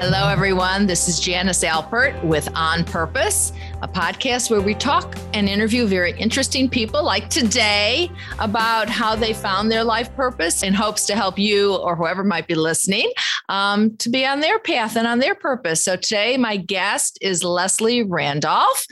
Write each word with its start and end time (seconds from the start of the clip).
Hello, 0.00 0.28
everyone. 0.28 0.86
This 0.86 1.08
is 1.08 1.18
Janice 1.18 1.64
Alpert 1.64 2.22
with 2.22 2.48
On 2.54 2.84
Purpose, 2.84 3.52
a 3.82 3.88
podcast 3.88 4.48
where 4.48 4.60
we 4.60 4.72
talk 4.72 5.16
and 5.34 5.48
interview 5.48 5.88
very 5.88 6.12
interesting 6.12 6.70
people 6.70 7.02
like 7.02 7.28
today 7.28 8.08
about 8.38 8.88
how 8.88 9.16
they 9.16 9.32
found 9.32 9.72
their 9.72 9.82
life 9.82 10.14
purpose 10.14 10.62
in 10.62 10.72
hopes 10.72 11.04
to 11.06 11.16
help 11.16 11.36
you 11.36 11.74
or 11.74 11.96
whoever 11.96 12.22
might 12.22 12.46
be 12.46 12.54
listening 12.54 13.10
um, 13.48 13.96
to 13.96 14.08
be 14.08 14.24
on 14.24 14.38
their 14.38 14.60
path 14.60 14.94
and 14.94 15.08
on 15.08 15.18
their 15.18 15.34
purpose. 15.34 15.84
So 15.84 15.96
today, 15.96 16.36
my 16.36 16.58
guest 16.58 17.18
is 17.20 17.42
Leslie 17.42 18.04
Randolph, 18.04 18.86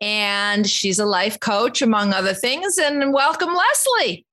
and 0.00 0.64
she's 0.64 1.00
a 1.00 1.06
life 1.06 1.40
coach, 1.40 1.82
among 1.82 2.12
other 2.12 2.34
things. 2.34 2.78
And 2.78 3.12
welcome, 3.12 3.52
Leslie. 3.52 4.24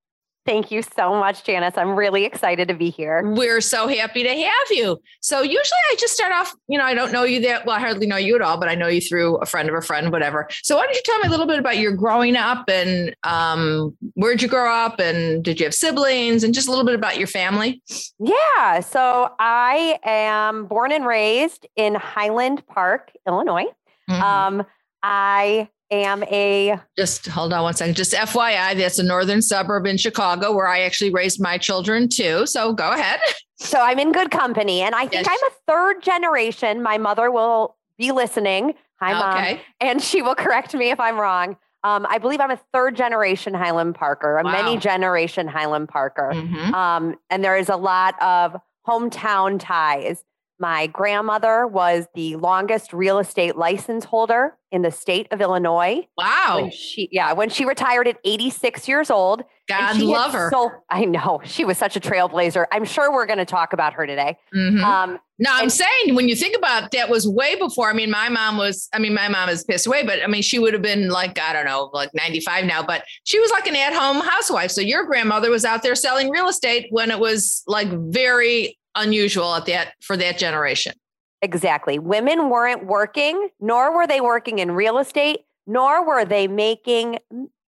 Thank 0.50 0.72
you 0.72 0.82
so 0.82 1.14
much, 1.14 1.44
Janice. 1.44 1.78
I'm 1.78 1.94
really 1.94 2.24
excited 2.24 2.66
to 2.66 2.74
be 2.74 2.90
here. 2.90 3.22
We're 3.24 3.60
so 3.60 3.86
happy 3.86 4.24
to 4.24 4.30
have 4.30 4.66
you. 4.70 5.00
So 5.20 5.42
usually 5.42 5.78
I 5.92 5.94
just 5.96 6.12
start 6.12 6.32
off, 6.32 6.52
you 6.66 6.76
know, 6.76 6.82
I 6.82 6.92
don't 6.92 7.12
know 7.12 7.22
you 7.22 7.40
that 7.42 7.66
well, 7.66 7.76
I 7.76 7.78
hardly 7.78 8.08
know 8.08 8.16
you 8.16 8.34
at 8.34 8.42
all, 8.42 8.58
but 8.58 8.68
I 8.68 8.74
know 8.74 8.88
you 8.88 9.00
through 9.00 9.36
a 9.36 9.46
friend 9.46 9.68
of 9.68 9.76
a 9.76 9.80
friend, 9.80 10.10
whatever. 10.10 10.48
So 10.64 10.74
why 10.74 10.86
don't 10.86 10.94
you 10.96 11.02
tell 11.04 11.20
me 11.20 11.28
a 11.28 11.30
little 11.30 11.46
bit 11.46 11.60
about 11.60 11.78
your 11.78 11.92
growing 11.92 12.34
up 12.34 12.68
and 12.68 13.14
um, 13.22 13.96
where'd 14.14 14.42
you 14.42 14.48
grow 14.48 14.74
up 14.74 14.98
and 14.98 15.44
did 15.44 15.60
you 15.60 15.66
have 15.66 15.74
siblings 15.74 16.42
and 16.42 16.52
just 16.52 16.66
a 16.66 16.70
little 16.70 16.84
bit 16.84 16.96
about 16.96 17.16
your 17.16 17.28
family? 17.28 17.80
Yeah. 18.18 18.80
So 18.80 19.30
I 19.38 20.00
am 20.02 20.66
born 20.66 20.90
and 20.90 21.06
raised 21.06 21.68
in 21.76 21.94
Highland 21.94 22.66
Park, 22.66 23.12
Illinois. 23.24 23.66
Mm-hmm. 24.10 24.20
Um, 24.20 24.66
I 25.04 25.68
am 25.90 26.22
a 26.24 26.78
just 26.96 27.26
hold 27.26 27.52
on 27.52 27.62
one 27.62 27.74
second. 27.74 27.96
Just 27.96 28.12
FYI, 28.12 28.76
that's 28.76 28.98
a 28.98 29.02
northern 29.02 29.42
suburb 29.42 29.86
in 29.86 29.96
Chicago 29.96 30.52
where 30.52 30.68
I 30.68 30.80
actually 30.80 31.10
raised 31.10 31.40
my 31.40 31.58
children 31.58 32.08
too. 32.08 32.46
So 32.46 32.72
go 32.72 32.92
ahead. 32.92 33.20
So 33.56 33.78
I'm 33.78 33.98
in 33.98 34.12
good 34.12 34.30
company. 34.30 34.80
And 34.80 34.94
I 34.94 35.06
think 35.06 35.26
yes. 35.26 35.28
I'm 35.28 35.48
a 35.48 35.54
third 35.66 36.02
generation. 36.02 36.82
My 36.82 36.96
mother 36.96 37.30
will 37.30 37.76
be 37.98 38.10
listening. 38.10 38.74
Hi, 39.00 39.12
mom. 39.12 39.36
Okay. 39.36 39.60
And 39.80 40.02
she 40.02 40.22
will 40.22 40.34
correct 40.34 40.74
me 40.74 40.90
if 40.90 40.98
I'm 40.98 41.18
wrong. 41.18 41.56
Um, 41.82 42.06
I 42.08 42.18
believe 42.18 42.40
I'm 42.40 42.50
a 42.50 42.60
third 42.72 42.96
generation 42.96 43.54
Highland 43.54 43.94
Parker, 43.94 44.38
a 44.38 44.42
wow. 44.42 44.52
many 44.52 44.76
generation 44.76 45.46
Highland 45.46 45.88
Parker. 45.88 46.30
Mm-hmm. 46.34 46.74
Um, 46.74 47.16
and 47.30 47.42
there 47.42 47.56
is 47.56 47.68
a 47.68 47.76
lot 47.76 48.20
of 48.22 48.56
hometown 48.86 49.58
ties. 49.58 50.24
My 50.60 50.88
grandmother 50.88 51.66
was 51.66 52.06
the 52.14 52.36
longest 52.36 52.92
real 52.92 53.18
estate 53.18 53.56
license 53.56 54.04
holder 54.04 54.58
in 54.70 54.82
the 54.82 54.90
state 54.90 55.26
of 55.30 55.40
Illinois. 55.40 56.06
Wow. 56.18 56.60
When 56.60 56.70
she, 56.70 57.08
yeah, 57.10 57.32
when 57.32 57.48
she 57.48 57.64
retired 57.64 58.06
at 58.06 58.18
86 58.24 58.86
years 58.86 59.10
old. 59.10 59.42
God 59.68 59.98
love 59.98 60.32
her. 60.32 60.50
So, 60.52 60.70
I 60.90 61.06
know 61.06 61.40
she 61.44 61.64
was 61.64 61.78
such 61.78 61.96
a 61.96 62.00
trailblazer. 62.00 62.66
I'm 62.72 62.84
sure 62.84 63.10
we're 63.10 63.26
going 63.26 63.38
to 63.38 63.44
talk 63.46 63.72
about 63.72 63.94
her 63.94 64.06
today. 64.06 64.36
Mm-hmm. 64.54 64.84
Um, 64.84 65.18
no, 65.38 65.50
I'm 65.50 65.62
and, 65.62 65.72
saying 65.72 66.14
when 66.14 66.28
you 66.28 66.36
think 66.36 66.56
about 66.56 66.90
that 66.90 67.08
was 67.08 67.26
way 67.26 67.56
before. 67.56 67.88
I 67.88 67.94
mean, 67.94 68.10
my 68.10 68.28
mom 68.28 68.58
was, 68.58 68.88
I 68.92 68.98
mean, 68.98 69.14
my 69.14 69.28
mom 69.28 69.48
is 69.48 69.64
pissed 69.64 69.86
away, 69.86 70.04
but 70.04 70.22
I 70.22 70.26
mean, 70.26 70.42
she 70.42 70.58
would 70.58 70.74
have 70.74 70.82
been 70.82 71.08
like, 71.08 71.38
I 71.38 71.54
don't 71.54 71.64
know, 71.64 71.88
like 71.94 72.10
95 72.12 72.66
now, 72.66 72.82
but 72.82 73.04
she 73.24 73.38
was 73.40 73.50
like 73.50 73.66
an 73.66 73.76
at 73.76 73.94
home 73.94 74.20
housewife. 74.20 74.72
So 74.72 74.82
your 74.82 75.06
grandmother 75.06 75.50
was 75.50 75.64
out 75.64 75.82
there 75.82 75.94
selling 75.94 76.28
real 76.28 76.48
estate 76.48 76.88
when 76.90 77.10
it 77.10 77.18
was 77.18 77.62
like 77.66 77.88
very 77.90 78.76
unusual 79.00 79.54
at 79.54 79.66
that 79.66 79.94
for 80.00 80.16
that 80.16 80.38
generation. 80.38 80.94
Exactly. 81.42 81.98
Women 81.98 82.50
weren't 82.50 82.86
working, 82.86 83.48
nor 83.60 83.96
were 83.96 84.06
they 84.06 84.20
working 84.20 84.58
in 84.58 84.72
real 84.72 84.98
estate, 84.98 85.40
nor 85.66 86.06
were 86.06 86.24
they 86.24 86.46
making 86.48 87.18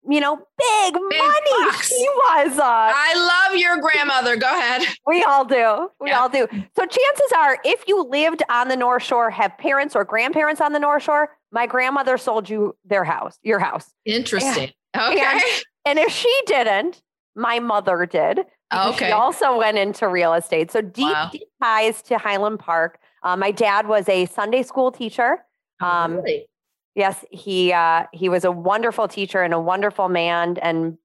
you 0.08 0.20
know, 0.20 0.38
big, 0.38 0.94
big 0.94 1.20
money. 1.20 1.66
Bucks. 1.66 1.90
She 2.00 2.08
was. 2.08 2.58
Uh, 2.58 2.64
I 2.64 3.48
love 3.50 3.60
your 3.60 3.80
grandmother. 3.80 4.38
Go 4.38 4.48
ahead. 4.48 4.82
We 5.08 5.24
all 5.24 5.44
do. 5.46 5.90
We 6.00 6.10
yeah. 6.10 6.20
all 6.20 6.30
do. 6.30 6.48
So 6.52 6.86
chances 6.86 7.32
are, 7.36 7.58
if 7.64 7.84
you 7.88 8.04
lived 8.04 8.44
on 8.50 8.68
the 8.68 8.76
North 8.76 9.04
Shore, 9.04 9.30
have 9.30 9.58
parents 9.58 9.96
or 9.96 10.06
grandparents 10.06 10.62
on 10.62 10.72
the 10.74 10.80
North 10.80 11.04
Shore, 11.04 11.30
my 11.52 11.66
grandmother 11.66 12.18
sold 12.18 12.50
you 12.50 12.76
their 12.86 13.04
house, 13.04 13.38
your 13.44 13.60
house. 13.60 13.92
Interesting. 14.06 14.72
And, 14.94 15.18
okay. 15.18 15.26
And, 15.26 15.42
and 15.86 16.00
if 16.00 16.12
she 16.12 16.34
didn't, 16.46 17.02
my 17.36 17.60
mother 17.60 18.06
did. 18.06 18.42
Okay. 18.72 19.08
She 19.08 19.12
also 19.12 19.58
went 19.58 19.78
into 19.78 20.08
real 20.08 20.34
estate. 20.34 20.72
So 20.72 20.82
deep, 20.82 21.08
wow. 21.08 21.30
deep 21.32 21.48
ties 21.62 22.02
to 22.04 22.18
Highland 22.18 22.60
Park. 22.60 23.00
Uh, 23.24 23.36
my 23.36 23.52
dad 23.52 23.88
was 23.88 24.08
a 24.08 24.26
Sunday 24.28 24.64
school 24.64 24.92
teacher. 24.92 25.44
Oh, 25.82 25.88
um, 25.88 26.16
really? 26.18 26.48
Yes, 26.96 27.26
he 27.32 27.72
uh, 27.72 28.06
he 28.14 28.30
was 28.30 28.44
a 28.44 28.52
wonderful 28.52 29.08
teacher 29.08 29.42
and 29.42 29.54
a 29.54 29.60
wonderful 29.60 30.10
man 30.10 30.58
and 30.62 30.98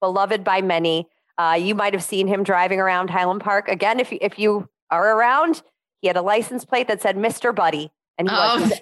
beloved 0.00 0.44
by 0.44 0.62
many. 0.62 1.08
Uh, 1.38 1.58
you 1.60 1.74
might 1.74 1.92
have 1.92 2.02
seen 2.02 2.26
him 2.28 2.42
driving 2.42 2.80
around 2.80 3.10
Highland 3.10 3.40
Park 3.40 3.68
again. 3.68 3.98
If 3.98 4.12
you, 4.12 4.18
if 4.20 4.38
you 4.38 4.68
are 4.90 5.16
around, 5.16 5.62
he 6.00 6.08
had 6.08 6.16
a 6.16 6.22
license 6.22 6.64
plate 6.64 6.88
that 6.88 7.02
said 7.02 7.16
Mister 7.16 7.52
Buddy, 7.52 7.90
and 8.18 8.28
he, 8.28 8.36
oh. 8.38 8.60
was, 8.60 8.80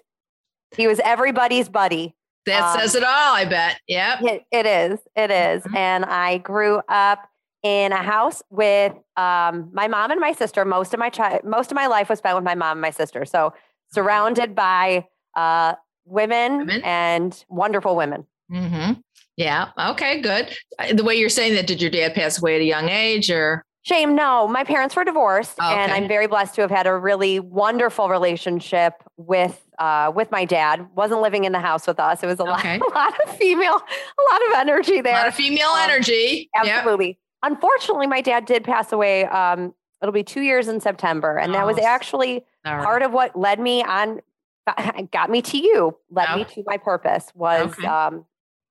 he 0.77 0.87
was 0.87 1.01
everybody's 1.05 1.69
buddy. 1.69 2.15
That 2.47 2.63
um, 2.63 2.81
says 2.81 2.95
it 2.95 3.05
all, 3.05 3.35
I 3.35 3.45
bet. 3.45 3.81
Yep. 3.89 4.23
It, 4.23 4.45
it 4.51 4.67
is. 4.67 4.99
It 5.17 5.31
is. 5.31 5.63
Mm-hmm. 5.63 5.77
And 5.77 6.05
I 6.05 6.39
grew 6.39 6.81
up 6.89 7.29
in 7.69 7.93
a 7.93 8.03
house 8.03 8.43
with 8.49 8.95
um, 9.17 9.69
my 9.75 9.89
mom 9.89 10.11
and 10.11 10.21
my 10.21 10.33
sister. 10.33 10.65
Most 10.65 10.95
of 10.95 11.01
my 11.01 11.11
child, 11.11 11.45
most 11.45 11.71
of 11.71 11.77
my 11.77 11.87
life 11.87 12.09
was 12.09 12.19
spent 12.19 12.35
with 12.35 12.45
my 12.45 12.55
mom 12.55 12.73
and 12.73 12.81
my 12.81 12.91
sister. 12.91 13.27
So 13.27 13.53
surrounded 13.93 14.55
by 14.55 15.07
uh, 15.37 15.75
women, 16.07 16.59
women, 16.59 16.83
and 16.83 17.45
wonderful 17.51 17.95
women. 17.95 18.27
Mm-hmm. 18.51 19.01
Yeah. 19.37 19.69
Okay. 19.79 20.23
Good. 20.23 20.57
Uh, 20.79 20.95
the 20.95 21.05
way 21.05 21.15
you're 21.15 21.29
saying 21.29 21.55
that, 21.57 21.67
did 21.67 21.83
your 21.83 21.91
dad 21.91 22.15
pass 22.15 22.39
away 22.39 22.55
at 22.55 22.63
a 22.63 22.65
young 22.65 22.89
age, 22.89 23.31
or? 23.31 23.63
Shame. 23.83 24.17
No, 24.17 24.49
my 24.49 24.65
parents 24.65 24.97
were 24.97 25.05
divorced, 25.05 25.59
oh, 25.61 25.71
okay. 25.71 25.81
and 25.81 25.93
I'm 25.93 26.09
very 26.09 26.27
blessed 26.27 26.55
to 26.57 26.63
have 26.63 26.71
had 26.71 26.87
a 26.87 26.97
really 26.97 27.39
wonderful 27.39 28.09
relationship 28.09 28.95
with 29.17 29.63
uh, 29.79 30.11
with 30.15 30.31
my 30.31 30.45
dad. 30.47 30.89
wasn't 30.95 31.21
living 31.21 31.45
in 31.45 31.53
the 31.53 31.61
house 31.61 31.87
with 31.87 32.01
us. 32.01 32.23
It 32.23 32.27
was 32.27 32.41
a, 32.41 32.45
okay. 32.45 32.79
lot, 32.79 32.89
a 32.93 32.95
lot 32.95 33.15
of 33.27 33.37
female, 33.37 33.75
a 33.75 34.23
lot 34.33 34.49
of 34.49 34.55
energy 34.57 35.01
there. 35.03 35.15
A 35.15 35.19
lot 35.19 35.29
of 35.29 35.35
female 35.35 35.69
um, 35.69 35.91
energy. 35.91 36.49
Absolutely. 36.57 37.09
Yep. 37.09 37.17
Unfortunately, 37.43 38.07
my 38.07 38.21
dad 38.21 38.47
did 38.47 38.65
pass 38.65 38.93
away. 38.93 39.25
Um, 39.27 39.75
it'll 40.03 40.13
be 40.13 40.25
two 40.25 40.43
years 40.43 40.69
in 40.69 40.81
September, 40.81 41.37
and 41.37 41.51
oh, 41.51 41.55
that 41.55 41.67
was 41.67 41.79
oh, 41.79 41.85
actually 41.85 42.45
right. 42.65 42.83
part 42.83 43.03
of 43.03 43.13
what 43.13 43.37
led 43.37 43.61
me 43.61 43.83
on, 43.83 44.21
got 45.13 45.31
me 45.31 45.43
to 45.43 45.59
you, 45.59 45.97
led 46.11 46.29
okay. 46.29 46.39
me 46.39 46.45
to 46.45 46.63
my 46.67 46.77
purpose. 46.77 47.31
Was 47.35 47.73
okay. 47.73 47.87
um, 47.87 48.25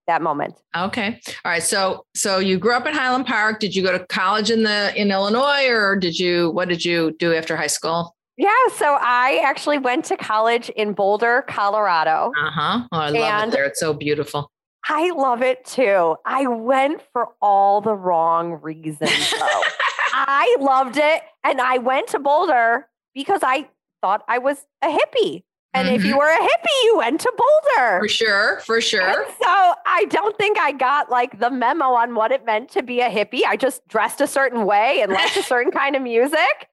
that 0.07 0.21
moment. 0.21 0.55
Okay. 0.75 1.19
All 1.45 1.51
right. 1.51 1.61
So 1.61 2.05
so 2.15 2.39
you 2.39 2.57
grew 2.57 2.73
up 2.73 2.87
in 2.87 2.93
Highland 2.93 3.25
Park. 3.25 3.59
Did 3.59 3.75
you 3.75 3.83
go 3.83 3.91
to 3.91 4.05
college 4.07 4.49
in 4.49 4.63
the 4.63 4.93
in 4.99 5.11
Illinois 5.11 5.67
or 5.67 5.95
did 5.95 6.17
you 6.17 6.49
what 6.51 6.69
did 6.69 6.83
you 6.83 7.15
do 7.19 7.33
after 7.33 7.55
high 7.55 7.67
school? 7.67 8.15
Yeah, 8.37 8.51
so 8.75 8.97
I 9.01 9.41
actually 9.43 9.79
went 9.79 10.05
to 10.05 10.17
college 10.17 10.69
in 10.69 10.93
Boulder, 10.93 11.43
Colorado. 11.47 12.31
Uh-huh. 12.37 12.87
Oh, 12.91 12.97
I 12.97 13.09
love 13.09 13.47
it 13.47 13.51
there. 13.51 13.65
It's 13.65 13.79
so 13.79 13.95
beautiful. 13.95 14.51
I 14.89 15.11
love 15.11 15.41
it 15.41 15.65
too. 15.65 16.15
I 16.25 16.47
went 16.47 17.01
for 17.11 17.29
all 17.41 17.81
the 17.81 17.95
wrong 17.95 18.61
reasons, 18.61 19.31
though. 19.31 19.61
I 20.13 20.55
loved 20.59 20.97
it. 20.97 21.21
And 21.43 21.59
I 21.61 21.77
went 21.77 22.07
to 22.09 22.19
Boulder 22.19 22.87
because 23.13 23.41
I 23.43 23.69
thought 24.01 24.23
I 24.27 24.37
was 24.37 24.65
a 24.81 24.87
hippie. 24.87 25.43
And 25.73 25.87
mm-hmm. 25.87 25.95
if 25.95 26.05
you 26.05 26.11
mm-hmm. 26.11 26.19
were 26.19 26.29
a 26.29 26.37
hippie, 26.37 26.83
you 26.85 26.97
went 26.97 27.21
to 27.21 27.33
Boulder. 27.37 27.99
For 27.99 28.07
sure. 28.07 28.59
For 28.61 28.81
sure. 28.81 29.01
And 29.01 29.25
so 29.41 29.73
I 29.85 30.05
don't 30.09 30.37
think 30.37 30.57
I 30.57 30.71
got 30.71 31.09
like 31.09 31.39
the 31.39 31.51
memo 31.51 31.85
on 31.85 32.15
what 32.15 32.31
it 32.31 32.45
meant 32.45 32.69
to 32.71 32.83
be 32.83 33.01
a 33.01 33.09
hippie. 33.09 33.41
I 33.45 33.57
just 33.57 33.87
dressed 33.87 34.21
a 34.21 34.27
certain 34.27 34.65
way 34.65 35.01
and 35.01 35.11
liked 35.11 35.37
a 35.37 35.43
certain 35.43 35.71
kind 35.71 35.95
of 35.95 36.01
music. 36.01 36.69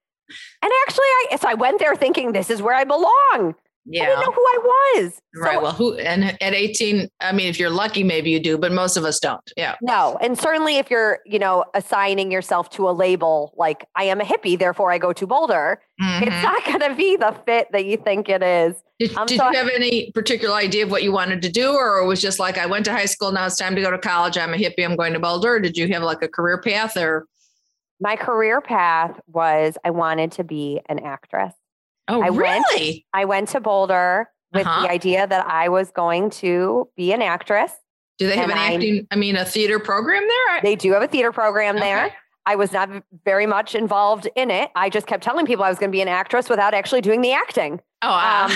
And 0.63 0.73
actually, 0.87 1.05
I 1.05 1.37
so 1.39 1.49
I 1.49 1.55
went 1.55 1.81
there 1.81 1.95
thinking 1.97 2.33
this 2.33 2.49
is 2.49 2.63
where 2.63 2.75
I 2.75 2.85
belong. 2.85 3.55
Yeah. 3.87 4.05
I 4.05 4.07
didn't 4.07 4.21
know 4.21 4.33
who 4.33 4.41
I 4.41 4.59
was. 4.97 5.21
Right. 5.37 5.55
So, 5.55 5.63
well, 5.63 5.73
who 5.73 5.95
and 5.95 6.25
at 6.43 6.55
18, 6.55 7.09
I 7.21 7.33
mean, 7.33 7.49
if 7.49 7.59
you're 7.59 7.71
lucky, 7.71 8.03
maybe 8.03 8.31
you 8.31 8.41
do, 8.41 8.57
but 8.57 8.73
most 8.73 8.97
of 8.97 9.05
us 9.05 9.21
don't. 9.21 9.43
Yeah. 9.57 9.75
No. 9.83 10.17
And 10.21 10.39
certainly 10.39 10.79
if 10.79 10.91
you're, 10.91 11.21
you 11.27 11.39
know, 11.39 11.65
assigning 11.75 12.31
yourself 12.31 12.71
to 12.71 12.89
a 12.89 12.93
label 12.93 13.53
like 13.57 13.87
I 13.97 14.05
am 14.05 14.21
a 14.21 14.25
hippie, 14.25 14.59
therefore 14.59 14.91
I 14.91 14.99
go 14.99 15.13
to 15.13 15.27
Boulder, 15.27 15.81
mm-hmm. 16.01 16.25
it's 16.25 16.43
not 16.43 16.65
gonna 16.65 16.95
be 16.95 17.17
the 17.17 17.37
fit 17.45 17.69
that 17.73 17.85
you 17.85 17.97
think 17.97 18.29
it 18.29 18.43
is. 18.43 18.75
Did, 18.99 19.17
um, 19.17 19.27
did 19.27 19.39
so 19.39 19.51
you 19.51 19.57
have 19.57 19.69
any 19.69 20.13
particular 20.13 20.55
idea 20.55 20.85
of 20.85 20.91
what 20.91 21.03
you 21.03 21.13
wanted 21.13 21.43
to 21.43 21.51
do, 21.51 21.73
or 21.73 21.99
it 21.99 22.07
was 22.07 22.23
just 22.23 22.39
like 22.39 22.59
I 22.59 22.67
went 22.67 22.85
to 22.85 22.93
high 22.93 23.07
school, 23.07 23.33
now 23.33 23.47
it's 23.47 23.57
time 23.57 23.75
to 23.75 23.83
go 23.83 23.91
to 23.91 23.99
college, 23.99 24.39
I'm 24.39 24.55
a 24.55 24.57
hippie, 24.57 24.85
I'm 24.85 24.97
going 24.97 25.13
to 25.15 25.19
Boulder? 25.19 25.59
Did 25.59 25.77
you 25.77 25.93
have 25.93 26.03
like 26.03 26.23
a 26.23 26.29
career 26.29 26.61
path 26.61 26.97
or 26.97 27.27
my 28.01 28.17
career 28.17 28.61
path 28.61 29.19
was 29.27 29.79
I 29.85 29.91
wanted 29.91 30.33
to 30.33 30.45
be 30.45 30.81
an 30.89 30.99
actress. 30.99 31.55
Oh, 32.09 32.23
I 32.23 32.29
really? 32.29 33.05
Went, 33.05 33.05
I 33.13 33.25
went 33.25 33.49
to 33.51 33.61
Boulder 33.61 34.31
with 34.53 34.67
uh-huh. 34.67 34.83
the 34.83 34.91
idea 34.91 35.27
that 35.27 35.47
I 35.47 35.69
was 35.69 35.91
going 35.91 36.31
to 36.31 36.89
be 36.97 37.13
an 37.13 37.23
actress. 37.23 37.73
Do 38.19 38.29
they 38.29 38.37
have 38.37 38.51
an 38.51 38.57
acting, 38.57 39.07
I, 39.11 39.15
I 39.15 39.19
mean, 39.19 39.37
a 39.37 39.45
theater 39.45 39.79
program 39.79 40.23
there? 40.23 40.63
They 40.63 40.77
do 40.77 40.93
have 40.93 41.03
a 41.03 41.09
theater 41.09 41.33
program 41.33 41.77
okay. 41.77 41.85
there. 41.85 42.17
I 42.47 42.57
was 42.57 42.73
not 42.73 42.91
very 43.25 43.47
much 43.47 43.75
involved 43.75 44.29
in 44.37 44.51
it. 44.51 44.71
I 44.77 44.91
just 44.91 45.07
kept 45.07 45.25
telling 45.25 45.47
people 45.47 45.65
I 45.65 45.71
was 45.71 45.79
going 45.79 45.91
to 45.91 45.97
be 45.97 46.03
an 46.03 46.09
actress 46.09 46.49
without 46.49 46.75
actually 46.75 47.01
doing 47.01 47.23
the 47.23 47.33
acting. 47.33 47.81
Oh, 48.03 48.09
wow. 48.09 48.45
Um, 48.45 48.53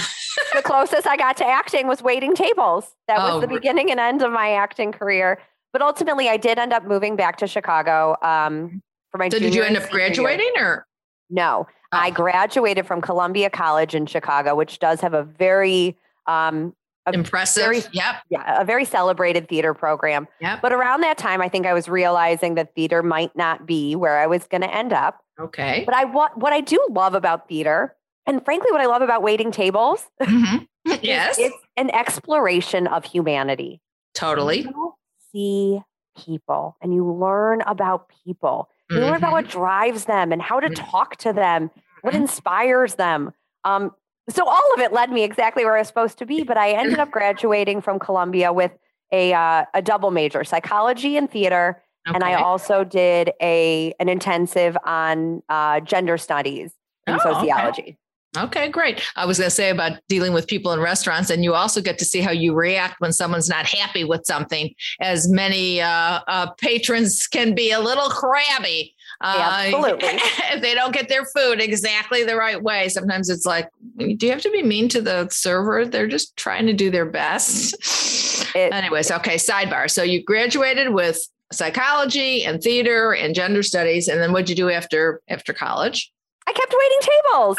the 0.54 0.62
closest 0.62 1.06
I 1.06 1.16
got 1.16 1.36
to 1.38 1.46
acting 1.46 1.88
was 1.88 2.02
waiting 2.02 2.34
tables. 2.34 2.94
That 3.08 3.18
was 3.18 3.36
oh, 3.36 3.40
the 3.40 3.46
beginning 3.48 3.90
and 3.90 3.98
end 3.98 4.22
of 4.22 4.30
my 4.30 4.52
acting 4.52 4.92
career. 4.92 5.40
But 5.72 5.82
ultimately, 5.82 6.28
I 6.28 6.36
did 6.36 6.58
end 6.58 6.72
up 6.72 6.84
moving 6.84 7.16
back 7.16 7.38
to 7.38 7.46
Chicago 7.46 8.16
um, 8.22 8.82
for 9.10 9.18
my. 9.18 9.28
So, 9.30 9.38
did 9.38 9.54
you 9.54 9.62
end 9.62 9.76
up 9.76 9.88
graduating 9.90 10.52
year. 10.54 10.66
or? 10.66 10.86
No. 11.30 11.66
I 11.92 12.10
graduated 12.10 12.86
from 12.86 13.00
Columbia 13.00 13.50
College 13.50 13.94
in 13.94 14.06
Chicago, 14.06 14.54
which 14.54 14.78
does 14.78 15.00
have 15.00 15.14
a 15.14 15.22
very 15.22 15.96
um, 16.26 16.74
a 17.06 17.14
impressive, 17.14 17.62
very, 17.62 17.82
yep, 17.92 18.16
yeah, 18.28 18.60
a 18.60 18.64
very 18.64 18.84
celebrated 18.84 19.48
theater 19.48 19.74
program. 19.74 20.28
Yep. 20.40 20.60
But 20.62 20.72
around 20.72 21.00
that 21.02 21.18
time, 21.18 21.40
I 21.40 21.48
think 21.48 21.66
I 21.66 21.72
was 21.72 21.88
realizing 21.88 22.54
that 22.56 22.74
theater 22.74 23.02
might 23.02 23.34
not 23.36 23.66
be 23.66 23.96
where 23.96 24.18
I 24.18 24.26
was 24.26 24.46
going 24.46 24.60
to 24.60 24.74
end 24.74 24.92
up. 24.92 25.22
Okay. 25.40 25.84
But 25.86 25.94
I 25.94 26.04
what 26.04 26.36
what 26.38 26.52
I 26.52 26.60
do 26.60 26.84
love 26.90 27.14
about 27.14 27.48
theater, 27.48 27.94
and 28.26 28.44
frankly, 28.44 28.70
what 28.70 28.80
I 28.80 28.86
love 28.86 29.02
about 29.02 29.22
waiting 29.22 29.50
tables, 29.50 30.06
mm-hmm. 30.20 30.94
yes, 31.02 31.38
it's 31.38 31.56
an 31.76 31.90
exploration 31.90 32.86
of 32.86 33.04
humanity. 33.04 33.80
Totally. 34.14 34.62
You 34.62 34.94
see 35.32 35.80
people, 36.24 36.76
and 36.82 36.92
you 36.92 37.10
learn 37.10 37.62
about 37.62 38.10
people. 38.24 38.68
You 38.90 38.96
mm-hmm. 38.96 39.04
learn 39.04 39.16
about 39.16 39.32
what 39.32 39.44
mm-hmm. 39.44 39.58
drives 39.58 40.04
them 40.06 40.32
and 40.32 40.40
how 40.40 40.60
to 40.60 40.68
mm-hmm. 40.68 40.84
talk 40.90 41.16
to 41.16 41.32
them, 41.32 41.70
what 42.02 42.14
mm-hmm. 42.14 42.22
inspires 42.22 42.94
them. 42.94 43.32
Um, 43.64 43.92
so 44.30 44.46
all 44.46 44.74
of 44.74 44.80
it 44.80 44.92
led 44.92 45.10
me 45.10 45.24
exactly 45.24 45.64
where 45.64 45.76
I 45.76 45.80
was 45.80 45.88
supposed 45.88 46.18
to 46.18 46.26
be. 46.26 46.42
But 46.42 46.56
I 46.56 46.72
ended 46.72 46.98
up 46.98 47.10
graduating 47.10 47.80
from 47.80 47.98
Columbia 47.98 48.52
with 48.52 48.72
a 49.12 49.32
uh, 49.32 49.64
a 49.74 49.82
double 49.82 50.10
major, 50.10 50.44
psychology 50.44 51.16
and 51.16 51.30
theater, 51.30 51.82
okay. 52.06 52.14
and 52.14 52.24
I 52.24 52.34
also 52.34 52.84
did 52.84 53.32
a 53.40 53.94
an 53.98 54.08
intensive 54.08 54.76
on 54.84 55.42
uh, 55.48 55.80
gender 55.80 56.18
studies 56.18 56.72
and 57.06 57.18
oh, 57.20 57.32
sociology. 57.32 57.82
Okay. 57.82 57.96
Okay, 58.36 58.68
great. 58.68 59.02
I 59.16 59.24
was 59.24 59.38
going 59.38 59.46
to 59.46 59.54
say 59.54 59.70
about 59.70 59.92
dealing 60.08 60.34
with 60.34 60.46
people 60.46 60.72
in 60.72 60.80
restaurants, 60.80 61.30
and 61.30 61.42
you 61.42 61.54
also 61.54 61.80
get 61.80 61.98
to 61.98 62.04
see 62.04 62.20
how 62.20 62.30
you 62.30 62.54
react 62.54 63.00
when 63.00 63.12
someone's 63.12 63.48
not 63.48 63.66
happy 63.66 64.04
with 64.04 64.26
something, 64.26 64.74
as 65.00 65.28
many 65.28 65.80
uh, 65.80 66.20
uh, 66.28 66.50
patrons 66.52 67.26
can 67.26 67.54
be 67.54 67.70
a 67.70 67.80
little 67.80 68.10
crabby. 68.10 68.94
Uh, 69.22 69.62
Absolutely. 69.64 70.08
if 70.52 70.60
they 70.60 70.74
don't 70.74 70.92
get 70.92 71.08
their 71.08 71.24
food 71.24 71.60
exactly 71.60 72.22
the 72.22 72.36
right 72.36 72.62
way, 72.62 72.88
sometimes 72.90 73.30
it's 73.30 73.46
like, 73.46 73.68
do 73.96 74.26
you 74.26 74.30
have 74.30 74.42
to 74.42 74.50
be 74.50 74.62
mean 74.62 74.88
to 74.90 75.00
the 75.00 75.28
server? 75.30 75.86
They're 75.86 76.06
just 76.06 76.36
trying 76.36 76.66
to 76.66 76.74
do 76.74 76.90
their 76.90 77.06
best. 77.06 77.74
It, 78.54 78.72
Anyways, 78.72 79.10
okay, 79.10 79.36
sidebar. 79.36 79.90
So 79.90 80.02
you 80.02 80.22
graduated 80.22 80.92
with 80.92 81.18
psychology 81.50 82.44
and 82.44 82.62
theater 82.62 83.14
and 83.14 83.34
gender 83.34 83.62
studies, 83.62 84.06
and 84.06 84.20
then 84.20 84.32
what'd 84.32 84.50
you 84.50 84.56
do 84.56 84.70
after 84.70 85.22
after 85.28 85.54
college? 85.54 86.12
I 86.48 86.52
kept 86.52 86.74
waiting 86.80 87.00
tables. 87.12 87.56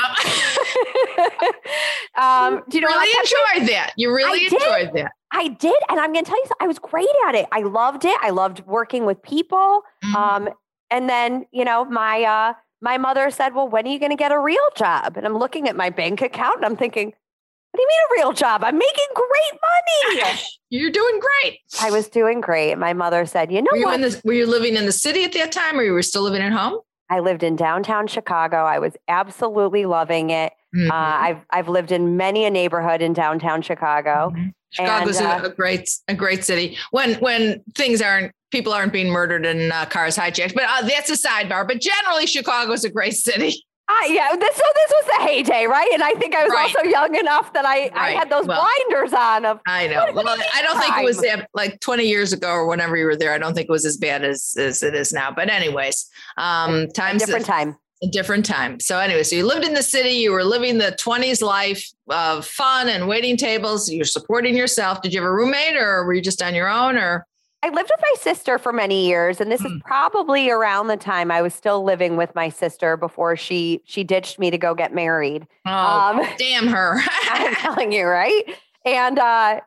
Oh. 2.17 2.55
um, 2.55 2.63
do 2.69 2.77
you 2.77 2.81
know 2.81 2.87
really 2.87 3.19
enjoyed 3.19 3.69
that? 3.69 3.93
You 3.97 4.13
really 4.13 4.41
I 4.41 4.43
enjoyed 4.45 4.93
did. 4.95 5.05
that. 5.05 5.11
I 5.31 5.49
did, 5.49 5.75
and 5.89 5.99
I'm 5.99 6.11
going 6.11 6.25
to 6.25 6.29
tell 6.29 6.39
you, 6.39 6.45
something. 6.47 6.65
I 6.65 6.67
was 6.67 6.79
great 6.79 7.07
at 7.27 7.35
it. 7.35 7.47
I 7.51 7.59
loved 7.59 8.03
it. 8.03 8.17
I 8.21 8.31
loved 8.31 8.65
working 8.65 9.05
with 9.05 9.21
people. 9.21 9.83
Mm-hmm. 10.03 10.15
Um, 10.15 10.49
and 10.89 11.07
then, 11.07 11.45
you 11.51 11.63
know, 11.63 11.85
my 11.85 12.23
uh, 12.23 12.53
my 12.81 12.97
mother 12.97 13.29
said, 13.29 13.53
"Well, 13.53 13.69
when 13.69 13.85
are 13.85 13.91
you 13.91 13.99
going 13.99 14.11
to 14.11 14.17
get 14.17 14.31
a 14.31 14.39
real 14.39 14.57
job?" 14.75 15.17
And 15.17 15.25
I'm 15.27 15.37
looking 15.37 15.69
at 15.69 15.75
my 15.75 15.91
bank 15.91 16.23
account, 16.23 16.57
and 16.57 16.65
I'm 16.65 16.75
thinking, 16.75 17.07
"What 17.09 17.77
do 17.77 17.81
you 17.81 17.87
mean 17.87 17.99
a 18.09 18.23
real 18.23 18.33
job? 18.33 18.63
I'm 18.63 18.77
making 18.77 19.07
great 19.13 19.59
money." 19.61 20.39
You're 20.71 20.91
doing 20.91 21.19
great. 21.19 21.59
I 21.79 21.91
was 21.91 22.07
doing 22.07 22.41
great. 22.41 22.75
My 22.79 22.93
mother 22.93 23.27
said, 23.27 23.51
"You 23.51 23.61
know 23.61 23.69
were 23.71 23.83
what? 23.83 23.99
You 23.99 24.09
the, 24.09 24.21
were 24.25 24.33
you 24.33 24.47
living 24.47 24.77
in 24.77 24.87
the 24.87 24.91
city 24.91 25.23
at 25.25 25.33
that 25.33 25.51
time, 25.51 25.79
or 25.79 25.83
you 25.83 25.93
were 25.93 26.01
still 26.01 26.23
living 26.23 26.41
at 26.41 26.51
home?" 26.51 26.79
I 27.09 27.19
lived 27.19 27.43
in 27.43 27.55
downtown 27.55 28.07
Chicago. 28.07 28.57
I 28.57 28.79
was 28.79 28.93
absolutely 29.07 29.85
loving 29.85 30.29
it. 30.29 30.53
Uh, 30.73 30.77
mm-hmm. 30.77 30.91
Uh, 30.91 30.93
I've 30.93 31.45
I've 31.49 31.67
lived 31.67 31.91
in 31.91 32.17
many 32.17 32.45
a 32.45 32.49
neighborhood 32.49 33.01
in 33.01 33.13
downtown 33.13 33.61
Chicago. 33.61 34.31
Mm-hmm. 34.35 34.49
Chicago's 34.71 35.17
and, 35.17 35.27
uh, 35.27 35.47
a 35.47 35.49
great 35.49 35.89
a 36.07 36.13
great 36.13 36.43
city 36.43 36.77
when 36.91 37.15
when 37.15 37.63
things 37.75 38.01
aren't 38.01 38.31
people 38.51 38.73
aren't 38.73 38.93
being 38.93 39.09
murdered 39.09 39.45
and 39.45 39.71
uh, 39.71 39.85
cars 39.85 40.17
hijacked. 40.17 40.53
But 40.53 40.65
uh, 40.67 40.87
that's 40.87 41.09
a 41.09 41.27
sidebar. 41.27 41.67
But 41.67 41.81
generally, 41.81 42.27
Chicago's 42.27 42.83
a 42.83 42.89
great 42.89 43.13
city. 43.13 43.63
Uh, 43.89 44.05
yeah, 44.07 44.35
this, 44.35 44.55
so 44.55 44.63
this 44.75 44.91
was 44.91 45.05
the 45.17 45.23
heyday, 45.23 45.65
right? 45.65 45.89
And 45.91 46.03
I 46.03 46.11
think 46.11 46.35
I 46.35 46.43
was 46.43 46.53
right. 46.53 46.75
also 46.75 46.87
young 46.87 47.15
enough 47.15 47.51
that 47.53 47.65
I, 47.65 47.81
right. 47.81 47.93
I 47.95 48.11
had 48.11 48.29
those 48.29 48.45
well, 48.45 48.63
blinders 48.87 49.13
on. 49.13 49.45
Of 49.45 49.59
I 49.65 49.87
know. 49.87 50.11
Well, 50.13 50.27
I 50.27 50.61
don't 50.61 50.79
think 50.79 50.95
it 50.95 51.03
was 51.03 51.25
like 51.55 51.79
20 51.79 52.03
years 52.03 52.31
ago 52.31 52.49
or 52.49 52.67
whenever 52.67 52.95
you 52.95 53.05
were 53.05 53.15
there. 53.15 53.33
I 53.33 53.39
don't 53.39 53.55
think 53.55 53.67
it 53.67 53.71
was 53.71 53.85
as 53.85 53.97
bad 53.97 54.23
as, 54.23 54.55
as 54.59 54.83
it 54.83 54.93
is 54.93 55.11
now. 55.11 55.31
But 55.31 55.49
anyways, 55.49 56.07
um, 56.37 56.87
times 56.89 57.25
different 57.25 57.47
time. 57.47 57.77
A 58.03 58.07
different 58.07 58.45
time. 58.45 58.79
So 58.79 58.99
anyway, 58.99 59.23
so 59.23 59.35
you 59.35 59.45
lived 59.45 59.65
in 59.65 59.73
the 59.73 59.83
city. 59.83 60.11
You 60.11 60.33
were 60.33 60.43
living 60.43 60.77
the 60.77 60.95
20s 61.01 61.41
life 61.41 61.83
of 62.09 62.45
fun 62.45 62.89
and 62.89 63.07
waiting 63.07 63.37
tables. 63.37 63.91
You're 63.91 64.05
supporting 64.05 64.55
yourself. 64.55 65.01
Did 65.01 65.13
you 65.13 65.21
have 65.21 65.27
a 65.27 65.33
roommate, 65.33 65.75
or 65.75 66.05
were 66.05 66.13
you 66.13 66.21
just 66.21 66.43
on 66.43 66.53
your 66.53 66.69
own, 66.69 66.95
or? 66.95 67.25
I 67.61 67.69
lived 67.69 67.89
with 67.89 68.01
my 68.01 68.13
sister 68.21 68.57
for 68.57 68.71
many 68.71 69.05
years, 69.05 69.41
and 69.41 69.51
this 69.51 69.61
mm. 69.61 69.65
is 69.65 69.81
probably 69.83 70.49
around 70.49 70.87
the 70.87 70.95
time 70.95 71.29
I 71.29 71.41
was 71.41 71.53
still 71.53 71.83
living 71.83 72.15
with 72.15 72.33
my 72.33 72.47
sister 72.47 72.95
before 72.95 73.35
she 73.35 73.81
she 73.85 74.03
ditched 74.03 74.39
me 74.39 74.49
to 74.49 74.57
go 74.57 74.73
get 74.73 74.93
married. 74.93 75.45
Oh, 75.65 75.71
um, 75.71 76.27
damn 76.37 76.67
her! 76.67 77.01
I'm 77.29 77.53
telling 77.55 77.91
you, 77.91 78.05
right? 78.05 78.43
And 78.85 79.19
uh, 79.19 79.59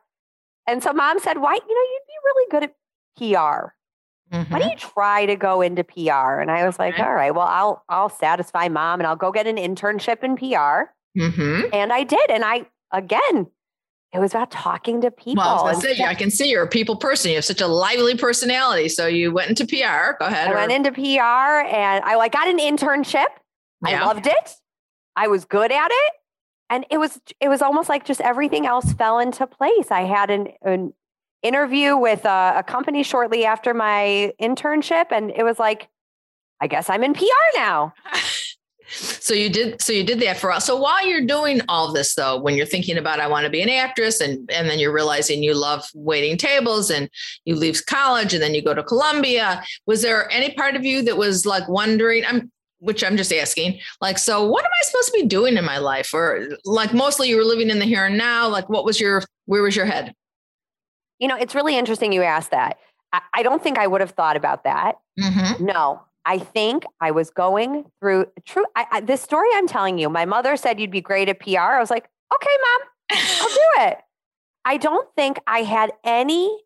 and 0.67 0.81
so 0.81 0.91
mom 0.91 1.19
said, 1.19 1.37
"Why? 1.37 1.53
You 1.53 1.59
know, 1.59 1.81
you'd 1.91 2.07
be 2.07 2.13
really 2.25 2.51
good 2.51 2.63
at 2.63 2.75
PR. 3.17 4.35
Mm-hmm. 4.35 4.53
Why 4.53 4.59
don't 4.59 4.71
you 4.71 4.77
try 4.77 5.27
to 5.27 5.35
go 5.35 5.61
into 5.61 5.83
PR?" 5.83 6.39
And 6.39 6.49
I 6.49 6.65
was 6.65 6.79
like, 6.79 6.97
"All 6.99 7.13
right, 7.13 7.33
well, 7.33 7.47
I'll 7.47 7.83
I'll 7.89 8.09
satisfy 8.09 8.69
mom, 8.69 9.01
and 9.01 9.07
I'll 9.07 9.15
go 9.15 9.31
get 9.31 9.45
an 9.45 9.57
internship 9.57 10.23
in 10.23 10.35
PR." 10.35 10.89
Mm-hmm. 11.15 11.69
And 11.71 11.93
I 11.93 12.03
did, 12.03 12.31
and 12.31 12.43
I 12.43 12.65
again 12.91 13.47
it 14.13 14.19
was 14.19 14.31
about 14.31 14.51
talking 14.51 15.01
to 15.01 15.09
people. 15.09 15.43
Well, 15.43 15.65
I, 15.65 15.73
say, 15.73 16.03
I 16.03 16.13
can 16.13 16.29
see 16.29 16.51
you're 16.51 16.63
a 16.63 16.67
people 16.67 16.95
person. 16.95 17.31
You 17.31 17.37
have 17.37 17.45
such 17.45 17.61
a 17.61 17.67
lively 17.67 18.15
personality. 18.15 18.87
So 18.87 19.07
you 19.07 19.31
went 19.31 19.49
into 19.49 19.65
PR. 19.65 20.13
Go 20.19 20.27
ahead. 20.27 20.49
I 20.49 20.51
or... 20.51 20.55
went 20.55 20.71
into 20.71 20.91
PR 20.91 21.65
and 21.67 22.03
I 22.05 22.15
like 22.15 22.31
got 22.31 22.47
an 22.47 22.59
internship. 22.59 23.25
Yeah. 23.85 24.03
I 24.03 24.05
loved 24.05 24.27
it. 24.27 24.51
I 25.15 25.27
was 25.27 25.45
good 25.45 25.71
at 25.71 25.89
it. 25.91 26.13
And 26.69 26.85
it 26.91 26.99
was 26.99 27.19
it 27.39 27.49
was 27.49 27.61
almost 27.61 27.89
like 27.89 28.05
just 28.05 28.21
everything 28.21 28.67
else 28.67 28.93
fell 28.93 29.17
into 29.17 29.47
place. 29.47 29.89
I 29.89 30.01
had 30.01 30.29
an, 30.29 30.49
an 30.61 30.93
interview 31.41 31.97
with 31.97 32.25
a, 32.25 32.53
a 32.57 32.63
company 32.63 33.03
shortly 33.03 33.45
after 33.45 33.73
my 33.73 34.31
internship, 34.41 35.07
and 35.11 35.31
it 35.31 35.43
was 35.43 35.59
like, 35.59 35.89
I 36.61 36.67
guess 36.67 36.89
I'm 36.89 37.03
in 37.03 37.13
PR 37.13 37.23
now. 37.55 37.93
So 38.89 39.33
you 39.33 39.49
did 39.49 39.81
so 39.81 39.93
you 39.93 40.03
did 40.03 40.19
that 40.21 40.37
for 40.37 40.51
us. 40.51 40.65
So 40.65 40.75
while 40.75 41.05
you're 41.05 41.25
doing 41.25 41.61
all 41.67 41.91
this 41.91 42.15
though, 42.15 42.39
when 42.39 42.55
you're 42.55 42.65
thinking 42.65 42.97
about 42.97 43.19
I 43.19 43.27
want 43.27 43.45
to 43.45 43.49
be 43.49 43.61
an 43.61 43.69
actress 43.69 44.21
and 44.21 44.49
and 44.51 44.69
then 44.69 44.79
you're 44.79 44.93
realizing 44.93 45.43
you 45.43 45.53
love 45.53 45.85
waiting 45.93 46.37
tables 46.37 46.89
and 46.91 47.09
you 47.45 47.55
leave 47.55 47.85
college 47.85 48.33
and 48.33 48.43
then 48.43 48.53
you 48.53 48.61
go 48.61 48.73
to 48.73 48.83
Columbia, 48.83 49.63
was 49.85 50.01
there 50.01 50.29
any 50.31 50.53
part 50.53 50.75
of 50.75 50.85
you 50.85 51.01
that 51.03 51.17
was 51.17 51.45
like 51.45 51.67
wondering 51.67 52.23
I'm 52.25 52.51
which 52.83 53.01
I'm 53.01 53.15
just 53.15 53.31
asking, 53.31 53.79
like, 54.01 54.17
so 54.17 54.45
what 54.45 54.65
am 54.65 54.69
I 54.69 54.85
supposed 54.85 55.07
to 55.07 55.13
be 55.13 55.25
doing 55.25 55.55
in 55.55 55.63
my 55.63 55.77
life? 55.77 56.13
Or 56.13 56.49
like 56.65 56.93
mostly 56.93 57.29
you 57.29 57.37
were 57.37 57.45
living 57.45 57.69
in 57.69 57.79
the 57.79 57.85
here 57.85 58.05
and 58.05 58.17
now, 58.17 58.49
like 58.49 58.67
what 58.67 58.83
was 58.83 58.99
your 58.99 59.23
where 59.45 59.63
was 59.63 59.75
your 59.75 59.85
head? 59.85 60.13
You 61.19 61.29
know, 61.29 61.37
it's 61.37 61.55
really 61.55 61.77
interesting 61.77 62.11
you 62.11 62.23
asked 62.23 62.51
that. 62.51 62.77
I, 63.13 63.21
I 63.35 63.43
don't 63.43 63.63
think 63.63 63.77
I 63.77 63.87
would 63.87 64.01
have 64.01 64.11
thought 64.11 64.35
about 64.35 64.65
that. 64.65 64.95
Mm-hmm. 65.17 65.65
No, 65.65 66.01
I 66.25 66.39
think 66.39 66.85
I 67.01 67.11
was 67.11 67.29
going 67.29 67.85
through 67.99 68.27
true. 68.45 68.65
I, 68.75 68.85
I, 68.91 69.01
this 69.01 69.21
story 69.21 69.49
I'm 69.53 69.67
telling 69.67 69.97
you, 69.97 70.09
my 70.09 70.25
mother 70.25 70.55
said 70.55 70.79
you'd 70.79 70.91
be 70.91 71.01
great 71.01 71.29
at 71.29 71.39
PR. 71.39 71.59
I 71.59 71.79
was 71.79 71.89
like, 71.89 72.07
okay, 72.33 72.49
mom, 72.61 73.19
I'll 73.41 73.49
do 73.49 73.59
it. 73.89 73.97
I 74.65 74.77
don't 74.77 75.07
think 75.15 75.39
I 75.45 75.63
had 75.63 75.91
any 76.03 76.57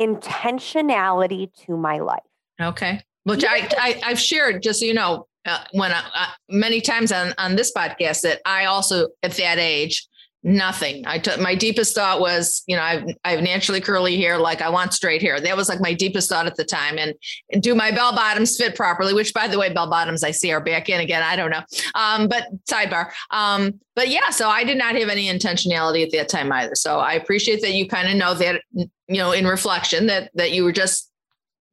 intentionality 0.00 1.52
to 1.66 1.76
my 1.76 1.98
life. 1.98 2.20
Okay. 2.60 3.02
Which 3.24 3.44
I, 3.44 3.68
I 3.78 4.08
have 4.08 4.18
shared 4.18 4.62
just 4.62 4.80
so 4.80 4.86
you 4.86 4.94
know 4.94 5.26
uh, 5.46 5.64
when 5.72 5.92
I, 5.92 6.02
uh, 6.14 6.26
many 6.48 6.80
times 6.80 7.12
on 7.12 7.34
on 7.38 7.56
this 7.56 7.72
podcast 7.72 8.22
that 8.22 8.40
I 8.44 8.64
also 8.64 9.08
at 9.22 9.32
that 9.32 9.58
age 9.58 10.07
nothing. 10.42 11.04
I 11.06 11.18
took 11.18 11.40
my 11.40 11.54
deepest 11.54 11.94
thought 11.94 12.20
was, 12.20 12.62
you 12.66 12.76
know, 12.76 12.82
I've 12.82 13.04
I've 13.24 13.42
naturally 13.42 13.80
curly 13.80 14.16
hair, 14.16 14.38
like 14.38 14.62
I 14.62 14.70
want 14.70 14.94
straight 14.94 15.20
hair. 15.20 15.40
That 15.40 15.56
was 15.56 15.68
like 15.68 15.80
my 15.80 15.92
deepest 15.92 16.28
thought 16.28 16.46
at 16.46 16.56
the 16.56 16.64
time. 16.64 16.98
And, 16.98 17.14
and 17.50 17.62
do 17.62 17.74
my 17.74 17.90
bell 17.90 18.12
bottoms 18.12 18.56
fit 18.56 18.76
properly? 18.76 19.14
Which, 19.14 19.34
by 19.34 19.48
the 19.48 19.58
way, 19.58 19.72
bell 19.72 19.90
bottoms 19.90 20.22
I 20.22 20.30
see 20.30 20.52
are 20.52 20.60
back 20.60 20.88
in 20.88 21.00
again. 21.00 21.22
I 21.22 21.36
don't 21.36 21.50
know. 21.50 21.62
Um, 21.94 22.28
but 22.28 22.46
sidebar. 22.66 23.10
Um, 23.30 23.80
but 23.96 24.08
yeah, 24.08 24.30
so 24.30 24.48
I 24.48 24.64
did 24.64 24.78
not 24.78 24.94
have 24.94 25.08
any 25.08 25.26
intentionality 25.28 26.04
at 26.04 26.12
that 26.12 26.28
time 26.28 26.52
either. 26.52 26.74
So 26.74 26.98
I 26.98 27.14
appreciate 27.14 27.60
that 27.62 27.72
you 27.72 27.88
kind 27.88 28.08
of 28.08 28.16
know 28.16 28.34
that, 28.34 28.62
you 28.72 28.88
know, 29.08 29.32
in 29.32 29.46
reflection 29.46 30.06
that 30.06 30.30
that 30.34 30.52
you 30.52 30.64
were 30.64 30.72
just 30.72 31.10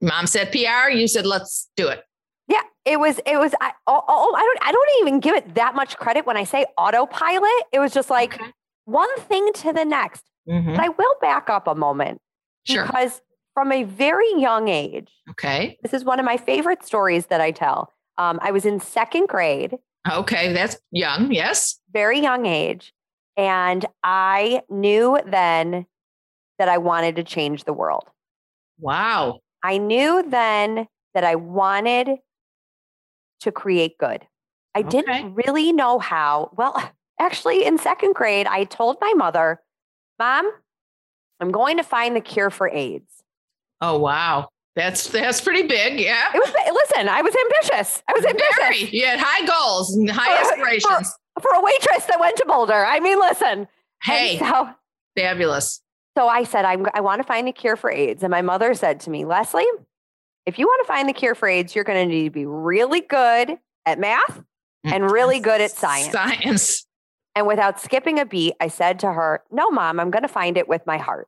mom 0.02 0.28
said 0.28 0.52
PR, 0.52 0.90
you 0.90 1.08
said 1.08 1.26
let's 1.26 1.70
do 1.76 1.88
it. 1.88 2.04
It 2.86 3.00
was. 3.00 3.20
It 3.26 3.38
was. 3.38 3.54
I, 3.60 3.72
oh, 3.88 4.02
oh, 4.08 4.36
I 4.36 4.42
don't. 4.42 4.60
I 4.62 4.72
don't 4.72 4.90
even 5.02 5.20
give 5.20 5.36
it 5.36 5.56
that 5.56 5.76
much 5.76 5.98
credit 5.98 6.26
when 6.26 6.38
I 6.38 6.44
say 6.44 6.66
autopilot. 6.78 7.50
It 7.72 7.80
was 7.80 7.94
just 7.94 8.10
like 8.10 8.36
okay. 8.40 8.52
one 8.86 9.14
thing 9.22 9.52
to 9.54 9.74
the 9.74 9.84
next. 9.84 10.24
Mm-hmm. 10.48 10.76
But 10.76 10.80
I 10.80 10.90
will 10.90 11.16
back 11.22 11.50
up 11.50 11.68
a 11.68 11.74
moment 11.74 12.22
sure. 12.66 12.86
because 12.86 13.22
from 13.56 13.72
a 13.72 13.84
very 13.84 14.32
young 14.38 14.68
age. 14.68 15.10
Okay. 15.32 15.78
This 15.82 15.94
is 15.94 16.06
one 16.06 16.20
of 16.20 16.26
my 16.26 16.38
favorite 16.38 16.86
stories 16.86 17.28
that 17.28 17.42
I 17.42 17.52
tell. 17.52 17.92
Um, 18.18 18.40
I 18.42 18.52
was 18.52 18.66
in 18.66 18.80
second 18.80 19.28
grade. 19.28 19.78
Okay, 20.10 20.54
that's 20.54 20.78
young. 20.92 21.32
Yes. 21.32 21.80
Very 21.92 22.20
young 22.20 22.46
age, 22.46 22.94
and 23.36 23.84
I 24.04 24.62
knew 24.70 25.20
then 25.26 25.88
that 26.60 26.70
I 26.70 26.78
wanted 26.78 27.16
to 27.16 27.24
change 27.24 27.64
the 27.64 27.74
world. 27.74 28.08
Wow. 28.80 29.40
I 29.64 29.78
knew 29.80 30.24
then 30.30 30.88
that 31.16 31.24
I 31.24 31.36
wanted 31.36 32.20
to 33.46 33.52
create 33.52 33.98
good. 33.98 34.28
I 34.76 34.80
okay. 34.80 34.90
didn't 34.90 35.36
really 35.36 35.72
know 35.72 36.00
how. 36.00 36.52
Well, 36.56 36.92
actually, 37.20 37.66
in 37.66 37.78
second 37.78 38.14
grade, 38.14 38.48
I 38.48 38.66
told 38.66 38.98
my 39.00 39.14
mother, 39.14 39.62
Mom, 40.20 40.52
I'm 41.40 41.52
going 41.52 41.78
to 41.78 41.84
find 41.84 42.16
the 42.16 42.22
cure 42.22 42.50
for 42.50 42.70
AIDS. 42.70 43.24
Oh, 43.82 43.98
wow. 43.98 44.50
That's 44.76 45.08
that's 45.08 45.40
pretty 45.40 45.64
big, 45.64 46.02
yeah. 46.02 46.32
It 46.34 46.38
was 46.38 46.54
listen. 46.74 47.08
I 47.08 47.22
was 47.22 47.34
ambitious. 47.34 48.04
I 48.10 48.14
was 48.14 48.26
ambitious. 48.26 48.58
Very. 48.58 48.90
You 48.90 49.06
had 49.06 49.20
high 49.22 49.46
goals 49.46 49.96
and 49.96 50.10
high 50.10 50.38
aspirations 50.38 51.14
for, 51.36 51.44
for, 51.44 51.52
a 51.54 51.62
waitress 51.62 52.04
that 52.08 52.20
went 52.20 52.36
to 52.38 52.46
Boulder. 52.46 52.86
I 52.86 53.00
mean, 53.00 53.18
listen. 53.18 53.70
Hey, 54.04 54.38
so, 54.38 54.72
fabulous. 55.16 55.82
So 56.18 56.28
I 56.28 56.44
said, 56.44 56.66
I'm, 56.66 56.86
I 56.94 57.00
want 57.00 57.22
to 57.22 57.24
find 57.26 57.48
a 57.48 57.54
cure 57.54 57.78
for 57.78 57.90
AIDS, 57.90 58.22
and 58.22 58.32
my 58.32 58.42
mother 58.42 58.74
said 58.74 59.00
to 59.02 59.10
me, 59.10 59.24
Leslie, 59.24 59.66
if 60.46 60.60
you 60.60 60.66
want 60.66 60.86
to 60.86 60.88
find 60.88 61.10
the 61.10 61.14
cure 61.14 61.36
for 61.36 61.48
AIDS, 61.48 61.76
you're 61.76 61.84
going 61.84 62.08
to 62.08 62.14
need 62.14 62.26
to 62.26 62.30
be 62.32 62.46
really 62.46 63.02
good 63.02 63.58
at 63.86 64.00
math 64.00 64.44
and 64.84 65.10
really 65.10 65.40
good 65.40 65.62
at 65.62 65.72
science. 65.72 66.12
Science. 66.12 66.86
And 67.36 67.48
without 67.48 67.82
skipping 67.82 68.20
a 68.20 68.26
beat, 68.26 68.54
I 68.62 68.68
said 68.70 69.00
to 69.00 69.12
her, 69.12 69.44
No, 69.52 69.70
mom, 69.70 70.00
I'm 70.00 70.12
going 70.12 70.24
to 70.24 70.30
find 70.30 70.58
it 70.58 70.68
with 70.68 70.86
my 70.86 70.98
heart. 70.98 71.28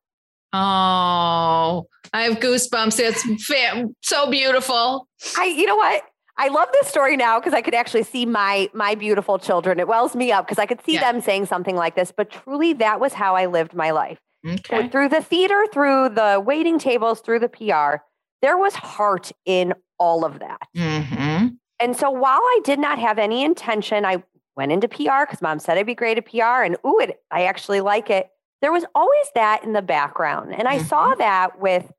Oh, 0.54 1.88
I 2.14 2.22
have 2.24 2.38
goosebumps. 2.38 3.00
It's 3.00 3.58
so 4.02 4.30
beautiful. 4.30 5.08
I, 5.38 5.46
you 5.46 5.66
know 5.66 5.76
what? 5.76 6.04
I 6.38 6.48
love 6.50 6.70
this 6.72 6.88
story 6.88 7.18
now 7.18 7.40
because 7.40 7.54
I 7.54 7.62
could 7.62 7.74
actually 7.74 8.04
see 8.04 8.26
my 8.26 8.70
my 8.74 8.96
beautiful 8.96 9.40
children. 9.40 9.80
It 9.80 9.88
wells 9.88 10.16
me 10.16 10.32
up 10.32 10.46
because 10.46 10.60
I 10.60 10.68
could 10.68 10.84
see 10.86 10.94
yeah. 10.94 11.12
them 11.12 11.22
saying 11.22 11.48
something 11.48 11.76
like 11.76 11.96
this. 11.96 12.14
But 12.16 12.30
truly, 12.30 12.74
that 12.74 13.00
was 13.00 13.14
how 13.14 13.36
I 13.36 13.48
lived 13.48 13.74
my 13.74 13.92
life. 13.92 14.20
Okay. 14.48 14.84
So 14.84 14.90
through 14.90 15.10
the 15.10 15.22
theater, 15.22 15.66
through 15.74 16.10
the 16.10 16.42
waiting 16.44 16.80
tables, 16.80 17.22
through 17.22 17.40
the 17.40 17.50
PR, 17.50 18.04
there 18.42 18.58
was 18.58 18.76
heart 18.76 19.32
in 19.46 19.74
all 20.00 20.26
of 20.26 20.40
that. 20.40 20.68
Mm-hmm. 20.76 21.48
And 21.80 21.96
so 21.96 22.10
while 22.10 22.40
I 22.42 22.60
did 22.64 22.80
not 22.80 23.00
have 23.00 23.20
any 23.20 23.44
intention, 23.44 24.06
I 24.06 24.24
went 24.56 24.72
into 24.72 24.88
PR 24.88 25.26
because 25.26 25.42
mom 25.42 25.60
said 25.60 25.78
I'd 25.78 25.86
be 25.86 25.96
great 25.96 26.18
at 26.18 26.26
PR, 26.26 26.64
and 26.64 26.78
ooh, 26.86 27.00
it, 27.00 27.22
I 27.32 27.44
actually 27.44 27.82
like 27.82 28.10
it. 28.10 28.30
There 28.62 28.72
was 28.72 28.86
always 28.96 29.28
that 29.36 29.64
in 29.64 29.74
the 29.74 29.84
background. 29.84 30.56
And 30.56 30.68
I 30.68 30.78
mm-hmm. 30.78 30.88
saw 30.88 31.16
that 31.16 31.60
with 31.60 31.92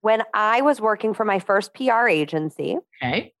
when 0.00 0.22
I 0.32 0.60
was 0.60 0.80
working 0.80 1.14
for 1.14 1.24
my 1.24 1.40
first 1.40 1.74
PR 1.74 2.06
agency. 2.06 2.76
Okay. 3.02 3.32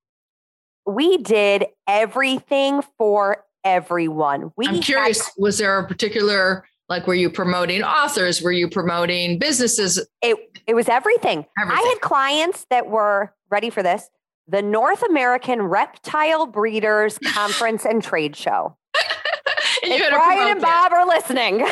We 0.86 1.18
did 1.18 1.66
everything 1.86 2.82
for 2.98 3.44
everyone. 3.64 4.50
We 4.56 4.66
I'm 4.66 4.80
curious, 4.80 5.24
had, 5.24 5.32
was 5.38 5.58
there 5.58 5.78
a 5.78 5.86
particular 5.86 6.66
like 6.88 7.06
were 7.06 7.14
you 7.14 7.30
promoting 7.30 7.82
authors? 7.82 8.42
Were 8.42 8.52
you 8.52 8.68
promoting 8.68 9.38
businesses? 9.38 10.04
It 10.22 10.36
it 10.66 10.74
was 10.74 10.88
everything. 10.88 11.46
everything. 11.60 11.84
I 11.84 11.88
had 11.88 12.00
clients 12.00 12.66
that 12.70 12.88
were 12.88 13.32
ready 13.50 13.70
for 13.70 13.82
this 13.82 14.08
the 14.46 14.62
North 14.62 15.02
American 15.02 15.62
Reptile 15.62 16.46
Breeders 16.46 17.18
Conference 17.24 17.84
and 17.84 18.02
Trade 18.02 18.36
Show. 18.36 18.76
if 19.82 20.10
Brian 20.10 20.48
and 20.48 20.60
Bob 20.60 20.92
it. 20.92 20.94
are 20.94 21.06
listening. 21.06 21.66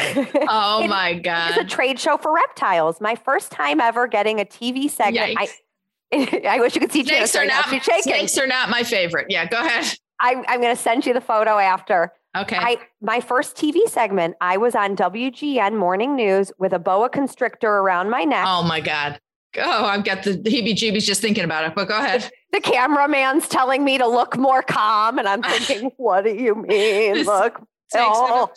Oh 0.49 0.87
my 0.87 1.15
God. 1.15 1.51
It's 1.51 1.59
a 1.59 1.65
trade 1.65 1.99
show 1.99 2.17
for 2.17 2.33
reptiles. 2.33 3.01
My 3.01 3.15
first 3.15 3.53
time 3.53 3.81
ever 3.81 4.07
getting 4.07 4.41
a 4.41 4.45
TV 4.45 4.91
segment. 4.91 5.37
I, 5.39 5.49
I, 6.47 6.61
wish 6.61 6.75
you 6.75 6.81
could 6.81 6.93
see 6.93 7.05
snakes 7.05 7.35
are 7.37 7.47
not, 7.47 7.67
Snakes 8.03 8.37
are 8.39 8.47
not 8.47 8.69
my 8.69 8.83
favorite. 8.83 9.27
Yeah, 9.31 9.47
go 9.47 9.61
ahead. 9.61 9.97
I, 10.21 10.45
I'm 10.49 10.61
going 10.61 10.75
to 10.75 10.81
send 10.81 11.07
you 11.07 11.15
the 11.15 11.21
photo 11.21 11.59
after. 11.59 12.13
Okay. 12.37 12.57
I, 12.57 12.79
my 13.01 13.21
first 13.21 13.57
TV 13.57 13.87
segment, 13.89 14.37
I 14.41 14.57
was 14.57 14.75
on 14.75 14.97
WGN 14.97 15.77
Morning 15.77 16.17
News 16.17 16.51
with 16.59 16.73
a 16.73 16.79
boa 16.79 17.11
constrictor 17.11 17.69
around 17.69 18.09
my 18.09 18.25
neck. 18.25 18.47
Oh 18.49 18.63
my 18.63 18.81
God. 18.81 19.21
Oh, 19.59 19.85
I've 19.85 20.05
got 20.05 20.23
the 20.23 20.39
heebie 20.39 20.73
jeebies 20.73 21.05
just 21.05 21.21
thinking 21.21 21.45
about 21.45 21.67
it, 21.67 21.75
but 21.75 21.89
go 21.89 21.99
ahead. 21.99 22.23
The, 22.23 22.31
the 22.53 22.61
cameraman's 22.61 23.49
telling 23.49 23.85
me 23.85 23.99
to 23.99 24.07
look 24.07 24.39
more 24.39 24.63
calm. 24.63 25.19
And 25.19 25.29
I'm 25.29 25.43
thinking, 25.61 25.91
what 25.99 26.25
do 26.25 26.35
you 26.35 26.55
mean? 26.55 27.25
Look. 27.25 27.61
Oh. 27.95 28.51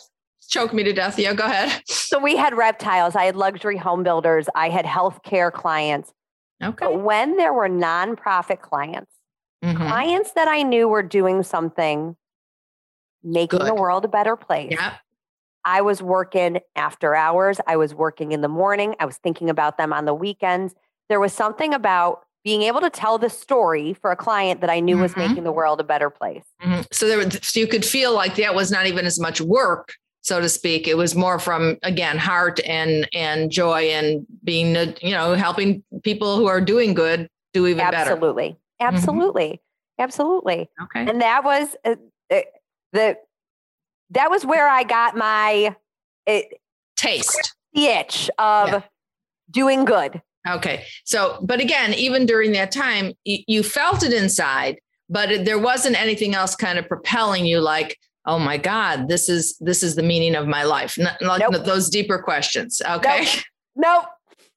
Choke 0.48 0.72
me 0.72 0.84
to 0.84 0.92
death. 0.92 1.18
Yeah, 1.18 1.34
go 1.34 1.44
ahead. 1.44 1.82
So 1.88 2.20
we 2.20 2.36
had 2.36 2.56
reptiles. 2.56 3.16
I 3.16 3.24
had 3.24 3.34
luxury 3.34 3.76
home 3.76 4.04
builders. 4.04 4.48
I 4.54 4.70
had 4.70 4.84
healthcare 4.84 5.52
clients. 5.52 6.12
Okay. 6.62 6.86
But 6.86 7.02
when 7.02 7.36
there 7.36 7.52
were 7.52 7.68
nonprofit 7.68 8.60
clients, 8.60 9.12
mm-hmm. 9.62 9.76
clients 9.76 10.32
that 10.32 10.46
I 10.46 10.62
knew 10.62 10.86
were 10.86 11.02
doing 11.02 11.42
something, 11.42 12.16
making 13.26 13.58
Good. 13.58 13.68
the 13.68 13.74
world 13.74 14.04
a 14.04 14.08
better 14.08 14.36
place. 14.36 14.72
Yeah. 14.72 14.94
I 15.64 15.82
was 15.82 16.00
working 16.00 16.60
after 16.76 17.14
hours. 17.14 17.60
I 17.66 17.76
was 17.76 17.92
working 17.92 18.32
in 18.32 18.40
the 18.40 18.48
morning. 18.48 18.94
I 19.00 19.04
was 19.04 19.16
thinking 19.16 19.50
about 19.50 19.76
them 19.76 19.92
on 19.92 20.04
the 20.04 20.14
weekends. 20.14 20.74
There 21.08 21.18
was 21.18 21.32
something 21.32 21.74
about 21.74 22.24
being 22.44 22.62
able 22.62 22.80
to 22.80 22.90
tell 22.90 23.18
the 23.18 23.28
story 23.28 23.92
for 23.94 24.12
a 24.12 24.16
client 24.16 24.60
that 24.60 24.70
I 24.70 24.78
knew 24.78 24.94
mm-hmm. 24.94 25.02
was 25.02 25.16
making 25.16 25.42
the 25.42 25.50
world 25.50 25.80
a 25.80 25.84
better 25.84 26.08
place. 26.08 26.44
Mm-hmm. 26.62 26.82
So 26.92 27.08
there 27.08 27.18
was, 27.18 27.40
so 27.42 27.58
you 27.58 27.66
could 27.66 27.84
feel 27.84 28.14
like 28.14 28.36
that 28.36 28.54
was 28.54 28.70
not 28.70 28.86
even 28.86 29.04
as 29.04 29.18
much 29.18 29.40
work, 29.40 29.92
so 30.20 30.40
to 30.40 30.48
speak. 30.48 30.86
It 30.86 30.96
was 30.96 31.16
more 31.16 31.40
from 31.40 31.76
again 31.82 32.16
heart 32.18 32.60
and 32.64 33.08
and 33.12 33.50
joy 33.50 33.88
and 33.88 34.24
being 34.44 34.76
you 35.02 35.10
know 35.10 35.34
helping 35.34 35.82
people 36.04 36.36
who 36.36 36.46
are 36.46 36.60
doing 36.60 36.94
good 36.94 37.28
do 37.52 37.66
even 37.66 37.80
absolutely. 37.80 38.50
better. 38.78 38.94
Absolutely, 38.94 39.40
absolutely, 39.42 39.48
mm-hmm. 39.98 40.02
absolutely. 40.04 40.70
Okay, 40.82 41.10
and 41.10 41.20
that 41.20 41.42
was 41.42 41.74
the 42.92 43.16
that 44.10 44.30
was 44.30 44.44
where 44.44 44.68
I 44.68 44.84
got 44.84 45.16
my 45.16 45.74
it, 46.26 46.60
taste 46.96 47.54
the 47.72 47.86
itch 47.86 48.30
of 48.38 48.68
yeah. 48.68 48.82
doing 49.50 49.84
good. 49.84 50.22
Okay. 50.48 50.84
So, 51.04 51.38
but 51.42 51.60
again, 51.60 51.92
even 51.94 52.24
during 52.24 52.52
that 52.52 52.70
time, 52.70 53.12
you, 53.24 53.38
you 53.46 53.62
felt 53.62 54.02
it 54.02 54.12
inside, 54.12 54.78
but 55.08 55.44
there 55.44 55.58
wasn't 55.58 56.00
anything 56.00 56.34
else 56.34 56.54
kind 56.54 56.78
of 56.78 56.88
propelling 56.88 57.46
you 57.46 57.60
like, 57.60 57.98
oh 58.26 58.38
my 58.38 58.56
God, 58.56 59.08
this 59.08 59.28
is 59.28 59.56
this 59.58 59.82
is 59.82 59.94
the 59.94 60.02
meaning 60.02 60.34
of 60.34 60.46
my 60.46 60.64
life. 60.64 60.98
Not, 60.98 61.16
nope. 61.20 61.64
those 61.64 61.88
deeper 61.88 62.18
questions. 62.18 62.80
Okay. 62.88 63.24
Nope. 63.24 63.34
nope. 63.76 64.04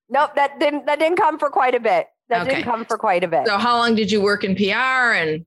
Nope. 0.10 0.36
That 0.36 0.60
didn't 0.60 0.86
that 0.86 1.00
didn't 1.00 1.18
come 1.18 1.38
for 1.38 1.50
quite 1.50 1.76
a 1.76 1.80
bit. 1.80 2.08
That 2.30 2.42
okay. 2.42 2.56
didn't 2.56 2.66
come 2.66 2.86
for 2.86 2.98
quite 2.98 3.24
a 3.24 3.28
bit. 3.28 3.48
So 3.48 3.58
how 3.58 3.78
long 3.78 3.96
did 3.96 4.12
you 4.12 4.22
work 4.22 4.44
in 4.44 4.56
PR 4.56 4.74
and 5.14 5.46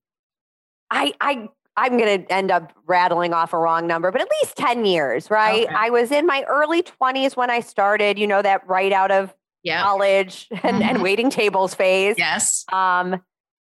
I 0.91 1.15
I 1.21 1.49
I'm 1.77 1.97
going 1.97 2.25
to 2.25 2.33
end 2.33 2.51
up 2.51 2.73
rattling 2.87 3.33
off 3.33 3.53
a 3.53 3.59
wrong 3.59 3.87
number, 3.87 4.11
but 4.13 4.21
at 4.21 4.29
least 4.43 4.57
10 4.57 4.85
years, 4.85 5.31
right? 5.31 5.65
Okay. 5.65 5.75
I 5.75 5.91
was 5.91 6.11
in 6.11 6.27
my 6.27 6.45
early 6.49 6.83
20s 6.83 7.37
when 7.37 7.51
I 7.51 7.61
started, 7.61 8.19
you 8.19 8.27
know, 8.27 8.43
that 8.43 8.67
right 8.69 8.93
out 8.93 9.11
of 9.11 9.35
yep. 9.63 9.83
college 9.83 10.49
and, 10.51 10.61
mm-hmm. 10.61 10.83
and 10.83 11.03
waiting 11.03 11.31
tables 11.31 11.75
phase. 11.75 12.17
Yes. 12.19 12.65
Um, 12.73 13.23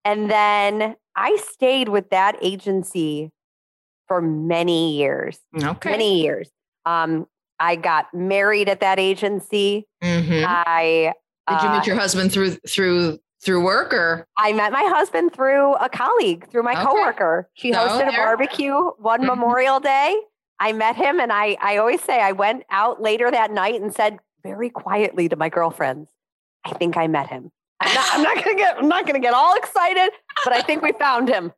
and 0.04 0.30
then 0.30 0.96
I 1.16 1.36
stayed 1.36 1.88
with 1.88 2.10
that 2.10 2.36
agency 2.42 3.30
for 4.06 4.20
many 4.20 4.96
years. 4.96 5.38
Okay. 5.60 5.90
Many 5.90 6.22
years. 6.22 6.50
Um, 6.84 7.26
I 7.58 7.76
got 7.76 8.12
married 8.12 8.68
at 8.68 8.80
that 8.80 8.98
agency. 8.98 9.86
Mm-hmm. 10.02 10.44
I 10.46 11.14
did 11.48 11.62
you 11.62 11.68
meet 11.70 11.78
uh, 11.78 11.84
your 11.86 11.96
husband 11.96 12.32
through 12.32 12.52
through 12.68 13.18
through 13.44 13.62
work 13.62 13.92
or? 13.92 14.26
I 14.36 14.52
met 14.52 14.72
my 14.72 14.82
husband 14.82 15.32
through 15.32 15.74
a 15.74 15.88
colleague, 15.88 16.50
through 16.50 16.62
my 16.62 16.72
okay. 16.72 16.84
coworker. 16.84 17.48
She 17.54 17.72
so, 17.72 17.78
hosted 17.78 18.08
a 18.08 18.16
barbecue 18.16 18.74
one 18.74 19.20
mm-hmm. 19.20 19.28
Memorial 19.28 19.80
Day. 19.80 20.18
I 20.60 20.72
met 20.72 20.96
him 20.96 21.20
and 21.20 21.32
I, 21.32 21.56
I 21.60 21.76
always 21.76 22.00
say 22.00 22.20
I 22.20 22.32
went 22.32 22.64
out 22.70 23.02
later 23.02 23.30
that 23.30 23.50
night 23.50 23.80
and 23.80 23.94
said 23.94 24.18
very 24.42 24.70
quietly 24.70 25.28
to 25.28 25.36
my 25.36 25.48
girlfriends, 25.48 26.08
I 26.64 26.72
think 26.74 26.96
I 26.96 27.06
met 27.06 27.28
him. 27.28 27.50
I'm 27.80 27.94
not, 27.94 28.08
I'm 28.12 28.22
not 28.22 28.44
gonna 28.44 28.56
get 28.56 28.78
I'm 28.78 28.88
not 28.88 29.06
gonna 29.06 29.20
get 29.20 29.34
all 29.34 29.56
excited, 29.56 30.10
but 30.44 30.52
I 30.52 30.62
think 30.62 30.82
we 30.82 30.92
found 30.92 31.28
him. 31.28 31.52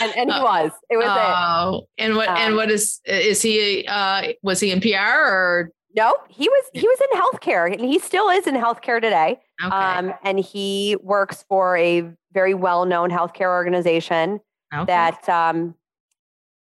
And, 0.00 0.12
and 0.16 0.30
he 0.30 0.36
uh, 0.36 0.42
was. 0.42 0.70
It 0.90 0.96
was 0.96 1.06
oh, 1.08 1.82
it. 1.96 2.04
And 2.04 2.16
what 2.16 2.28
um, 2.28 2.36
and 2.36 2.56
what 2.56 2.70
is 2.70 3.00
is 3.04 3.42
he 3.42 3.86
uh 3.86 4.32
was 4.42 4.60
he 4.60 4.70
in 4.70 4.80
PR 4.80 4.96
or 4.96 5.70
no, 5.94 6.14
he 6.28 6.48
was 6.48 6.64
he 6.72 6.86
was 6.86 6.98
in 7.00 7.20
healthcare 7.20 7.70
and 7.70 7.80
he 7.80 7.98
still 7.98 8.28
is 8.28 8.46
in 8.46 8.54
healthcare 8.54 9.00
today. 9.00 9.40
Okay. 9.62 9.74
Um, 9.74 10.14
and 10.24 10.38
he 10.38 10.96
works 11.02 11.44
for 11.48 11.76
a 11.76 12.10
very 12.32 12.54
well-known 12.54 13.10
healthcare 13.10 13.48
organization 13.48 14.40
okay. 14.74 14.84
that 14.86 15.28
um, 15.28 15.74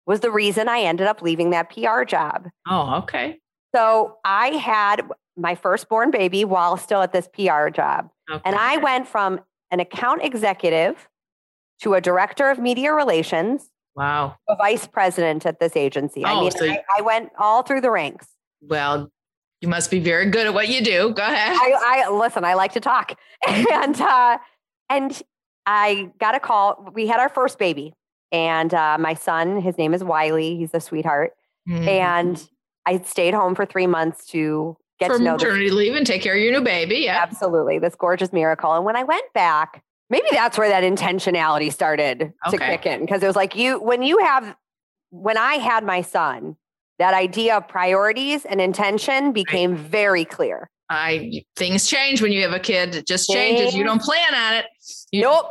was 0.06 0.20
the 0.20 0.30
reason 0.30 0.68
I 0.68 0.80
ended 0.80 1.06
up 1.06 1.22
leaving 1.22 1.50
that 1.50 1.70
PR 1.70 2.04
job. 2.04 2.48
Oh, 2.68 3.02
okay. 3.02 3.40
So 3.74 4.16
I 4.24 4.48
had 4.48 5.02
my 5.36 5.54
firstborn 5.54 6.10
baby 6.10 6.44
while 6.44 6.76
still 6.76 7.02
at 7.02 7.12
this 7.12 7.28
PR 7.28 7.68
job. 7.68 8.10
Okay. 8.30 8.40
And 8.44 8.56
I 8.56 8.78
went 8.78 9.06
from 9.06 9.40
an 9.70 9.80
account 9.80 10.22
executive 10.22 11.08
to 11.82 11.94
a 11.94 12.00
director 12.00 12.48
of 12.48 12.58
media 12.58 12.92
relations. 12.92 13.70
Wow. 13.94 14.36
A 14.48 14.56
vice 14.56 14.86
president 14.86 15.44
at 15.46 15.60
this 15.60 15.76
agency. 15.76 16.22
Oh, 16.24 16.28
I 16.28 16.40
mean, 16.40 16.50
so 16.50 16.64
I, 16.64 16.82
I, 16.98 17.02
went 17.02 17.30
all 17.38 17.62
through 17.62 17.80
the 17.80 17.90
ranks. 17.90 18.28
Well, 18.60 19.10
you 19.60 19.68
must 19.68 19.90
be 19.90 20.00
very 20.00 20.30
good 20.30 20.46
at 20.46 20.54
what 20.54 20.68
you 20.68 20.82
do. 20.82 21.12
Go 21.12 21.22
ahead. 21.22 21.56
I, 21.56 22.04
I 22.06 22.10
listen. 22.10 22.44
I 22.44 22.54
like 22.54 22.72
to 22.72 22.80
talk, 22.80 23.18
and 23.48 24.00
uh, 24.00 24.38
and 24.90 25.22
I 25.64 26.10
got 26.18 26.34
a 26.34 26.40
call. 26.40 26.90
We 26.94 27.06
had 27.06 27.20
our 27.20 27.28
first 27.28 27.58
baby, 27.58 27.94
and 28.32 28.72
uh, 28.72 28.98
my 28.98 29.14
son, 29.14 29.60
his 29.60 29.78
name 29.78 29.94
is 29.94 30.04
Wiley. 30.04 30.56
He's 30.56 30.74
a 30.74 30.80
sweetheart, 30.80 31.32
mm-hmm. 31.68 31.88
and 31.88 32.48
I 32.86 32.98
stayed 33.00 33.34
home 33.34 33.54
for 33.54 33.66
three 33.66 33.86
months 33.86 34.26
to 34.28 34.76
get 35.00 35.10
for 35.10 35.18
to 35.18 35.24
know 35.24 35.32
maternity 35.32 35.70
leave 35.70 35.94
and 35.94 36.06
take 36.06 36.22
care 36.22 36.34
of 36.34 36.40
your 36.40 36.52
new 36.52 36.62
baby. 36.62 36.96
Yeah, 36.96 37.22
absolutely. 37.22 37.78
This 37.78 37.94
gorgeous 37.94 38.32
miracle. 38.32 38.72
And 38.74 38.84
when 38.84 38.96
I 38.96 39.04
went 39.04 39.32
back, 39.32 39.82
maybe 40.10 40.26
that's 40.30 40.56
where 40.58 40.68
that 40.68 40.82
intentionality 40.82 41.72
started 41.72 42.32
okay. 42.46 42.56
to 42.56 42.58
kick 42.58 42.86
in 42.86 43.00
because 43.00 43.22
it 43.22 43.26
was 43.26 43.36
like 43.36 43.56
you 43.56 43.80
when 43.80 44.02
you 44.02 44.18
have 44.18 44.56
when 45.10 45.38
I 45.38 45.54
had 45.54 45.84
my 45.84 46.02
son, 46.02 46.56
that 46.98 47.14
idea 47.14 47.56
of 47.56 47.68
priorities 47.68 48.44
and 48.44 48.60
intention 48.60 49.32
became 49.32 49.72
right. 49.72 49.80
very 49.80 50.24
clear. 50.24 50.70
I 50.88 51.42
things 51.56 51.86
change 51.86 52.22
when 52.22 52.32
you 52.32 52.42
have 52.42 52.52
a 52.52 52.60
kid. 52.60 52.94
It 52.94 53.06
just 53.06 53.28
changes. 53.28 53.74
You 53.74 53.84
don't 53.84 54.00
plan 54.00 54.34
on 54.34 54.54
it. 54.54 54.66
You, 55.10 55.22
nope. 55.22 55.46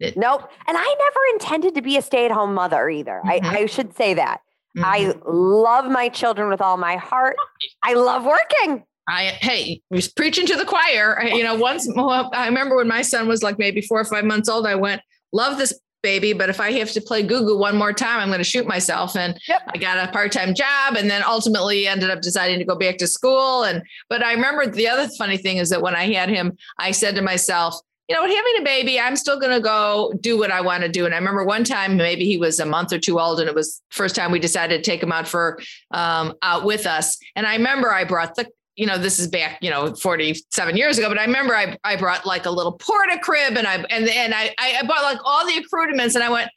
It, 0.00 0.16
nope. 0.16 0.50
And 0.66 0.76
I 0.76 0.82
never 0.82 1.20
intended 1.32 1.74
to 1.76 1.82
be 1.82 1.96
a 1.96 2.02
stay-at-home 2.02 2.54
mother 2.54 2.88
either. 2.88 3.22
Mm-hmm. 3.24 3.46
I, 3.46 3.58
I, 3.60 3.66
should 3.66 3.96
say 3.96 4.14
that. 4.14 4.40
Mm-hmm. 4.76 4.84
I 4.84 5.14
love 5.26 5.90
my 5.90 6.08
children 6.08 6.48
with 6.48 6.60
all 6.60 6.76
my 6.76 6.96
heart. 6.96 7.36
I 7.84 7.94
love 7.94 8.24
working. 8.24 8.84
I 9.08 9.24
hey, 9.40 9.82
was 9.90 10.08
preaching 10.08 10.46
to 10.46 10.56
the 10.56 10.64
choir. 10.64 11.22
You 11.24 11.44
know, 11.44 11.54
once 11.54 11.88
I 11.96 12.46
remember 12.46 12.74
when 12.74 12.88
my 12.88 13.02
son 13.02 13.28
was 13.28 13.42
like 13.42 13.58
maybe 13.58 13.80
four 13.82 14.00
or 14.00 14.04
five 14.04 14.24
months 14.24 14.48
old, 14.48 14.66
I 14.66 14.74
went, 14.74 15.02
love 15.32 15.58
this 15.58 15.78
baby, 16.04 16.34
but 16.34 16.48
if 16.48 16.60
I 16.60 16.70
have 16.72 16.92
to 16.92 17.00
play 17.00 17.22
Goo 17.22 17.40
Goo 17.40 17.58
one 17.58 17.76
more 17.76 17.92
time, 17.92 18.20
I'm 18.20 18.28
going 18.28 18.38
to 18.38 18.44
shoot 18.44 18.66
myself. 18.66 19.16
And 19.16 19.40
yep. 19.48 19.62
I 19.74 19.78
got 19.78 20.08
a 20.08 20.12
part-time 20.12 20.54
job 20.54 20.94
and 20.96 21.10
then 21.10 21.24
ultimately 21.26 21.88
ended 21.88 22.10
up 22.10 22.20
deciding 22.20 22.60
to 22.60 22.64
go 22.64 22.76
back 22.76 22.98
to 22.98 23.06
school. 23.08 23.64
And, 23.64 23.82
but 24.08 24.22
I 24.22 24.34
remember 24.34 24.66
the 24.66 24.86
other 24.86 25.08
funny 25.18 25.38
thing 25.38 25.56
is 25.56 25.70
that 25.70 25.82
when 25.82 25.96
I 25.96 26.12
had 26.12 26.28
him, 26.28 26.56
I 26.78 26.92
said 26.92 27.16
to 27.16 27.22
myself, 27.22 27.74
you 28.06 28.14
know, 28.14 28.20
having 28.20 28.54
a 28.60 28.62
baby, 28.62 29.00
I'm 29.00 29.16
still 29.16 29.40
going 29.40 29.54
to 29.54 29.60
go 29.60 30.12
do 30.20 30.38
what 30.38 30.50
I 30.50 30.60
want 30.60 30.82
to 30.82 30.90
do. 30.90 31.06
And 31.06 31.14
I 31.14 31.16
remember 31.16 31.42
one 31.42 31.64
time, 31.64 31.96
maybe 31.96 32.26
he 32.26 32.36
was 32.36 32.60
a 32.60 32.66
month 32.66 32.92
or 32.92 32.98
two 32.98 33.18
old, 33.18 33.40
and 33.40 33.48
it 33.48 33.54
was 33.54 33.80
first 33.88 34.14
time 34.14 34.30
we 34.30 34.38
decided 34.38 34.84
to 34.84 34.90
take 34.90 35.02
him 35.02 35.10
out 35.10 35.26
for 35.26 35.58
um, 35.90 36.34
out 36.42 36.66
with 36.66 36.84
us. 36.84 37.16
And 37.34 37.46
I 37.46 37.54
remember 37.56 37.90
I 37.90 38.04
brought 38.04 38.34
the 38.34 38.46
you 38.76 38.86
know, 38.86 38.98
this 38.98 39.18
is 39.18 39.28
back, 39.28 39.58
you 39.60 39.70
know, 39.70 39.94
47 39.94 40.76
years 40.76 40.98
ago, 40.98 41.08
but 41.08 41.18
I 41.18 41.24
remember 41.24 41.54
I, 41.54 41.76
I 41.84 41.96
brought 41.96 42.26
like 42.26 42.46
a 42.46 42.50
little 42.50 42.72
porta 42.72 43.18
crib 43.22 43.56
and 43.56 43.66
I, 43.66 43.76
and, 43.90 44.08
and 44.08 44.34
I, 44.34 44.54
I 44.58 44.82
bought 44.86 45.02
like 45.02 45.18
all 45.24 45.46
the 45.46 45.56
accoutrements 45.56 46.14
and 46.14 46.24
I 46.24 46.30
went, 46.30 46.50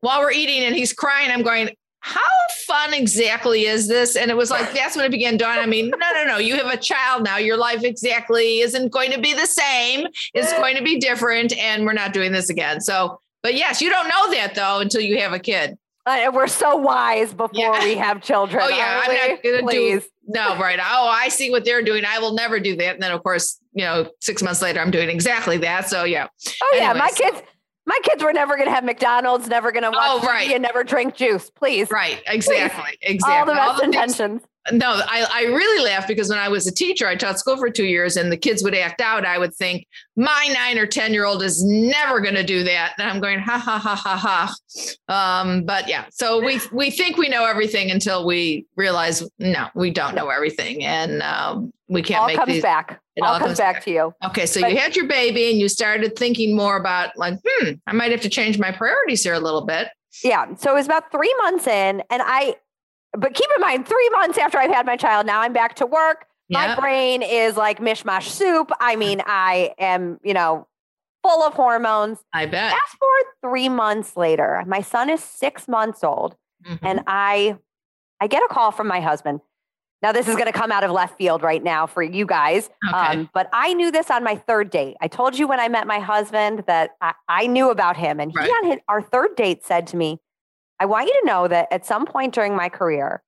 while 0.00 0.20
we're 0.20 0.32
eating 0.32 0.62
and 0.62 0.74
he's 0.74 0.92
crying, 0.92 1.30
I'm 1.30 1.42
going, 1.42 1.70
how 2.00 2.20
fun 2.66 2.94
exactly 2.94 3.64
is 3.64 3.88
this? 3.88 4.16
And 4.16 4.30
it 4.30 4.36
was 4.36 4.50
like, 4.50 4.72
that's 4.72 4.96
when 4.96 5.04
it 5.04 5.10
began 5.10 5.36
dawning. 5.36 5.62
I 5.62 5.66
mean, 5.66 5.90
no, 5.90 6.12
no, 6.14 6.24
no, 6.24 6.38
you 6.38 6.56
have 6.56 6.72
a 6.72 6.76
child 6.76 7.24
now. 7.24 7.36
Your 7.36 7.56
life 7.56 7.82
exactly 7.82 8.60
isn't 8.60 8.92
going 8.92 9.10
to 9.10 9.20
be 9.20 9.34
the 9.34 9.46
same. 9.46 10.06
It's 10.32 10.52
going 10.52 10.76
to 10.76 10.82
be 10.82 10.98
different. 10.98 11.56
And 11.58 11.84
we're 11.84 11.92
not 11.92 12.12
doing 12.12 12.32
this 12.32 12.50
again. 12.50 12.80
So, 12.80 13.20
but 13.42 13.54
yes, 13.54 13.82
you 13.82 13.90
don't 13.90 14.08
know 14.08 14.30
that 14.32 14.54
though, 14.54 14.78
until 14.78 15.00
you 15.00 15.18
have 15.18 15.32
a 15.32 15.38
kid. 15.38 15.76
Uh, 16.06 16.30
we're 16.32 16.46
so 16.46 16.74
wise 16.74 17.34
before 17.34 17.50
yeah. 17.52 17.84
we 17.84 17.94
have 17.94 18.22
children. 18.22 18.62
Oh 18.64 18.68
yeah, 18.68 19.02
I'm 19.04 19.14
not 19.14 19.42
gonna 19.42 19.62
Please. 19.62 20.02
do 20.02 20.08
no 20.28 20.58
right. 20.58 20.78
Oh, 20.80 21.08
I 21.08 21.28
see 21.28 21.50
what 21.50 21.64
they're 21.64 21.82
doing. 21.82 22.04
I 22.06 22.18
will 22.18 22.34
never 22.34 22.60
do 22.60 22.76
that. 22.76 22.94
And 22.94 23.02
then 23.02 23.12
of 23.12 23.22
course, 23.22 23.58
you 23.72 23.84
know, 23.84 24.10
six 24.20 24.42
months 24.42 24.62
later, 24.62 24.80
I'm 24.80 24.90
doing 24.90 25.08
exactly 25.08 25.56
that. 25.58 25.88
So 25.88 26.04
yeah. 26.04 26.28
Oh 26.62 26.74
yeah, 26.76 26.92
my 26.92 27.10
kids. 27.10 27.42
My 27.86 27.98
kids 28.02 28.22
were 28.22 28.34
never 28.34 28.56
going 28.56 28.68
to 28.68 28.74
have 28.74 28.84
McDonald's, 28.84 29.48
never 29.48 29.72
going 29.72 29.82
to 29.82 29.88
watch 29.88 29.96
oh, 29.98 30.20
right. 30.20 30.46
TV 30.46 30.52
and 30.52 30.62
never 30.62 30.84
drink 30.84 31.14
juice. 31.14 31.48
Please. 31.48 31.90
Right. 31.90 32.20
Exactly. 32.26 32.82
Please. 32.82 32.98
Exactly. 33.00 33.34
All 33.34 33.46
the 33.46 33.52
best 33.54 33.68
All 33.70 33.76
the 33.78 33.84
intentions. 33.84 34.42
Things- 34.42 34.50
no, 34.72 35.00
I, 35.06 35.26
I 35.32 35.42
really 35.44 35.84
laugh 35.84 36.06
because 36.06 36.28
when 36.28 36.38
I 36.38 36.48
was 36.48 36.66
a 36.66 36.72
teacher, 36.72 37.06
I 37.06 37.16
taught 37.16 37.38
school 37.38 37.56
for 37.56 37.70
two 37.70 37.84
years 37.84 38.16
and 38.16 38.30
the 38.30 38.36
kids 38.36 38.62
would 38.62 38.74
act 38.74 39.00
out. 39.00 39.24
I 39.24 39.38
would 39.38 39.54
think 39.54 39.86
my 40.16 40.50
nine 40.52 40.78
or 40.78 40.86
10 40.86 41.12
year 41.12 41.24
old 41.24 41.42
is 41.42 41.64
never 41.64 42.20
going 42.20 42.34
to 42.34 42.42
do 42.42 42.64
that. 42.64 42.94
And 42.98 43.08
I'm 43.08 43.20
going, 43.20 43.38
ha, 43.38 43.58
ha, 43.58 43.78
ha, 43.78 43.94
ha, 43.94 44.16
ha. 44.16 45.42
Um, 45.42 45.64
but 45.64 45.88
yeah, 45.88 46.06
so 46.10 46.44
we, 46.44 46.60
we 46.72 46.90
think 46.90 47.16
we 47.16 47.28
know 47.28 47.44
everything 47.44 47.90
until 47.90 48.26
we 48.26 48.66
realize, 48.76 49.28
no, 49.38 49.68
we 49.74 49.90
don't 49.90 50.14
know 50.14 50.28
everything. 50.28 50.84
And 50.84 51.22
um, 51.22 51.72
we 51.88 52.02
can't 52.02 52.08
make 52.08 52.18
all 52.20 52.26
make 52.26 52.36
comes 52.36 52.52
these, 52.52 52.62
back. 52.62 53.00
It 53.16 53.22
all, 53.22 53.34
all 53.34 53.38
comes, 53.38 53.58
back, 53.58 53.76
back, 53.76 53.84
to 53.84 53.90
you. 53.90 54.14
Okay. 54.26 54.46
So 54.46 54.60
but, 54.60 54.70
you 54.70 54.78
had 54.78 54.96
your 54.96 55.06
baby 55.06 55.50
and 55.50 55.58
you 55.58 55.68
started 55.68 56.16
thinking 56.16 56.56
more 56.56 56.76
about 56.76 57.16
like, 57.16 57.38
hmm, 57.46 57.72
I 57.86 57.92
might 57.92 58.10
have 58.10 58.20
to 58.22 58.28
change 58.28 58.58
my 58.58 58.72
priorities 58.72 59.22
here 59.22 59.34
a 59.34 59.40
little 59.40 59.64
bit. 59.64 59.88
Yeah. 60.22 60.54
So 60.56 60.72
it 60.72 60.74
was 60.74 60.86
about 60.86 61.10
three 61.10 61.34
months 61.38 61.66
in 61.66 62.02
and 62.10 62.22
I, 62.24 62.56
but 63.12 63.34
keep 63.34 63.48
in 63.54 63.60
mind, 63.60 63.86
three 63.86 64.08
months 64.10 64.38
after 64.38 64.58
I've 64.58 64.70
had 64.70 64.86
my 64.86 64.96
child, 64.96 65.26
now 65.26 65.40
I'm 65.40 65.52
back 65.52 65.76
to 65.76 65.86
work. 65.86 66.26
Yep. 66.48 66.68
My 66.68 66.80
brain 66.80 67.22
is 67.22 67.56
like 67.56 67.78
mishmash 67.78 68.28
soup. 68.28 68.70
I 68.80 68.96
mean, 68.96 69.22
I 69.26 69.74
am, 69.78 70.18
you 70.22 70.34
know, 70.34 70.66
full 71.22 71.42
of 71.42 71.52
hormones. 71.54 72.18
I 72.32 72.46
bet. 72.46 72.72
Fast 72.72 72.96
forward 72.98 73.24
three 73.42 73.68
months 73.68 74.16
later, 74.16 74.62
my 74.66 74.80
son 74.80 75.10
is 75.10 75.22
six 75.22 75.68
months 75.68 76.02
old, 76.02 76.36
mm-hmm. 76.66 76.84
and 76.84 77.00
I, 77.06 77.58
I 78.20 78.28
get 78.28 78.42
a 78.42 78.48
call 78.48 78.70
from 78.70 78.86
my 78.86 79.00
husband. 79.00 79.40
Now, 80.00 80.12
this 80.12 80.28
is 80.28 80.36
going 80.36 80.46
to 80.46 80.52
come 80.52 80.70
out 80.70 80.84
of 80.84 80.92
left 80.92 81.18
field 81.18 81.42
right 81.42 81.62
now 81.62 81.86
for 81.86 82.04
you 82.04 82.24
guys. 82.24 82.70
Okay. 82.88 82.96
Um, 82.96 83.30
but 83.34 83.48
I 83.52 83.74
knew 83.74 83.90
this 83.90 84.12
on 84.12 84.22
my 84.22 84.36
third 84.36 84.70
date. 84.70 84.96
I 85.00 85.08
told 85.08 85.36
you 85.36 85.48
when 85.48 85.58
I 85.58 85.68
met 85.68 85.88
my 85.88 85.98
husband 85.98 86.62
that 86.68 86.90
I, 87.00 87.14
I 87.28 87.46
knew 87.48 87.70
about 87.70 87.96
him. 87.96 88.20
And 88.20 88.32
right. 88.32 88.46
he 88.46 88.50
on 88.50 88.70
his, 88.70 88.78
our 88.86 89.02
third 89.02 89.34
date 89.34 89.64
said 89.64 89.88
to 89.88 89.96
me, 89.96 90.20
I 90.80 90.86
want 90.86 91.06
you 91.08 91.20
to 91.20 91.26
know 91.26 91.48
that 91.48 91.68
at 91.70 91.84
some 91.84 92.06
point 92.06 92.34
during 92.34 92.54
my 92.54 92.68
career, 92.68 93.22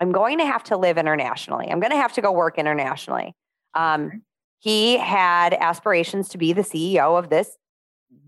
I'm 0.00 0.12
going 0.12 0.38
to 0.38 0.46
have 0.46 0.64
to 0.64 0.76
live 0.76 0.98
internationally. 0.98 1.68
I'm 1.70 1.80
going 1.80 1.92
to 1.92 1.96
have 1.96 2.12
to 2.14 2.20
go 2.20 2.32
work 2.32 2.58
internationally. 2.58 3.34
Um, 3.74 4.22
he 4.58 4.98
had 4.98 5.54
aspirations 5.54 6.28
to 6.30 6.38
be 6.38 6.52
the 6.52 6.62
CEO 6.62 7.18
of 7.18 7.28
this 7.28 7.56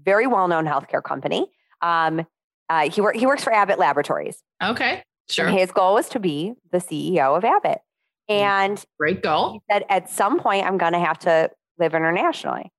very 0.04 0.26
well 0.26 0.48
known 0.48 0.66
healthcare 0.66 1.02
company. 1.02 1.50
Um, 1.82 2.26
uh, 2.68 2.90
he, 2.90 3.00
wor- 3.00 3.12
he 3.12 3.26
works 3.26 3.42
for 3.42 3.52
Abbott 3.52 3.78
Laboratories. 3.78 4.42
Okay, 4.62 5.02
sure. 5.28 5.48
And 5.48 5.58
his 5.58 5.70
goal 5.72 5.94
was 5.94 6.08
to 6.10 6.20
be 6.20 6.54
the 6.70 6.78
CEO 6.78 7.36
of 7.36 7.44
Abbott. 7.44 7.78
Mm, 8.30 8.34
and 8.34 8.84
great 8.98 9.22
goal. 9.22 9.52
He 9.52 9.60
said, 9.70 9.84
at 9.88 10.10
some 10.10 10.38
point, 10.38 10.66
I'm 10.66 10.78
going 10.78 10.92
to 10.92 10.98
have 10.98 11.18
to 11.20 11.50
live 11.78 11.94
internationally. 11.94 12.70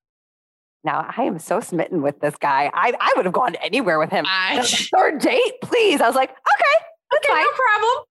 Now 0.83 1.11
I 1.15 1.23
am 1.23 1.39
so 1.39 1.59
smitten 1.59 2.01
with 2.01 2.19
this 2.21 2.35
guy. 2.37 2.71
I, 2.73 2.93
I 2.99 3.13
would 3.15 3.25
have 3.25 3.33
gone 3.33 3.55
anywhere 3.55 3.99
with 3.99 4.11
him. 4.11 4.25
I, 4.27 4.61
third 4.95 5.19
date, 5.19 5.61
please. 5.61 6.01
I 6.01 6.07
was 6.07 6.15
like, 6.15 6.29
okay, 6.29 7.17
okay, 7.17 7.27
fine. 7.27 7.43
no 7.43 7.49
problem. 7.51 8.05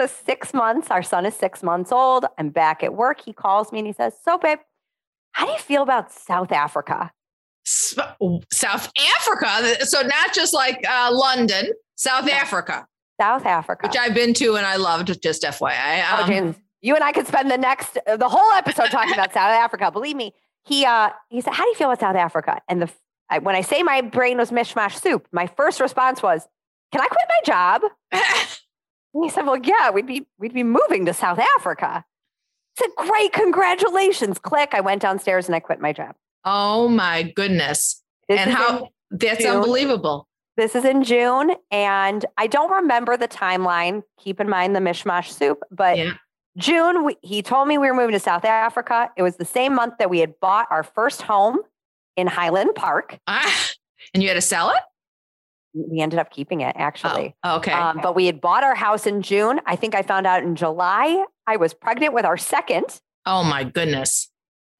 So 0.00 0.06
six 0.06 0.54
months, 0.54 0.90
our 0.90 1.02
son 1.02 1.26
is 1.26 1.34
six 1.34 1.62
months 1.62 1.92
old. 1.92 2.24
I'm 2.38 2.50
back 2.50 2.82
at 2.82 2.94
work. 2.94 3.20
He 3.22 3.32
calls 3.32 3.72
me 3.72 3.80
and 3.80 3.86
he 3.86 3.92
says, 3.92 4.14
So, 4.22 4.38
babe, 4.38 4.58
how 5.32 5.46
do 5.46 5.52
you 5.52 5.58
feel 5.58 5.82
about 5.82 6.12
South 6.12 6.52
Africa? 6.52 7.12
South 7.64 8.90
Africa. 8.98 9.86
So 9.86 10.02
not 10.02 10.32
just 10.32 10.54
like 10.54 10.82
uh, 10.88 11.10
London, 11.12 11.72
South 11.96 12.28
Africa. 12.28 12.86
South 13.20 13.44
Africa, 13.44 13.86
which 13.86 13.98
I've 13.98 14.14
been 14.14 14.32
to 14.34 14.56
and 14.56 14.64
I 14.64 14.76
loved. 14.76 15.22
Just 15.22 15.42
FYI. 15.42 16.02
Oh, 16.10 16.14
um, 16.14 16.20
oh, 16.24 16.26
James, 16.26 16.56
you 16.80 16.94
and 16.94 17.04
I 17.04 17.12
could 17.12 17.26
spend 17.26 17.50
the 17.50 17.58
next 17.58 17.98
the 18.06 18.28
whole 18.28 18.52
episode 18.52 18.90
talking 18.90 19.12
about 19.12 19.34
South 19.34 19.50
Africa. 19.50 19.90
Believe 19.90 20.16
me, 20.16 20.34
he 20.64 20.84
uh, 20.84 21.10
he 21.28 21.40
said, 21.40 21.54
"How 21.54 21.64
do 21.64 21.68
you 21.68 21.74
feel 21.74 21.88
about 21.88 22.00
South 22.00 22.16
Africa?" 22.16 22.60
And 22.68 22.82
the 22.82 22.90
I, 23.28 23.38
when 23.38 23.54
I 23.54 23.60
say 23.60 23.82
my 23.82 24.00
brain 24.00 24.38
was 24.38 24.50
mishmash 24.50 25.00
soup, 25.00 25.26
my 25.32 25.46
first 25.46 25.80
response 25.80 26.22
was, 26.22 26.46
"Can 26.92 27.00
I 27.00 27.06
quit 27.06 27.24
my 27.28 27.40
job?" 27.44 27.82
and 28.12 29.24
he 29.24 29.30
said, 29.30 29.46
"Well, 29.46 29.58
yeah, 29.58 29.90
we'd 29.90 30.06
be 30.06 30.26
we'd 30.38 30.54
be 30.54 30.64
moving 30.64 31.06
to 31.06 31.14
South 31.14 31.38
Africa." 31.58 32.04
I 32.04 32.82
said, 32.82 32.90
"Great, 32.96 33.32
congratulations!" 33.32 34.38
Click. 34.38 34.70
I 34.72 34.80
went 34.80 35.02
downstairs 35.02 35.46
and 35.46 35.54
I 35.54 35.60
quit 35.60 35.80
my 35.80 35.92
job. 35.92 36.14
Oh 36.44 36.88
my 36.88 37.22
goodness! 37.22 38.02
This 38.28 38.40
and 38.40 38.50
how 38.50 38.88
that's 39.10 39.42
June. 39.42 39.56
unbelievable. 39.56 40.28
This 40.56 40.74
is 40.74 40.84
in 40.84 41.04
June, 41.04 41.52
and 41.70 42.26
I 42.36 42.46
don't 42.46 42.70
remember 42.70 43.16
the 43.16 43.28
timeline. 43.28 44.02
Keep 44.18 44.40
in 44.40 44.48
mind 44.48 44.76
the 44.76 44.80
mishmash 44.80 45.30
soup, 45.30 45.60
but. 45.70 45.96
Yeah 45.96 46.14
June, 46.60 47.04
we, 47.04 47.16
he 47.22 47.42
told 47.42 47.68
me 47.68 47.78
we 47.78 47.88
were 47.88 47.94
moving 47.94 48.12
to 48.12 48.20
South 48.20 48.44
Africa. 48.44 49.10
It 49.16 49.22
was 49.22 49.36
the 49.36 49.44
same 49.44 49.74
month 49.74 49.94
that 49.98 50.10
we 50.10 50.20
had 50.20 50.38
bought 50.40 50.66
our 50.70 50.82
first 50.82 51.22
home 51.22 51.58
in 52.16 52.26
Highland 52.26 52.74
Park. 52.74 53.18
Ah, 53.26 53.70
and 54.14 54.22
you 54.22 54.28
had 54.28 54.34
to 54.34 54.40
sell 54.40 54.70
it? 54.70 54.80
We 55.72 56.00
ended 56.00 56.18
up 56.18 56.30
keeping 56.30 56.60
it 56.62 56.74
actually. 56.76 57.36
Oh, 57.44 57.56
okay. 57.56 57.72
Um, 57.72 58.00
but 58.02 58.14
we 58.14 58.26
had 58.26 58.40
bought 58.40 58.64
our 58.64 58.74
house 58.74 59.06
in 59.06 59.22
June. 59.22 59.60
I 59.66 59.76
think 59.76 59.94
I 59.94 60.02
found 60.02 60.26
out 60.26 60.42
in 60.42 60.56
July. 60.56 61.24
I 61.46 61.56
was 61.56 61.74
pregnant 61.74 62.12
with 62.12 62.24
our 62.24 62.36
second. 62.36 63.00
Oh 63.24 63.44
my 63.44 63.64
goodness. 63.64 64.30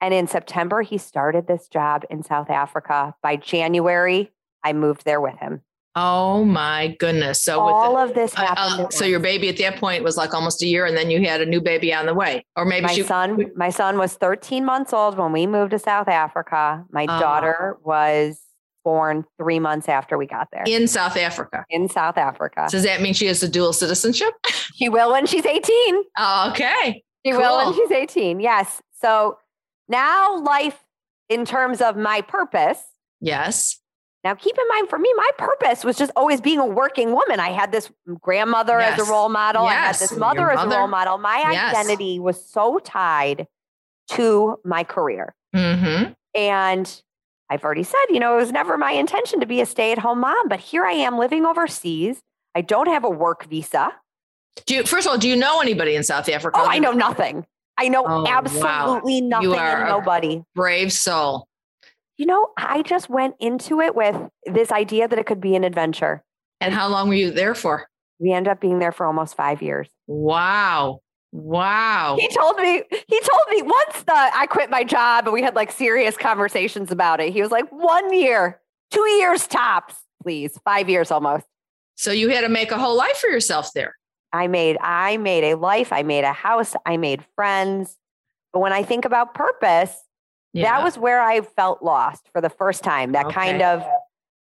And 0.00 0.14
in 0.14 0.26
September, 0.26 0.82
he 0.82 0.98
started 0.98 1.46
this 1.46 1.68
job 1.68 2.04
in 2.10 2.22
South 2.22 2.50
Africa. 2.50 3.14
By 3.22 3.36
January, 3.36 4.32
I 4.64 4.72
moved 4.72 5.04
there 5.04 5.20
with 5.20 5.38
him. 5.38 5.60
Oh 5.96 6.44
my 6.44 6.96
goodness! 7.00 7.42
So 7.42 7.58
all 7.58 7.94
the, 7.94 8.04
of 8.04 8.14
this 8.14 8.32
happened. 8.32 8.86
Uh, 8.86 8.90
so 8.90 9.04
your 9.04 9.18
baby 9.18 9.48
at 9.48 9.56
that 9.58 9.76
point 9.76 10.04
was 10.04 10.16
like 10.16 10.32
almost 10.32 10.62
a 10.62 10.66
year, 10.66 10.86
and 10.86 10.96
then 10.96 11.10
you 11.10 11.26
had 11.26 11.40
a 11.40 11.46
new 11.46 11.60
baby 11.60 11.92
on 11.92 12.06
the 12.06 12.14
way, 12.14 12.46
or 12.54 12.64
maybe 12.64 12.86
my 12.86 12.94
she, 12.94 13.02
son. 13.02 13.50
My 13.56 13.70
son 13.70 13.98
was 13.98 14.14
13 14.14 14.64
months 14.64 14.92
old 14.92 15.18
when 15.18 15.32
we 15.32 15.48
moved 15.48 15.72
to 15.72 15.80
South 15.80 16.06
Africa. 16.06 16.84
My 16.92 17.06
uh, 17.06 17.18
daughter 17.18 17.76
was 17.82 18.40
born 18.84 19.24
three 19.36 19.58
months 19.58 19.88
after 19.88 20.16
we 20.16 20.26
got 20.26 20.48
there 20.52 20.62
in 20.64 20.86
South 20.86 21.16
Africa. 21.16 21.64
In 21.70 21.88
South 21.88 22.16
Africa. 22.16 22.68
Does 22.70 22.84
that 22.84 23.02
mean 23.02 23.12
she 23.12 23.26
has 23.26 23.42
a 23.42 23.48
dual 23.48 23.72
citizenship? 23.72 24.32
she 24.76 24.88
will 24.88 25.10
when 25.10 25.26
she's 25.26 25.44
18. 25.44 25.64
Oh, 26.18 26.50
okay. 26.52 27.02
She 27.26 27.32
cool. 27.32 27.40
will 27.40 27.56
when 27.56 27.74
she's 27.74 27.90
18. 27.90 28.38
Yes. 28.38 28.80
So 29.02 29.38
now 29.88 30.38
life, 30.38 30.78
in 31.28 31.44
terms 31.44 31.80
of 31.80 31.96
my 31.96 32.20
purpose. 32.22 32.80
Yes 33.20 33.79
now, 34.22 34.34
keep 34.34 34.56
in 34.56 34.68
mind, 34.68 34.90
for 34.90 34.98
me, 34.98 35.12
my 35.16 35.30
purpose 35.38 35.82
was 35.82 35.96
just 35.96 36.10
always 36.14 36.42
being 36.42 36.58
a 36.58 36.66
working 36.66 37.12
woman. 37.12 37.40
I 37.40 37.50
had 37.50 37.72
this 37.72 37.90
grandmother 38.20 38.78
yes. 38.78 39.00
as 39.00 39.08
a 39.08 39.10
role 39.10 39.30
model. 39.30 39.64
Yes. 39.64 39.72
I 39.72 39.86
had 39.86 39.96
this 39.96 40.16
mother 40.16 40.50
as 40.50 40.62
a 40.62 40.68
role 40.68 40.88
model. 40.88 41.16
My 41.16 41.38
yes. 41.38 41.74
identity 41.74 42.18
was 42.18 42.44
so 42.44 42.78
tied 42.80 43.46
to 44.10 44.58
my 44.62 44.84
career. 44.84 45.34
Mm-hmm. 45.54 46.12
And 46.34 47.02
I've 47.48 47.64
already 47.64 47.82
said, 47.82 48.04
you 48.10 48.20
know, 48.20 48.34
it 48.34 48.40
was 48.40 48.52
never 48.52 48.76
my 48.76 48.92
intention 48.92 49.40
to 49.40 49.46
be 49.46 49.62
a 49.62 49.66
stay 49.66 49.90
at 49.90 49.98
home 49.98 50.20
mom, 50.20 50.48
but 50.48 50.60
here 50.60 50.84
I 50.84 50.92
am 50.92 51.16
living 51.18 51.46
overseas. 51.46 52.20
I 52.54 52.60
don't 52.60 52.88
have 52.88 53.04
a 53.04 53.10
work 53.10 53.44
visa. 53.46 53.92
Do 54.66 54.74
you, 54.74 54.84
first 54.84 55.06
of 55.06 55.12
all, 55.12 55.18
do 55.18 55.28
you 55.28 55.36
know 55.36 55.60
anybody 55.60 55.96
in 55.96 56.04
South 56.04 56.28
Africa? 56.28 56.58
Oh, 56.60 56.66
I 56.66 56.78
know 56.78 56.92
nothing. 56.92 57.46
I 57.78 57.88
know 57.88 58.04
oh, 58.06 58.26
absolutely 58.28 59.22
wow. 59.22 59.40
nothing 59.40 59.54
and 59.54 59.88
nobody. 59.88 60.42
brave 60.54 60.92
soul. 60.92 61.46
You 62.20 62.26
know, 62.26 62.48
I 62.58 62.82
just 62.82 63.08
went 63.08 63.34
into 63.40 63.80
it 63.80 63.94
with 63.94 64.14
this 64.44 64.70
idea 64.70 65.08
that 65.08 65.18
it 65.18 65.24
could 65.24 65.40
be 65.40 65.56
an 65.56 65.64
adventure. 65.64 66.22
And 66.60 66.74
how 66.74 66.86
long 66.86 67.08
were 67.08 67.14
you 67.14 67.30
there 67.30 67.54
for? 67.54 67.88
We 68.18 68.30
ended 68.30 68.50
up 68.50 68.60
being 68.60 68.78
there 68.78 68.92
for 68.92 69.06
almost 69.06 69.34
five 69.34 69.62
years. 69.62 69.88
Wow. 70.06 71.00
Wow. 71.32 72.18
He 72.20 72.28
told 72.28 72.58
me, 72.58 72.82
he 72.90 73.20
told 73.20 73.48
me 73.48 73.62
once 73.62 74.02
the 74.02 74.12
I 74.12 74.46
quit 74.50 74.68
my 74.68 74.84
job 74.84 75.24
and 75.28 75.32
we 75.32 75.40
had 75.40 75.54
like 75.54 75.72
serious 75.72 76.18
conversations 76.18 76.90
about 76.90 77.20
it. 77.20 77.32
He 77.32 77.40
was 77.40 77.50
like, 77.50 77.64
one 77.70 78.12
year, 78.12 78.60
two 78.90 79.08
years 79.12 79.46
tops, 79.46 79.94
please. 80.22 80.60
Five 80.62 80.90
years 80.90 81.10
almost. 81.10 81.46
So 81.94 82.12
you 82.12 82.28
had 82.28 82.42
to 82.42 82.50
make 82.50 82.70
a 82.70 82.76
whole 82.76 82.98
life 82.98 83.16
for 83.16 83.30
yourself 83.30 83.72
there. 83.74 83.96
I 84.30 84.46
made 84.46 84.76
I 84.82 85.16
made 85.16 85.52
a 85.52 85.56
life, 85.56 85.90
I 85.90 86.02
made 86.02 86.24
a 86.24 86.34
house, 86.34 86.76
I 86.84 86.98
made 86.98 87.24
friends. 87.34 87.96
But 88.52 88.60
when 88.60 88.74
I 88.74 88.82
think 88.82 89.06
about 89.06 89.32
purpose, 89.32 89.96
yeah. 90.52 90.64
that 90.64 90.84
was 90.84 90.98
where 90.98 91.20
I 91.20 91.40
felt 91.40 91.82
lost 91.82 92.28
for 92.32 92.40
the 92.40 92.50
first 92.50 92.82
time. 92.82 93.12
That 93.12 93.26
okay. 93.26 93.34
kind 93.34 93.62
of 93.62 93.84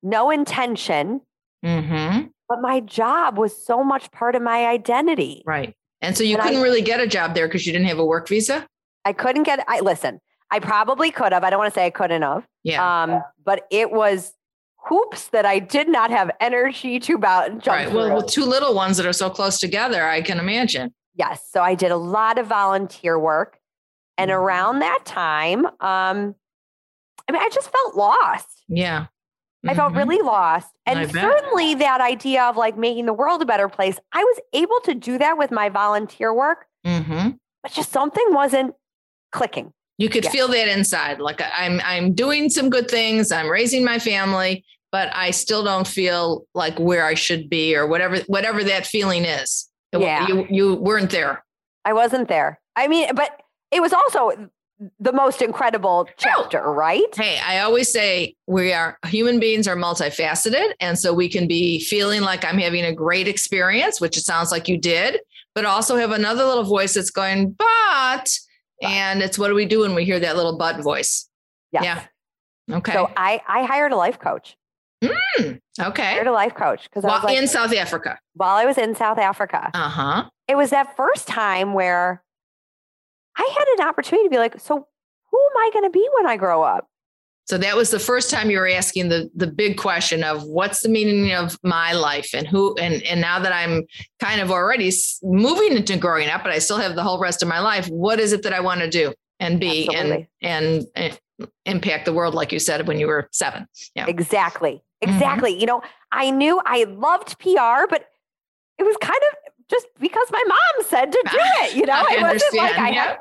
no 0.03 0.31
intention. 0.31 1.21
Mm-hmm. 1.65 2.29
But 2.49 2.63
my 2.63 2.81
job 2.81 3.37
was 3.37 3.65
so 3.65 3.85
much 3.85 4.11
part 4.11 4.35
of 4.35 4.43
my 4.43 4.67
identity. 4.67 5.43
Right. 5.45 5.75
And 6.01 6.17
so 6.17 6.25
you 6.25 6.37
and 6.37 6.43
couldn't 6.43 6.61
I, 6.61 6.63
really 6.63 6.83
get 6.83 7.01
a 7.01 7.07
job 7.07 7.35
there 7.35 7.47
because 7.47 7.67
you 7.67 7.73
didn't 7.73 7.89
have 7.89 7.99
a 7.99 8.05
work 8.05 8.29
visa? 8.29 8.67
I 9.05 9.13
couldn't 9.13 9.43
get 9.43 9.65
I 9.69 9.81
listen, 9.81 10.21
I 10.51 10.61
probably 10.61 11.11
could 11.11 11.33
have. 11.33 11.45
I 11.45 11.51
don't 11.51 11.59
want 11.59 11.73
to 11.73 11.79
say 11.79 11.87
I 11.87 11.91
couldn't 11.91 12.23
have. 12.23 12.47
Yeah. 12.63 13.03
Um, 13.03 13.23
but 13.45 13.67
it 13.71 13.91
was 13.91 14.33
hoops 14.77 15.29
that 15.29 15.45
I 15.45 15.59
did 15.59 15.89
not 15.89 16.11
have 16.11 16.31
energy 16.41 16.99
to 17.01 17.15
about 17.15 17.59
jump 17.59 17.67
right. 17.67 17.93
Well, 17.93 18.23
two 18.23 18.45
little 18.45 18.75
ones 18.75 18.97
that 18.97 19.07
are 19.07 19.13
so 19.13 19.29
close 19.29 19.59
together, 19.59 20.07
I 20.07 20.23
can 20.23 20.39
imagine. 20.39 20.95
Yes. 21.15 21.43
So 21.51 21.63
I 21.63 21.75
did 21.75 21.91
a 21.91 21.97
lot 21.97 22.39
of 22.39 22.47
volunteer 22.47 23.19
work. 23.19 23.58
And 24.19 24.31
mm-hmm. 24.31 24.41
around 24.41 24.81
that 24.81 25.05
time, 25.07 25.65
um, 25.67 26.35
I 27.29 27.33
mean, 27.33 27.41
I 27.41 27.49
just 27.53 27.71
felt 27.71 27.95
lost. 27.95 28.65
Yeah. 28.69 29.01
Mm-hmm. 29.03 29.71
I 29.71 29.75
felt 29.75 29.91
mm-hmm. 29.91 29.99
really 30.09 30.23
lost. 30.23 30.69
And 30.87 31.11
certainly 31.11 31.75
that 31.77 32.01
idea 32.01 32.45
of 32.45 32.57
like 32.57 32.77
making 32.77 33.07
the 33.07 33.13
world 33.13 33.43
a 33.43 33.47
better 33.47 33.69
place, 33.69 33.99
I 34.13 34.23
was 34.23 34.41
able 34.53 34.81
to 34.85 34.95
do 34.95 35.19
that 35.19 35.39
with 35.39 35.51
my 35.51 35.69
volunteer 35.69 36.35
work. 36.35 36.67
Mm-hmm. 36.87 37.31
But 37.63 37.73
just 37.73 37.91
something 37.91 38.25
wasn't 38.31 38.75
clicking. 39.33 39.73
You 39.99 40.09
could 40.09 40.25
yeah. 40.25 40.31
feel 40.31 40.49
that 40.49 40.69
inside. 40.69 41.19
Like 41.19 41.43
I'm 41.57 41.81
I'm 41.85 42.15
doing 42.15 42.51
some 42.51 42.71
good 42.71 42.89
things. 42.89 43.33
I'm 43.33 43.49
raising 43.49 43.85
my 43.85 43.99
family, 43.99 44.65
but 44.93 45.11
I 45.15 45.33
still 45.33 45.65
don't 45.65 45.89
feel 45.89 46.47
like 46.55 46.79
where 46.79 47.05
I 47.05 47.15
should 47.15 47.51
be 47.51 47.75
or 47.75 47.87
whatever 47.87 48.19
whatever 48.29 48.63
that 48.63 48.87
feeling 48.87 49.25
is. 49.25 49.69
Yeah. 49.93 50.29
You 50.29 50.47
you 50.49 50.75
weren't 50.77 51.11
there. 51.11 51.45
I 51.85 51.95
wasn't 51.95 52.29
there. 52.29 52.61
I 52.77 52.87
mean, 52.87 53.13
but 53.17 53.41
it 53.71 53.81
was 53.81 53.93
also 53.93 54.51
the 55.01 55.13
most 55.13 55.43
incredible 55.43 56.09
chapter, 56.17 56.65
oh. 56.65 56.73
right? 56.73 57.15
Hey, 57.15 57.39
I 57.45 57.61
always 57.61 57.91
say 57.93 58.37
we 58.47 58.73
are 58.73 58.99
human 59.07 59.41
beings 59.41 59.67
are 59.67 59.77
multifaceted. 59.77 60.73
And 60.81 60.99
so 60.99 61.13
we 61.13 61.29
can 61.29 61.49
be 61.49 61.81
feeling 61.81 62.23
like 62.23 62.45
I'm 62.45 62.59
having 62.59 62.85
a 62.85 62.95
great 62.95 63.27
experience, 63.27 64.01
which 64.01 64.17
it 64.17 64.23
sounds 64.23 64.53
like 64.53 64.69
you 64.69 64.79
did, 64.79 65.21
but 65.55 65.65
also 65.65 65.97
have 65.97 66.13
another 66.13 66.45
little 66.45 66.65
voice 66.65 66.95
that's 66.95 67.11
going, 67.11 67.51
but, 67.51 68.39
and 68.81 69.23
it's 69.23 69.39
what 69.39 69.49
do 69.49 69.55
we 69.55 69.67
do 69.67 69.81
when 69.81 69.95
we 69.95 70.05
hear 70.05 70.21
that 70.21 70.37
little 70.37 70.57
but 70.57 70.81
voice? 70.81 71.29
Yes. 71.73 71.85
Yeah. 71.85 72.77
Okay. 72.77 72.93
So 72.93 73.11
I, 73.17 73.41
I 73.49 73.65
hired 73.65 73.93
a 73.93 73.97
life 73.97 74.21
coach. 74.21 74.57
Mm, 75.03 75.61
okay. 75.81 76.03
I 76.03 76.13
hired 76.13 76.27
a 76.27 76.33
life 76.33 76.55
coach 76.55 76.85
because 76.85 77.03
while 77.03 77.21
like, 77.25 77.37
in 77.37 77.49
South 77.49 77.75
Africa. 77.75 78.19
While 78.35 78.57
I 78.57 78.65
was 78.65 78.79
in 78.79 78.95
South 78.95 79.19
Africa. 79.19 79.71
Uh 79.75 79.89
huh. 79.89 80.31
It 80.47 80.57
was 80.57 80.71
that 80.71 80.97
first 80.97 81.27
time 81.27 81.75
where 81.75 82.23
I 83.39 83.55
had 83.57 83.69
an 83.79 83.89
opportunity 83.89 84.27
to 84.27 84.31
be 84.31 84.39
like, 84.39 84.61
so 84.61 84.75
who 85.31 85.39
am 85.39 85.57
I 85.57 85.71
going 85.73 85.85
to 85.85 85.91
be 85.91 86.09
when 86.17 86.27
I 86.27 86.37
grow 86.37 86.63
up? 86.63 86.87
So 87.49 87.57
that 87.57 87.77
was 87.77 87.91
the 87.91 87.99
first 87.99 88.31
time 88.31 88.51
you 88.51 88.59
were 88.59 88.69
asking 88.69 89.09
the 89.09 89.31
the 89.35 89.47
big 89.47 89.79
question 89.79 90.23
of 90.23 90.45
what's 90.45 90.83
the 90.83 90.91
meaning 90.91 91.33
of 91.33 91.59
my 91.63 91.95
life 91.95 92.35
and 92.35 92.47
who 92.47 92.77
and 92.77 93.03
and 93.05 93.23
now 93.23 93.39
that 93.39 93.55
I'm 93.55 93.85
kind 94.21 94.43
of 94.43 94.51
already 94.51 94.93
moving 95.23 95.75
into 95.75 95.97
growing 95.97 96.29
up, 96.29 96.43
but 96.43 96.53
I 96.53 96.59
still 96.59 96.77
have 96.77 96.95
the 96.95 97.03
whole 97.03 97.19
rest 97.19 97.43
of 97.43 97.49
my 97.49 97.61
life. 97.61 97.87
What 97.89 98.21
is 98.21 98.35
it 98.35 98.43
that 98.43 98.53
I 98.53 98.61
want 98.61 98.81
to 98.81 98.91
do 98.91 99.15
and 99.41 99.59
be 99.59 99.89
and, 99.95 100.27
and 100.43 100.85
and 100.95 101.19
impact 101.65 102.05
the 102.05 102.13
world 102.13 102.35
like 102.35 102.53
you 102.53 102.59
said 102.59 102.87
when 102.87 102.99
you 102.99 103.07
were 103.07 103.31
seven? 103.33 103.67
Yeah, 103.95 104.05
exactly, 104.07 104.83
mm-hmm. 105.03 105.15
exactly. 105.15 105.53
Mm-hmm. 105.53 105.61
You 105.61 105.67
know, 105.69 105.83
I 106.13 106.31
knew 106.31 106.61
I 106.67 106.85
loved 106.85 107.39
PR, 107.39 107.89
but 107.89 108.05
it 108.77 108.83
was 108.83 108.97
kind 109.01 109.21
of 109.33 109.48
just 109.71 109.87
because 110.01 110.27
my 110.31 110.43
mom 110.47 110.87
said 110.87 111.13
to 111.13 111.23
do 111.31 111.39
it. 111.39 111.77
You 111.77 111.87
know, 111.87 111.93
I 112.09 112.17
it 112.19 112.23
wasn't 112.23 112.55
like 112.55 112.79
I 112.79 112.91
yeah. 112.91 113.05
had 113.05 113.19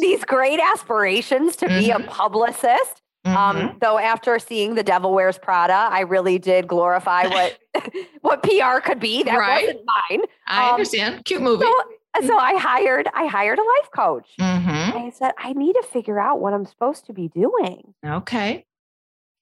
these 0.00 0.24
great 0.24 0.60
aspirations 0.60 1.56
to 1.56 1.66
mm-hmm. 1.66 1.78
be 1.78 1.90
a 1.90 1.98
mm-hmm. 1.98 2.08
publicist. 2.08 3.02
Um, 3.24 3.34
mm-hmm. 3.34 3.68
Um, 3.68 3.76
though 3.80 3.98
after 3.98 4.38
seeing 4.38 4.76
The 4.76 4.84
Devil 4.84 5.12
Wears 5.12 5.36
Prada, 5.36 5.88
I 5.90 6.00
really 6.00 6.38
did 6.38 6.68
glorify 6.68 7.26
what 7.28 7.58
what 8.20 8.42
PR 8.42 8.80
could 8.80 9.00
be. 9.00 9.22
That 9.22 9.36
right. 9.36 9.66
wasn't 9.66 9.84
mine. 10.10 10.22
I 10.46 10.68
um, 10.68 10.74
understand. 10.74 11.24
Cute 11.24 11.42
movie. 11.42 11.64
So, 11.64 12.26
so, 12.26 12.38
I 12.38 12.56
hired 12.56 13.08
I 13.12 13.26
hired 13.26 13.58
a 13.58 13.62
life 13.62 13.90
coach. 13.94 14.28
Mm-hmm. 14.40 14.98
I 14.98 15.10
said 15.10 15.32
I 15.38 15.52
need 15.52 15.74
to 15.74 15.82
figure 15.82 16.20
out 16.20 16.40
what 16.40 16.54
I'm 16.54 16.64
supposed 16.64 17.06
to 17.06 17.12
be 17.12 17.28
doing. 17.28 17.94
Okay. 18.04 18.64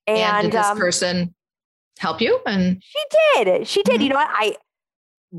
And, 0.06 0.18
and 0.18 0.42
did 0.50 0.60
this 0.60 0.66
um, 0.66 0.78
person 0.78 1.34
help 1.98 2.20
you? 2.20 2.40
And 2.46 2.82
she 2.82 3.44
did. 3.44 3.66
She 3.68 3.82
did. 3.82 4.00
You 4.00 4.08
mm-hmm. 4.08 4.08
know 4.08 4.16
what? 4.16 4.30
I 4.30 4.56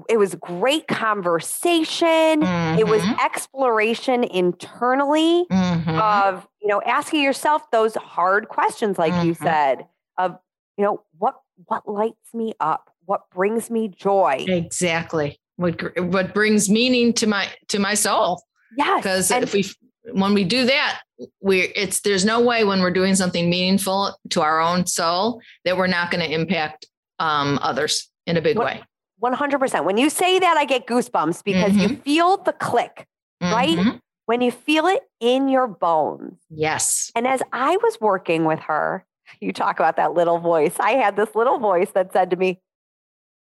it 0.09 0.17
was 0.17 0.35
great 0.35 0.87
conversation. 0.87 2.41
Mm-hmm. 2.41 2.79
It 2.79 2.87
was 2.87 3.01
mm-hmm. 3.01 3.25
exploration 3.25 4.23
internally 4.23 5.45
mm-hmm. 5.49 5.99
of, 5.99 6.47
you 6.61 6.67
know, 6.67 6.81
asking 6.81 7.21
yourself 7.21 7.69
those 7.71 7.95
hard 7.95 8.49
questions, 8.49 8.97
like 8.97 9.13
mm-hmm. 9.13 9.27
you 9.27 9.33
said, 9.33 9.87
of, 10.17 10.37
you 10.77 10.83
know, 10.83 11.01
what 11.17 11.35
what 11.65 11.87
lights 11.87 12.33
me 12.33 12.53
up? 12.59 12.91
What 13.05 13.29
brings 13.33 13.69
me 13.69 13.87
joy? 13.87 14.45
Exactly. 14.47 15.39
What 15.55 15.81
what 16.01 16.33
brings 16.33 16.69
meaning 16.69 17.13
to 17.13 17.27
my 17.27 17.47
to 17.69 17.79
my 17.79 17.93
soul? 17.93 18.43
Yes. 18.77 19.01
Because 19.01 19.31
if 19.31 19.53
we 19.53 19.65
when 20.11 20.33
we 20.33 20.43
do 20.43 20.65
that, 20.65 21.01
we 21.39 21.61
it's 21.61 22.01
there's 22.01 22.25
no 22.25 22.41
way 22.41 22.63
when 22.65 22.81
we're 22.81 22.91
doing 22.91 23.15
something 23.15 23.49
meaningful 23.49 24.17
to 24.31 24.41
our 24.41 24.59
own 24.59 24.85
soul 24.85 25.41
that 25.63 25.77
we're 25.77 25.87
not 25.87 26.11
going 26.11 26.23
to 26.23 26.31
impact 26.31 26.87
um, 27.19 27.57
others 27.61 28.09
in 28.27 28.35
a 28.35 28.41
big 28.41 28.57
what, 28.57 28.65
way. 28.65 28.83
100%. 29.33 29.85
When 29.85 29.97
you 29.97 30.09
say 30.09 30.39
that, 30.39 30.57
I 30.57 30.65
get 30.65 30.85
goosebumps 30.87 31.43
because 31.43 31.71
mm-hmm. 31.71 31.79
you 31.79 31.97
feel 31.97 32.37
the 32.37 32.53
click, 32.53 33.07
mm-hmm. 33.41 33.53
right? 33.53 34.01
When 34.25 34.41
you 34.41 34.51
feel 34.51 34.87
it 34.87 35.03
in 35.19 35.47
your 35.49 35.67
bones. 35.67 36.39
Yes. 36.49 37.11
And 37.15 37.27
as 37.27 37.41
I 37.53 37.77
was 37.77 37.99
working 38.01 38.45
with 38.45 38.59
her, 38.59 39.05
you 39.39 39.53
talk 39.53 39.79
about 39.79 39.97
that 39.97 40.13
little 40.13 40.39
voice. 40.39 40.75
I 40.79 40.91
had 40.91 41.15
this 41.15 41.35
little 41.35 41.59
voice 41.59 41.91
that 41.91 42.13
said 42.13 42.29
to 42.31 42.35
me, 42.35 42.61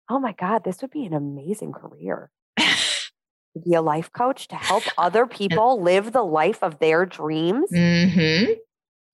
Oh 0.08 0.20
my 0.20 0.32
God, 0.32 0.62
this 0.64 0.82
would 0.82 0.92
be 0.92 1.04
an 1.04 1.12
amazing 1.12 1.72
career. 1.72 2.30
to 3.56 3.62
be 3.64 3.74
a 3.74 3.82
life 3.82 4.12
coach 4.12 4.48
to 4.48 4.56
help 4.56 4.84
other 4.98 5.26
people 5.26 5.82
live 5.82 6.12
the 6.12 6.22
life 6.22 6.62
of 6.62 6.78
their 6.78 7.06
dreams. 7.06 7.70
Mm-hmm. 7.72 8.52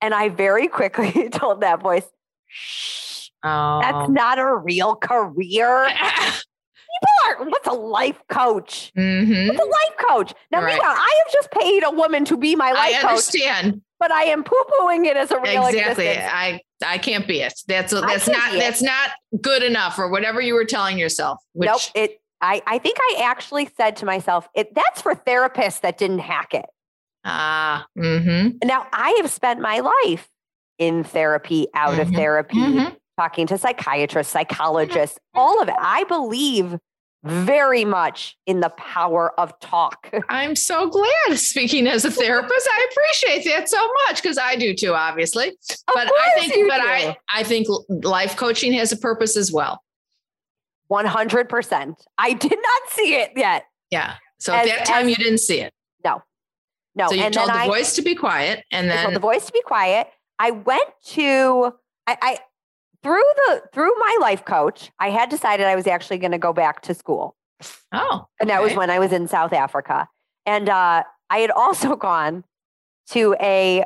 And 0.00 0.14
I 0.14 0.28
very 0.28 0.68
quickly 0.68 1.28
told 1.32 1.60
that 1.60 1.80
voice, 1.80 2.06
shh 2.46 3.21
Oh. 3.44 3.80
That's 3.80 4.08
not 4.10 4.38
a 4.38 4.56
real 4.56 4.96
career. 4.96 5.88
People 6.92 7.44
are, 7.44 7.48
what's 7.48 7.66
a 7.66 7.72
life 7.72 8.20
coach? 8.28 8.92
Mm-hmm. 8.96 9.48
What's 9.48 9.60
a 9.60 9.64
life 9.64 10.08
coach? 10.08 10.34
Now, 10.50 10.60
right. 10.62 10.74
meanwhile, 10.74 10.94
I 10.94 11.22
have 11.24 11.32
just 11.32 11.50
paid 11.50 11.82
a 11.84 11.90
woman 11.90 12.24
to 12.26 12.36
be 12.36 12.54
my 12.54 12.70
life 12.72 13.02
I 13.02 13.08
understand. 13.08 13.72
Coach, 13.72 13.82
but 13.98 14.12
I 14.12 14.24
am 14.24 14.44
poo 14.44 14.62
pooing 14.78 15.06
it 15.06 15.16
as 15.16 15.30
a 15.30 15.40
real 15.40 15.66
Exactly. 15.66 16.06
Existence. 16.08 16.30
I, 16.32 16.60
I 16.84 16.98
can't 16.98 17.26
be 17.26 17.40
it. 17.40 17.54
That's, 17.66 17.92
that's 17.92 18.28
not, 18.28 18.52
that's 18.52 18.82
not 18.82 19.10
good 19.40 19.62
enough 19.62 19.98
or 19.98 20.10
whatever 20.10 20.40
you 20.40 20.54
were 20.54 20.64
telling 20.64 20.98
yourself. 20.98 21.38
Which, 21.54 21.68
nope. 21.68 21.80
It, 21.94 22.20
I, 22.40 22.62
I 22.66 22.78
think 22.78 22.98
I 23.00 23.22
actually 23.24 23.70
said 23.76 23.96
to 23.96 24.06
myself, 24.06 24.48
it, 24.54 24.74
that's 24.74 25.00
for 25.00 25.14
therapists 25.14 25.80
that 25.80 25.98
didn't 25.98 26.18
hack 26.20 26.54
it. 26.54 26.66
Ah, 27.24 27.86
mm-hmm. 27.96 28.58
Now 28.66 28.86
I 28.92 29.16
have 29.22 29.30
spent 29.30 29.60
my 29.60 29.78
life 29.78 30.28
in 30.78 31.04
therapy, 31.04 31.68
out 31.72 31.92
mm-hmm. 31.92 32.00
of 32.00 32.08
therapy, 32.10 32.56
mm-hmm 32.56 32.94
talking 33.18 33.46
to 33.48 33.58
psychiatrists, 33.58 34.32
psychologists, 34.32 35.18
all 35.34 35.62
of 35.62 35.68
it. 35.68 35.74
I 35.78 36.04
believe 36.04 36.78
very 37.24 37.84
much 37.84 38.36
in 38.46 38.60
the 38.60 38.70
power 38.70 39.38
of 39.38 39.58
talk. 39.60 40.12
I'm 40.28 40.56
so 40.56 40.88
glad 40.88 41.38
speaking 41.38 41.86
as 41.86 42.04
a 42.04 42.10
therapist. 42.10 42.68
I 42.70 42.88
appreciate 42.90 43.52
that 43.52 43.68
so 43.68 43.88
much 44.08 44.22
because 44.22 44.38
I 44.38 44.56
do 44.56 44.74
too, 44.74 44.94
obviously. 44.94 45.48
Of 45.48 45.76
but 45.86 46.08
I 46.08 46.48
think 46.48 46.68
but 46.68 46.80
do. 46.80 46.88
I 46.88 47.16
I 47.32 47.42
think 47.44 47.68
life 47.88 48.36
coaching 48.36 48.72
has 48.72 48.92
a 48.92 48.96
purpose 48.96 49.36
as 49.36 49.52
well. 49.52 49.82
100%. 50.90 51.94
I 52.18 52.32
did 52.34 52.50
not 52.50 52.90
see 52.90 53.14
it 53.14 53.32
yet. 53.34 53.64
Yeah. 53.90 54.14
So 54.38 54.52
as, 54.52 54.68
at 54.68 54.78
that 54.78 54.86
time 54.86 55.04
as, 55.04 55.10
you 55.10 55.16
didn't 55.16 55.38
see 55.38 55.60
it. 55.60 55.72
No. 56.04 56.22
No. 56.94 57.08
So 57.08 57.14
you 57.14 57.22
and 57.22 57.32
told 57.32 57.48
the 57.48 57.54
I, 57.54 57.66
voice 57.66 57.94
to 57.94 58.02
be 58.02 58.14
quiet 58.14 58.64
and 58.70 58.90
then 58.90 59.04
told 59.04 59.14
the 59.14 59.20
voice 59.20 59.46
to 59.46 59.52
be 59.52 59.62
quiet. 59.62 60.08
I 60.38 60.50
went 60.50 60.88
to 61.06 61.72
I, 62.06 62.18
I 62.20 62.38
through 63.02 63.22
the 63.46 63.62
through 63.72 63.92
my 63.98 64.18
life 64.20 64.44
coach, 64.44 64.90
I 64.98 65.10
had 65.10 65.28
decided 65.28 65.66
I 65.66 65.76
was 65.76 65.86
actually 65.86 66.18
going 66.18 66.32
to 66.32 66.38
go 66.38 66.52
back 66.52 66.82
to 66.82 66.94
school. 66.94 67.36
Oh, 67.92 68.10
okay. 68.14 68.24
and 68.40 68.50
that 68.50 68.62
was 68.62 68.74
when 68.74 68.90
I 68.90 68.98
was 68.98 69.12
in 69.12 69.28
South 69.28 69.52
Africa, 69.52 70.08
and 70.46 70.68
uh, 70.68 71.04
I 71.30 71.38
had 71.38 71.50
also 71.50 71.96
gone 71.96 72.44
to 73.10 73.36
a. 73.40 73.84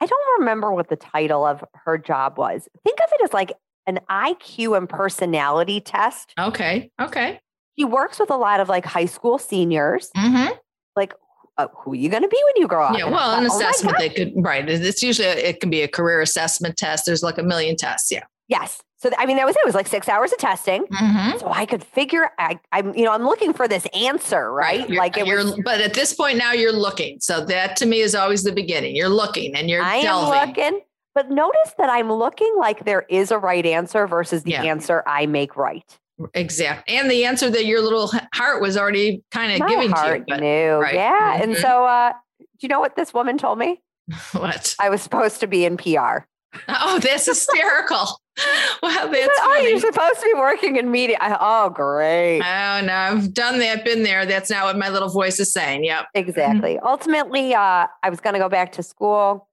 I 0.00 0.06
don't 0.06 0.40
remember 0.40 0.72
what 0.72 0.88
the 0.88 0.96
title 0.96 1.46
of 1.46 1.62
her 1.84 1.96
job 1.96 2.36
was. 2.36 2.68
Think 2.82 2.98
of 2.98 3.08
it 3.12 3.24
as 3.24 3.32
like 3.32 3.52
an 3.86 4.00
IQ 4.10 4.76
and 4.76 4.88
personality 4.88 5.80
test. 5.80 6.32
Okay. 6.38 6.90
Okay. 7.00 7.40
He 7.74 7.84
works 7.84 8.18
with 8.18 8.30
a 8.30 8.36
lot 8.36 8.60
of 8.60 8.68
like 8.68 8.84
high 8.84 9.06
school 9.06 9.38
seniors. 9.38 10.10
Mm-hmm. 10.16 10.54
Like, 10.96 11.14
uh, 11.58 11.68
who 11.76 11.92
are 11.92 11.96
you 11.96 12.08
going 12.08 12.22
to 12.22 12.28
be 12.28 12.40
when 12.46 12.62
you 12.62 12.68
grow 12.68 12.84
up? 12.84 12.96
Yeah, 12.96 13.10
well, 13.10 13.38
an 13.38 13.44
oh 13.44 13.54
assessment 13.54 13.98
they 13.98 14.08
could 14.08 14.32
right. 14.36 14.68
It's 14.68 15.02
usually 15.02 15.28
it 15.28 15.60
can 15.60 15.70
be 15.70 15.82
a 15.82 15.88
career 15.88 16.20
assessment 16.20 16.76
test. 16.76 17.06
There's 17.06 17.22
like 17.22 17.38
a 17.38 17.42
million 17.42 17.76
tests. 17.76 18.10
Yeah. 18.10 18.24
Yes. 18.48 18.82
So 18.98 19.10
I 19.18 19.26
mean, 19.26 19.36
that 19.36 19.46
was 19.46 19.56
it. 19.56 19.60
It 19.60 19.66
was 19.66 19.74
like 19.74 19.88
six 19.88 20.08
hours 20.08 20.32
of 20.32 20.38
testing. 20.38 20.86
Mm-hmm. 20.86 21.38
So 21.38 21.48
I 21.48 21.66
could 21.66 21.82
figure. 21.82 22.30
I, 22.38 22.60
am 22.72 22.94
you 22.94 23.04
know, 23.04 23.12
I'm 23.12 23.24
looking 23.24 23.52
for 23.52 23.66
this 23.66 23.86
answer, 23.94 24.52
right? 24.52 24.88
You're, 24.88 24.98
like 24.98 25.18
it 25.18 25.26
was. 25.26 25.58
But 25.64 25.80
at 25.80 25.94
this 25.94 26.14
point 26.14 26.38
now, 26.38 26.52
you're 26.52 26.72
looking. 26.72 27.18
So 27.20 27.44
that 27.46 27.76
to 27.76 27.86
me 27.86 28.00
is 28.00 28.14
always 28.14 28.44
the 28.44 28.52
beginning. 28.52 28.94
You're 28.94 29.08
looking 29.08 29.54
and 29.56 29.68
you're. 29.68 29.82
I 29.82 30.02
delving. 30.02 30.38
am 30.38 30.48
looking. 30.48 30.80
But 31.14 31.30
notice 31.30 31.74
that 31.78 31.90
I'm 31.90 32.10
looking 32.10 32.54
like 32.56 32.84
there 32.84 33.04
is 33.10 33.30
a 33.30 33.38
right 33.38 33.66
answer 33.66 34.06
versus 34.06 34.44
the 34.44 34.52
yeah. 34.52 34.62
answer 34.62 35.02
I 35.06 35.26
make 35.26 35.56
right. 35.56 35.98
Exactly. 36.34 36.94
And 36.94 37.10
the 37.10 37.24
answer 37.24 37.50
that 37.50 37.66
your 37.66 37.80
little 37.80 38.12
heart 38.34 38.60
was 38.60 38.76
already 38.76 39.22
kind 39.30 39.60
of 39.60 39.68
giving 39.68 39.92
to 39.92 40.16
you. 40.18 40.24
But, 40.28 40.40
knew. 40.40 40.74
Right. 40.74 40.94
Yeah. 40.94 41.34
Mm-hmm. 41.34 41.42
And 41.42 41.56
so, 41.56 41.84
uh, 41.84 42.12
do 42.38 42.46
you 42.60 42.68
know 42.68 42.80
what 42.80 42.96
this 42.96 43.12
woman 43.12 43.38
told 43.38 43.58
me? 43.58 43.80
what? 44.32 44.74
I 44.80 44.88
was 44.88 45.02
supposed 45.02 45.40
to 45.40 45.46
be 45.46 45.64
in 45.64 45.76
PR. 45.76 46.24
Oh, 46.68 46.98
that's 47.02 47.26
hysterical. 47.26 48.20
well, 48.82 49.10
that's 49.10 49.38
Oh, 49.40 49.66
you're 49.66 49.80
supposed 49.80 50.20
to 50.20 50.26
be 50.26 50.38
working 50.38 50.76
in 50.76 50.90
media. 50.90 51.16
I, 51.20 51.36
oh, 51.40 51.70
great. 51.70 52.40
Oh, 52.40 52.80
no, 52.84 52.92
I've 52.92 53.32
done 53.32 53.58
that, 53.58 53.84
been 53.84 54.02
there. 54.02 54.26
That's 54.26 54.50
not 54.50 54.64
what 54.64 54.76
my 54.78 54.90
little 54.90 55.08
voice 55.08 55.40
is 55.40 55.52
saying. 55.52 55.84
Yep. 55.84 56.06
Exactly. 56.14 56.76
Mm-hmm. 56.76 56.86
Ultimately, 56.86 57.54
uh, 57.54 57.86
I 58.02 58.10
was 58.10 58.20
going 58.20 58.34
to 58.34 58.40
go 58.40 58.48
back 58.48 58.72
to 58.72 58.82
school 58.82 59.48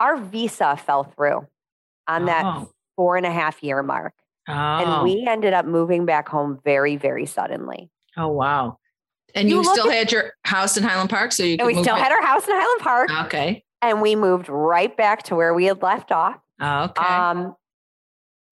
our 0.00 0.16
visa 0.16 0.76
fell 0.76 1.04
through 1.04 1.46
on 2.06 2.22
oh. 2.22 2.26
that 2.26 2.66
four 2.96 3.16
and 3.16 3.26
a 3.26 3.30
half 3.30 3.62
year 3.62 3.82
mark. 3.82 4.14
Oh. 4.48 4.52
And 4.52 5.04
we 5.04 5.26
ended 5.26 5.52
up 5.52 5.66
moving 5.66 6.06
back 6.06 6.28
home 6.28 6.60
very, 6.64 6.96
very 6.96 7.26
suddenly. 7.26 7.90
Oh, 8.16 8.28
wow. 8.28 8.78
And 9.34 9.48
you, 9.48 9.56
you 9.56 9.64
still 9.64 9.90
at, 9.90 9.94
had 9.94 10.12
your 10.12 10.32
house 10.44 10.76
in 10.76 10.82
Highland 10.82 11.10
Park? 11.10 11.32
So 11.32 11.42
you 11.42 11.56
and 11.58 11.66
we 11.66 11.74
still 11.74 11.96
back? 11.96 12.04
had 12.04 12.12
our 12.12 12.22
house 12.22 12.46
in 12.46 12.54
Highland 12.54 12.80
Park. 12.80 13.10
Okay. 13.26 13.64
And 13.82 14.00
we 14.00 14.16
moved 14.16 14.48
right 14.48 14.96
back 14.96 15.24
to 15.24 15.36
where 15.36 15.52
we 15.52 15.66
had 15.66 15.82
left 15.82 16.10
off. 16.10 16.36
Oh, 16.60 16.84
okay. 16.84 17.04
Um, 17.04 17.54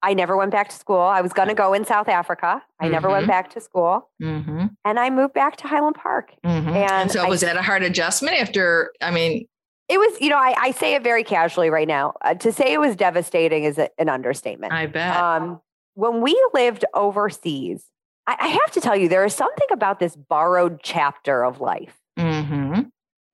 I 0.03 0.13
never 0.13 0.37
went 0.37 0.51
back 0.51 0.69
to 0.69 0.77
school. 0.77 1.01
I 1.01 1.23
was 1.23 1.33
going 1.33 1.49
to 1.49 1.55
go 1.55 1.73
in 1.73 1.87
South 1.87 2.09
Africa. 2.09 2.63
I 2.79 2.85
mm-hmm. 2.85 2.93
never 2.93 3.09
went 3.09 3.23
mm-hmm. 3.23 3.31
back 3.31 3.51
to 3.53 3.61
school. 3.61 4.11
Mm-hmm. 4.23 4.67
And 4.85 5.01
I 5.01 5.09
moved 5.09 5.33
back 5.33 5.57
to 5.57 5.67
Highland 5.67 5.97
Park. 5.97 6.33
Mm-hmm. 6.45 6.69
And, 6.69 6.77
and, 6.77 7.11
so 7.11 7.25
I, 7.25 7.29
was 7.29 7.41
that 7.41 7.57
a 7.57 7.63
hard 7.63 7.83
adjustment 7.83 8.37
after, 8.37 8.93
I 9.01 9.11
mean, 9.11 9.47
it 9.89 9.97
was, 9.99 10.21
you 10.21 10.29
know, 10.29 10.37
I, 10.37 10.55
I 10.59 10.71
say 10.73 10.95
it 10.95 11.03
very 11.03 11.25
casually 11.25 11.71
right 11.71 11.89
now. 11.89 12.15
Uh, 12.21 12.35
to 12.35 12.53
say 12.53 12.75
it 12.75 12.81
was 12.81 12.97
devastating 12.97 13.65
is 13.65 13.79
a, 13.79 13.89
an 13.99 14.11
understatement. 14.11 14.75
I 14.75 14.87
bet. 14.87 15.17
Um, 15.17 15.61
when 15.95 16.21
we 16.21 16.41
lived 16.53 16.85
overseas, 16.95 17.85
I, 18.27 18.37
I, 18.41 18.49
have 18.49 18.71
to 18.73 18.81
tell 18.81 18.97
you, 18.97 19.09
there 19.09 19.25
is 19.25 19.35
something 19.35 19.69
about 19.73 20.01
this 20.01 20.17
borrowed 20.17 20.81
chapter 20.83 21.45
of 21.45 21.61
life. 21.61 22.01
Mm-hmm. 22.19 22.83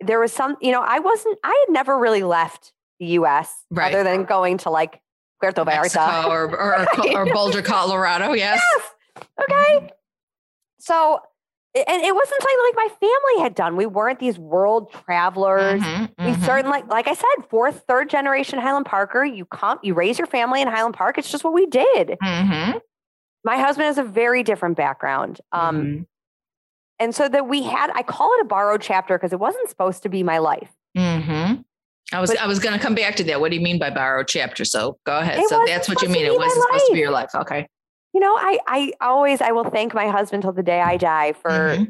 There 0.01 0.21
was 0.21 0.33
some, 0.33 0.57
you 0.61 0.73
know, 0.73 0.83
I 0.83 0.99
wasn't, 0.99 1.39
I 1.45 1.65
had 1.67 1.73
never 1.73 1.99
really 1.99 2.23
left 2.23 2.73
the 2.99 3.07
US 3.07 3.53
right. 3.71 3.93
other 3.93 4.05
than 4.05 4.25
going 4.25 4.59
to 4.59 4.71
like 4.71 5.01
Puerto 5.41 5.65
Vallarta 5.65 6.27
or, 6.27 6.51
or, 6.55 6.87
or, 7.17 7.27
Boulder, 7.33 7.63
Colorado. 7.63 8.33
Yes. 8.33 8.61
yes. 8.75 9.25
Okay. 9.43 9.91
So 10.79 11.21
and 11.75 12.03
it 12.03 12.15
wasn't 12.15 12.43
something 12.43 12.59
like 12.67 12.75
my 12.77 12.89
family 13.01 13.43
had 13.43 13.55
done. 13.55 13.77
We 13.77 13.87
weren't 13.87 14.19
these 14.19 14.39
world 14.39 14.93
travelers. 14.93 15.81
Mm-hmm, 15.81 16.25
we 16.25 16.33
mm-hmm. 16.33 16.45
certainly, 16.45 16.83
like 16.89 17.07
I 17.07 17.15
said, 17.15 17.47
fourth, 17.49 17.85
third 17.87 18.11
generation 18.11 18.59
Highland 18.59 18.87
Parker. 18.87 19.25
You 19.25 19.45
come, 19.45 19.79
you 19.83 19.95
raise 19.95 20.19
your 20.19 20.27
family 20.27 20.63
in 20.63 20.69
Highland 20.69 20.97
Park. 20.97 21.17
It's 21.17 21.31
just 21.31 21.45
what 21.45 21.53
we 21.53 21.67
did. 21.67 22.17
Mm-hmm. 22.23 22.79
My 23.45 23.57
husband 23.57 23.87
has 23.87 23.99
a 23.99 24.03
very 24.03 24.43
different 24.43 24.77
background. 24.77 25.41
Um, 25.53 25.77
mm-hmm. 25.77 26.03
and 26.99 27.15
so 27.15 27.29
that 27.29 27.47
we 27.47 27.63
had, 27.63 27.93
I 27.95 28.03
call 28.03 28.33
it 28.39 28.43
a 28.43 28.47
borrowed 28.47 28.83
chapter 28.83 29.17
because 29.17 29.33
it 29.33 29.39
wasn't 29.39 29.69
supposed 29.69 30.03
to 30.03 30.09
be 30.09 30.25
my 30.25 30.39
life. 30.39 30.73
Mm-hmm. 30.99 31.61
I 32.13 32.21
was, 32.21 32.31
but, 32.31 32.41
I 32.41 32.49
was 32.49 32.59
going 32.59 32.77
to 32.77 32.85
come 32.85 32.97
back 32.97 33.15
to 33.17 33.25
that. 33.25 33.41
What 33.41 33.53
do 33.53 33.57
you 33.57 33.63
mean 33.63 33.79
by 33.79 33.91
borrowed 33.91 34.27
chapter? 34.27 34.65
So 34.65 34.99
go 35.07 35.19
ahead. 35.19 35.41
So 35.47 35.63
that's 35.67 35.89
what 35.89 36.03
you 36.03 36.09
mean. 36.09 36.27
It 36.27 36.37
wasn't 36.37 36.65
supposed 36.65 36.87
to 36.87 36.93
be 36.95 36.99
your 36.99 37.13
life. 37.13 37.31
Okay 37.33 37.69
you 38.13 38.21
know, 38.21 38.35
I, 38.37 38.59
I 38.67 38.93
always, 39.01 39.41
I 39.41 39.53
will 39.53 39.69
thank 39.69 39.95
my 39.95 40.09
husband 40.09 40.43
till 40.43 40.53
the 40.53 40.63
day 40.63 40.81
I 40.81 40.97
die 40.97 41.33
for 41.33 41.51
mm-hmm. 41.51 41.85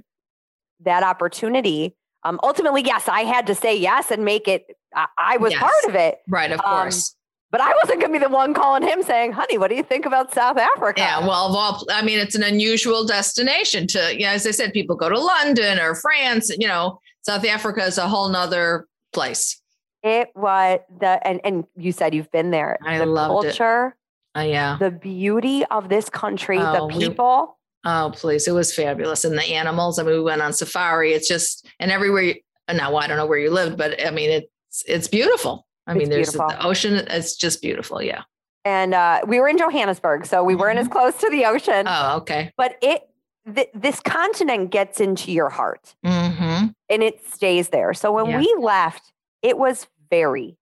that 0.80 1.02
opportunity. 1.02 1.96
Um, 2.24 2.38
ultimately, 2.42 2.83
yes, 2.83 3.09
I 3.09 3.22
had 3.22 3.46
to 3.46 3.54
say 3.54 3.76
yes 3.76 4.11
and 4.11 4.24
make 4.24 4.46
it. 4.46 4.66
I, 4.94 5.06
I 5.16 5.37
was 5.38 5.52
yes. 5.52 5.61
part 5.61 5.85
of 5.88 5.94
it. 5.94 6.18
Right. 6.28 6.52
Of 6.52 6.61
um, 6.61 6.66
course. 6.66 7.16
But 7.50 7.61
I 7.61 7.72
wasn't 7.83 8.00
going 8.00 8.12
to 8.12 8.18
be 8.20 8.24
the 8.24 8.30
one 8.30 8.54
calling 8.54 8.83
him 8.83 9.02
saying, 9.02 9.33
honey, 9.33 9.59
what 9.59 9.70
do 9.70 9.74
you 9.74 9.83
think 9.83 10.06
about 10.06 10.33
South 10.33 10.56
Africa? 10.56 11.00
Yeah. 11.00 11.18
Well, 11.18 11.48
of 11.48 11.56
all, 11.56 11.85
I 11.90 12.02
mean, 12.02 12.20
it's 12.20 12.37
an 12.37 12.44
unusual 12.44 13.04
destination 13.04 13.88
to, 13.88 14.14
you 14.14 14.24
know, 14.24 14.30
as 14.30 14.46
I 14.46 14.52
said, 14.52 14.72
people 14.72 14.94
go 14.94 15.09
to 15.09 15.18
London 15.18 15.80
or 15.80 15.96
France, 15.96 16.48
you 16.56 16.68
know, 16.68 17.00
South 17.22 17.44
Africa 17.44 17.83
is 17.83 17.98
a 17.98 18.06
whole 18.06 18.28
nother 18.28 18.87
place. 19.12 19.61
It 20.02 20.28
was 20.37 20.78
the, 21.00 21.26
and, 21.26 21.40
and 21.42 21.64
you 21.76 21.90
said 21.92 22.14
you've 22.14 22.30
been 22.30 22.52
there. 22.52 22.78
I 22.87 22.98
the 22.98 23.06
loved 23.06 23.46
culture, 23.46 23.96
uh, 24.37 24.40
yeah. 24.40 24.77
The 24.79 24.90
beauty 24.90 25.64
of 25.66 25.88
this 25.88 26.09
country, 26.09 26.59
oh, 26.59 26.88
the 26.88 26.99
people. 26.99 27.59
We, 27.85 27.90
oh, 27.90 28.12
please. 28.14 28.47
It 28.47 28.53
was 28.53 28.75
fabulous. 28.75 29.25
And 29.25 29.37
the 29.37 29.55
animals. 29.55 29.99
I 29.99 30.03
mean, 30.03 30.14
we 30.14 30.23
went 30.23 30.43
on 30.43 30.53
safari. 30.53 31.12
It's 31.12 31.29
just, 31.29 31.66
and 31.79 31.90
everywhere, 31.90 32.23
you, 32.23 32.35
now 32.73 32.95
I 32.97 33.07
don't 33.07 33.16
know 33.16 33.27
where 33.27 33.38
you 33.38 33.51
lived, 33.51 33.77
but 33.77 34.05
I 34.05 34.11
mean, 34.11 34.31
it's, 34.31 34.85
it's 34.87 35.09
beautiful. 35.09 35.66
I 35.87 35.95
mean, 35.95 36.09
there's 36.09 36.33
beautiful. 36.33 36.49
the 36.49 36.66
ocean. 36.66 36.95
It's 37.09 37.35
just 37.37 37.61
beautiful. 37.61 38.01
Yeah. 38.01 38.23
And 38.64 38.95
uh, 38.95 39.23
we 39.27 39.40
were 39.40 39.49
in 39.49 39.59
Johannesburg, 39.59 40.27
so 40.27 40.45
we 40.45 40.53
mm-hmm. 40.53 40.61
weren't 40.61 40.79
as 40.79 40.87
mm-hmm. 40.87 40.93
close 40.93 41.16
to 41.16 41.31
the 41.31 41.47
ocean. 41.47 41.87
Oh, 41.88 42.19
okay. 42.19 42.53
But 42.57 42.77
it, 42.83 43.09
th- 43.53 43.71
this 43.75 43.99
continent 44.01 44.71
gets 44.71 45.01
into 45.01 45.33
your 45.33 45.49
heart 45.49 45.97
mm-hmm. 46.05 46.66
and 46.88 47.03
it 47.03 47.27
stays 47.27 47.71
there. 47.71 47.95
So 47.95 48.12
when 48.12 48.27
yeah. 48.27 48.38
we 48.38 48.55
left, 48.61 49.12
it 49.43 49.59
was 49.59 49.88
very, 50.11 50.59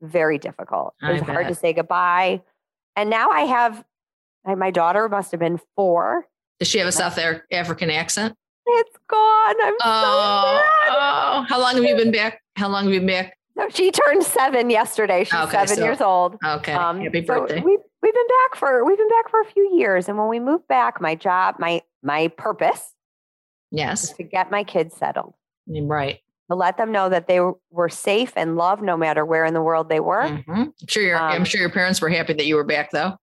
very 0.00 0.38
difficult. 0.38 0.94
It 1.02 1.12
was 1.12 1.22
hard 1.22 1.48
to 1.48 1.54
say 1.54 1.74
goodbye. 1.74 2.42
And 2.96 3.10
now 3.10 3.30
I 3.30 3.42
have, 3.42 3.84
my 4.44 4.70
daughter 4.70 5.08
must 5.08 5.30
have 5.30 5.40
been 5.40 5.60
four. 5.76 6.26
Does 6.58 6.68
she 6.68 6.78
have 6.78 6.88
a 6.88 6.92
South 6.92 7.18
African 7.52 7.90
accent? 7.90 8.34
It's 8.66 8.96
gone. 9.08 9.54
I'm 9.62 9.74
oh, 9.84 10.02
so 10.02 10.90
sad. 10.90 10.96
Oh, 10.96 11.46
how 11.48 11.60
long 11.60 11.74
have 11.76 11.84
you 11.84 11.94
been 11.94 12.10
back? 12.10 12.40
How 12.56 12.68
long 12.68 12.84
have 12.84 12.92
you 12.92 13.00
been 13.00 13.08
back? 13.08 13.36
No, 13.54 13.68
she 13.68 13.90
turned 13.90 14.24
seven 14.24 14.70
yesterday. 14.70 15.24
She's 15.24 15.34
okay, 15.34 15.52
seven 15.52 15.76
so, 15.76 15.84
years 15.84 16.00
old. 16.00 16.36
Okay. 16.44 16.72
Um, 16.72 17.00
Happy 17.00 17.20
birthday. 17.20 17.60
So 17.60 17.64
we, 17.64 17.78
we've 18.02 18.14
been 18.14 18.26
back 18.26 18.58
for 18.58 18.84
we've 18.84 18.98
been 18.98 19.08
back 19.08 19.30
for 19.30 19.40
a 19.40 19.44
few 19.44 19.76
years. 19.76 20.08
And 20.08 20.18
when 20.18 20.28
we 20.28 20.40
moved 20.40 20.66
back, 20.68 21.00
my 21.00 21.14
job, 21.14 21.56
my 21.58 21.82
my 22.02 22.28
purpose 22.28 22.92
Yes. 23.70 24.12
to 24.14 24.22
get 24.22 24.50
my 24.50 24.64
kids 24.64 24.96
settled. 24.96 25.34
Right 25.68 26.20
to 26.50 26.56
let 26.56 26.76
them 26.76 26.92
know 26.92 27.08
that 27.08 27.26
they 27.26 27.40
were 27.70 27.88
safe 27.88 28.32
and 28.36 28.56
loved 28.56 28.82
no 28.82 28.96
matter 28.96 29.24
where 29.24 29.44
in 29.44 29.54
the 29.54 29.62
world 29.62 29.88
they 29.88 30.00
were. 30.00 30.22
Mm-hmm. 30.22 30.52
I'm 30.52 30.72
sure 30.88 31.02
your 31.02 31.18
um, 31.18 31.32
I'm 31.32 31.44
sure 31.44 31.60
your 31.60 31.70
parents 31.70 32.00
were 32.00 32.08
happy 32.08 32.34
that 32.34 32.46
you 32.46 32.56
were 32.56 32.64
back 32.64 32.90
though. 32.90 33.16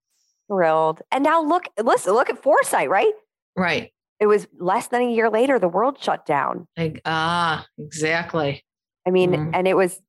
Thrilled. 0.48 1.02
And 1.12 1.24
now 1.24 1.42
look, 1.42 1.66
listen, 1.82 2.14
look 2.14 2.30
at 2.30 2.42
foresight, 2.42 2.90
right? 2.90 3.14
Right. 3.56 3.92
It 4.20 4.28
was 4.28 4.48
less 4.60 4.88
than 4.88 5.02
a 5.02 5.12
year 5.12 5.30
later 5.30 5.58
the 5.58 5.68
world 5.68 5.98
shut 6.02 6.26
down. 6.26 6.68
Like, 6.78 7.02
ah, 7.06 7.66
exactly. 7.78 8.64
I 9.08 9.12
mean, 9.12 9.32
mm-hmm. 9.32 9.52
and 9.54 9.68
it 9.68 9.76
was 9.76 10.02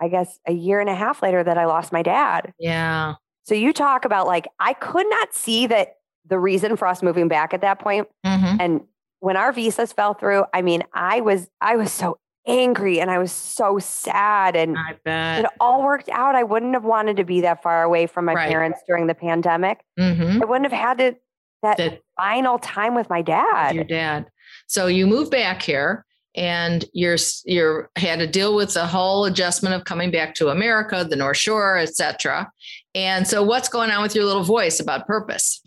I 0.00 0.08
guess 0.08 0.38
a 0.46 0.52
year 0.52 0.80
and 0.80 0.88
a 0.88 0.94
half 0.94 1.22
later 1.22 1.44
that 1.44 1.58
I 1.58 1.66
lost 1.66 1.92
my 1.92 2.02
dad. 2.02 2.52
Yeah. 2.58 3.14
So 3.44 3.54
you 3.54 3.72
talk 3.72 4.04
about 4.04 4.26
like 4.26 4.46
I 4.60 4.74
could 4.74 5.06
not 5.08 5.34
see 5.34 5.66
that 5.66 5.96
the 6.26 6.38
reason 6.38 6.76
for 6.76 6.86
us 6.86 7.02
moving 7.02 7.28
back 7.28 7.52
at 7.52 7.60
that 7.62 7.80
point, 7.80 8.08
mm-hmm. 8.24 8.56
and 8.60 8.80
when 9.22 9.36
our 9.36 9.52
visas 9.52 9.92
fell 9.92 10.14
through, 10.14 10.44
I 10.52 10.62
mean, 10.62 10.82
I 10.92 11.20
was 11.20 11.48
I 11.60 11.76
was 11.76 11.92
so 11.92 12.18
angry 12.44 13.00
and 13.00 13.08
I 13.08 13.18
was 13.18 13.30
so 13.30 13.78
sad 13.78 14.56
and 14.56 14.76
I 14.76 14.96
bet. 15.04 15.44
it 15.44 15.50
all 15.60 15.84
worked 15.84 16.08
out. 16.08 16.34
I 16.34 16.42
wouldn't 16.42 16.74
have 16.74 16.84
wanted 16.84 17.18
to 17.18 17.24
be 17.24 17.40
that 17.42 17.62
far 17.62 17.84
away 17.84 18.08
from 18.08 18.24
my 18.24 18.34
right. 18.34 18.50
parents 18.50 18.80
during 18.84 19.06
the 19.06 19.14
pandemic. 19.14 19.78
Mm-hmm. 19.96 20.42
I 20.42 20.44
wouldn't 20.44 20.68
have 20.70 20.78
had 20.78 20.98
to, 20.98 21.16
that 21.62 21.76
the, 21.76 22.00
final 22.16 22.58
time 22.58 22.96
with 22.96 23.08
my 23.08 23.22
dad. 23.22 23.76
Your 23.76 23.84
dad. 23.84 24.26
So 24.66 24.88
you 24.88 25.06
moved 25.06 25.30
back 25.30 25.62
here 25.62 26.04
and 26.34 26.84
you're 26.92 27.18
you're 27.44 27.90
had 27.94 28.18
to 28.18 28.26
deal 28.26 28.56
with 28.56 28.74
the 28.74 28.86
whole 28.86 29.24
adjustment 29.26 29.76
of 29.76 29.84
coming 29.84 30.10
back 30.10 30.34
to 30.34 30.48
America, 30.48 31.06
the 31.08 31.14
North 31.14 31.36
Shore, 31.36 31.78
etc. 31.78 32.50
And 32.96 33.28
so 33.28 33.44
what's 33.44 33.68
going 33.68 33.92
on 33.92 34.02
with 34.02 34.16
your 34.16 34.24
little 34.24 34.42
voice 34.42 34.80
about 34.80 35.06
purpose? 35.06 35.62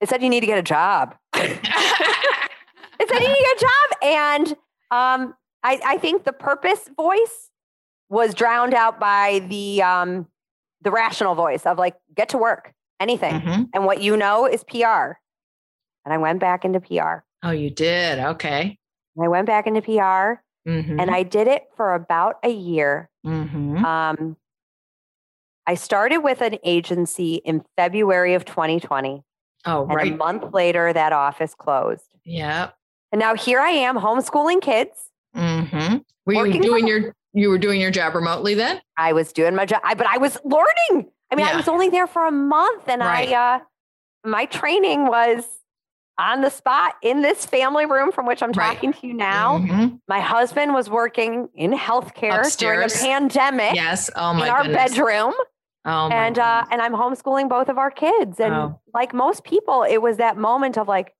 It 0.00 0.08
said 0.08 0.22
you 0.22 0.28
need 0.28 0.40
to 0.40 0.46
get 0.46 0.58
a 0.58 0.62
job. 0.62 1.14
it 1.34 1.64
said 3.08 3.20
you 3.20 3.28
need 3.28 3.34
to 3.34 3.42
get 3.42 3.56
a 3.56 3.60
job. 3.60 3.98
And 4.02 4.48
um, 4.90 5.34
I, 5.62 5.80
I 5.84 5.98
think 5.98 6.24
the 6.24 6.32
purpose 6.32 6.88
voice 6.96 7.50
was 8.08 8.34
drowned 8.34 8.74
out 8.74 9.00
by 9.00 9.44
the 9.48 9.82
um, 9.82 10.26
the 10.82 10.90
rational 10.90 11.34
voice 11.34 11.66
of 11.66 11.78
like, 11.78 11.96
get 12.14 12.28
to 12.30 12.38
work, 12.38 12.72
anything. 13.00 13.34
Mm-hmm. 13.34 13.62
And 13.74 13.84
what 13.84 14.00
you 14.00 14.16
know 14.16 14.46
is 14.46 14.62
PR. 14.64 15.16
And 16.04 16.12
I 16.12 16.18
went 16.18 16.38
back 16.38 16.64
into 16.64 16.80
PR. 16.80 17.24
Oh, 17.42 17.50
you 17.50 17.70
did? 17.70 18.18
Okay. 18.18 18.78
I 19.20 19.28
went 19.28 19.46
back 19.46 19.66
into 19.66 19.82
PR 19.82 20.40
mm-hmm. 20.68 21.00
and 21.00 21.10
I 21.10 21.22
did 21.22 21.48
it 21.48 21.64
for 21.76 21.94
about 21.94 22.36
a 22.44 22.50
year. 22.50 23.08
Mm-hmm. 23.26 23.84
Um, 23.84 24.36
I 25.66 25.74
started 25.74 26.18
with 26.18 26.42
an 26.42 26.58
agency 26.62 27.36
in 27.44 27.64
February 27.76 28.34
of 28.34 28.44
2020. 28.44 29.24
Oh, 29.66 29.82
and 29.86 29.94
right. 29.94 30.12
a 30.12 30.16
month 30.16 30.54
later, 30.54 30.92
that 30.92 31.12
office 31.12 31.54
closed. 31.54 32.04
Yeah. 32.24 32.70
And 33.12 33.18
now 33.18 33.34
here 33.34 33.60
I 33.60 33.70
am 33.70 33.96
homeschooling 33.96 34.60
kids. 34.60 35.10
Mm-hmm. 35.36 35.98
Were 36.26 36.46
you 36.46 36.60
doing 36.60 36.86
your 36.86 37.14
you 37.32 37.50
were 37.50 37.58
doing 37.58 37.80
your 37.80 37.90
job 37.90 38.14
remotely 38.14 38.54
then? 38.54 38.80
I 38.96 39.12
was 39.12 39.32
doing 39.32 39.54
my 39.54 39.66
job, 39.66 39.82
but 39.84 40.06
I 40.06 40.18
was 40.18 40.38
learning. 40.44 41.10
I 41.30 41.34
mean, 41.34 41.46
yeah. 41.46 41.52
I 41.52 41.56
was 41.56 41.68
only 41.68 41.88
there 41.88 42.06
for 42.06 42.26
a 42.26 42.32
month, 42.32 42.88
and 42.88 43.00
right. 43.00 43.30
I 43.30 43.56
uh, 43.56 43.58
my 44.24 44.46
training 44.46 45.06
was 45.06 45.44
on 46.18 46.40
the 46.40 46.50
spot 46.50 46.94
in 47.02 47.22
this 47.22 47.44
family 47.44 47.84
room 47.84 48.10
from 48.10 48.26
which 48.26 48.42
I'm 48.42 48.52
right. 48.52 48.74
talking 48.74 48.92
to 48.92 49.06
you 49.06 49.12
now. 49.12 49.58
Mm-hmm. 49.58 49.96
My 50.08 50.20
husband 50.20 50.72
was 50.72 50.88
working 50.88 51.48
in 51.54 51.72
healthcare 51.72 52.40
Upstairs. 52.40 52.56
during 52.56 52.82
a 52.82 52.88
pandemic. 52.88 53.74
Yes. 53.74 54.10
Oh 54.16 54.32
my 54.32 54.46
In 54.46 54.52
our 54.52 54.64
bedroom. 54.64 55.34
Oh 55.88 56.08
and 56.08 56.36
uh, 56.36 56.64
and 56.70 56.82
I'm 56.82 56.92
homeschooling 56.92 57.48
both 57.48 57.68
of 57.68 57.78
our 57.78 57.92
kids. 57.92 58.40
And 58.40 58.52
oh. 58.52 58.80
like 58.92 59.14
most 59.14 59.44
people, 59.44 59.84
it 59.88 59.98
was 60.02 60.16
that 60.16 60.36
moment 60.36 60.76
of 60.76 60.88
like, 60.88 61.14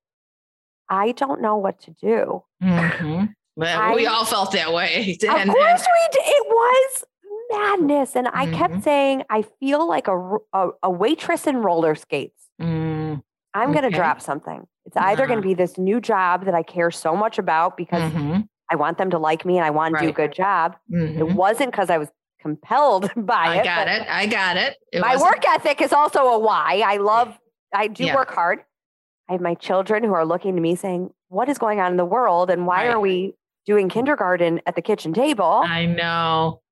I 0.88 1.12
don't 1.12 1.40
know 1.40 1.56
what 1.56 1.80
to 1.82 1.92
do. 1.92 2.42
Mm-hmm. 2.62 3.26
I, 3.62 3.94
we 3.94 4.06
all 4.06 4.24
felt 4.24 4.52
that 4.52 4.72
way. 4.72 5.16
And, 5.28 5.48
of 5.48 5.54
course 5.54 5.80
and, 5.80 5.88
we 5.92 6.08
did. 6.12 6.22
It 6.26 6.46
was 6.48 7.04
madness. 7.50 8.16
And 8.16 8.28
I 8.28 8.46
mm-hmm. 8.46 8.54
kept 8.54 8.82
saying, 8.82 9.22
I 9.30 9.42
feel 9.60 9.86
like 9.86 10.08
a, 10.08 10.36
a, 10.52 10.68
a 10.82 10.90
waitress 10.90 11.46
in 11.46 11.58
roller 11.58 11.94
skates. 11.94 12.48
Mm, 12.60 13.22
I'm 13.54 13.72
going 13.72 13.88
to 13.88 13.96
drop 13.96 14.20
something. 14.20 14.66
It's 14.84 14.96
either 14.96 15.22
uh-huh. 15.22 15.28
going 15.28 15.42
to 15.42 15.48
be 15.48 15.54
this 15.54 15.78
new 15.78 16.00
job 16.00 16.44
that 16.44 16.54
I 16.54 16.62
care 16.62 16.90
so 16.90 17.16
much 17.16 17.38
about 17.38 17.76
because 17.76 18.02
mm-hmm. 18.12 18.40
I 18.70 18.76
want 18.76 18.98
them 18.98 19.10
to 19.10 19.18
like 19.18 19.44
me 19.44 19.56
and 19.56 19.64
I 19.64 19.70
want 19.70 19.92
to 19.92 19.94
right. 19.96 20.02
do 20.02 20.08
a 20.08 20.12
good 20.12 20.32
job. 20.32 20.76
Mm-hmm. 20.92 21.18
It 21.20 21.34
wasn't 21.34 21.70
because 21.70 21.90
I 21.90 21.98
was 21.98 22.08
compelled 22.46 23.10
by 23.16 23.56
it. 23.56 23.60
I. 23.60 23.64
Got 23.64 23.88
it. 23.88 24.06
I 24.08 24.26
got 24.26 24.56
it. 24.56 24.76
it 24.92 25.00
my 25.00 25.14
wasn't... 25.14 25.30
work 25.30 25.48
ethic 25.48 25.80
is 25.80 25.92
also 25.92 26.20
a 26.20 26.38
why. 26.38 26.82
I 26.86 26.98
love, 26.98 27.36
I 27.74 27.88
do 27.88 28.04
yeah. 28.04 28.14
work 28.14 28.30
hard. 28.30 28.60
I 29.28 29.32
have 29.32 29.40
my 29.40 29.54
children 29.54 30.04
who 30.04 30.14
are 30.14 30.24
looking 30.24 30.54
to 30.54 30.60
me 30.60 30.76
saying, 30.76 31.10
What 31.28 31.48
is 31.48 31.58
going 31.58 31.80
on 31.80 31.90
in 31.90 31.96
the 31.96 32.04
world? 32.04 32.50
And 32.50 32.66
why 32.66 32.86
right. 32.86 32.94
are 32.94 33.00
we 33.00 33.34
doing 33.66 33.88
kindergarten 33.88 34.60
at 34.66 34.76
the 34.76 34.82
kitchen 34.82 35.12
table? 35.12 35.62
I 35.64 35.86
know. 35.86 36.62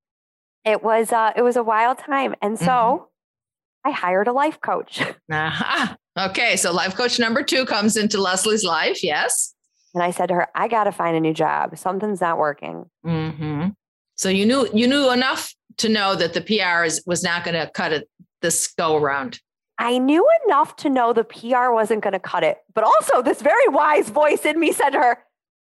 It 0.64 0.82
was 0.82 1.12
uh 1.12 1.32
it 1.36 1.42
was 1.42 1.56
a 1.56 1.62
wild 1.64 1.98
time. 1.98 2.34
And 2.40 2.58
so 2.58 2.66
mm-hmm. 2.66 3.88
I 3.88 3.90
hired 3.90 4.28
a 4.28 4.32
life 4.32 4.60
coach. 4.60 5.02
Uh-huh. 5.32 5.96
Okay. 6.18 6.54
So 6.54 6.70
life 6.70 6.94
coach 6.94 7.18
number 7.18 7.42
two 7.42 7.64
comes 7.64 7.96
into 7.96 8.20
Leslie's 8.20 8.62
life. 8.62 9.02
Yes. 9.02 9.54
And 9.94 10.02
I 10.02 10.10
said 10.10 10.26
to 10.26 10.34
her, 10.34 10.48
I 10.54 10.68
gotta 10.68 10.92
find 10.92 11.16
a 11.16 11.20
new 11.20 11.32
job. 11.32 11.76
Something's 11.78 12.20
not 12.20 12.38
working. 12.38 12.84
Mm-hmm. 13.04 13.70
So 14.16 14.28
you 14.28 14.46
knew 14.46 14.68
you 14.72 14.86
knew 14.86 15.10
enough 15.10 15.54
to 15.78 15.88
know 15.88 16.14
that 16.14 16.34
the 16.34 16.40
PR 16.40 16.84
is, 16.84 17.02
was 17.06 17.22
not 17.22 17.44
going 17.44 17.54
to 17.54 17.70
cut 17.70 17.92
it 17.92 18.08
this 18.42 18.68
go 18.76 18.96
around. 18.96 19.40
I 19.78 19.98
knew 19.98 20.26
enough 20.46 20.76
to 20.76 20.88
know 20.88 21.12
the 21.12 21.24
PR 21.24 21.72
wasn't 21.72 22.02
going 22.02 22.12
to 22.12 22.20
cut 22.20 22.44
it, 22.44 22.58
but 22.74 22.84
also 22.84 23.22
this 23.22 23.42
very 23.42 23.68
wise 23.68 24.10
voice 24.10 24.44
in 24.44 24.60
me 24.60 24.70
said 24.70 24.90
to 24.90 24.98
her, 24.98 25.18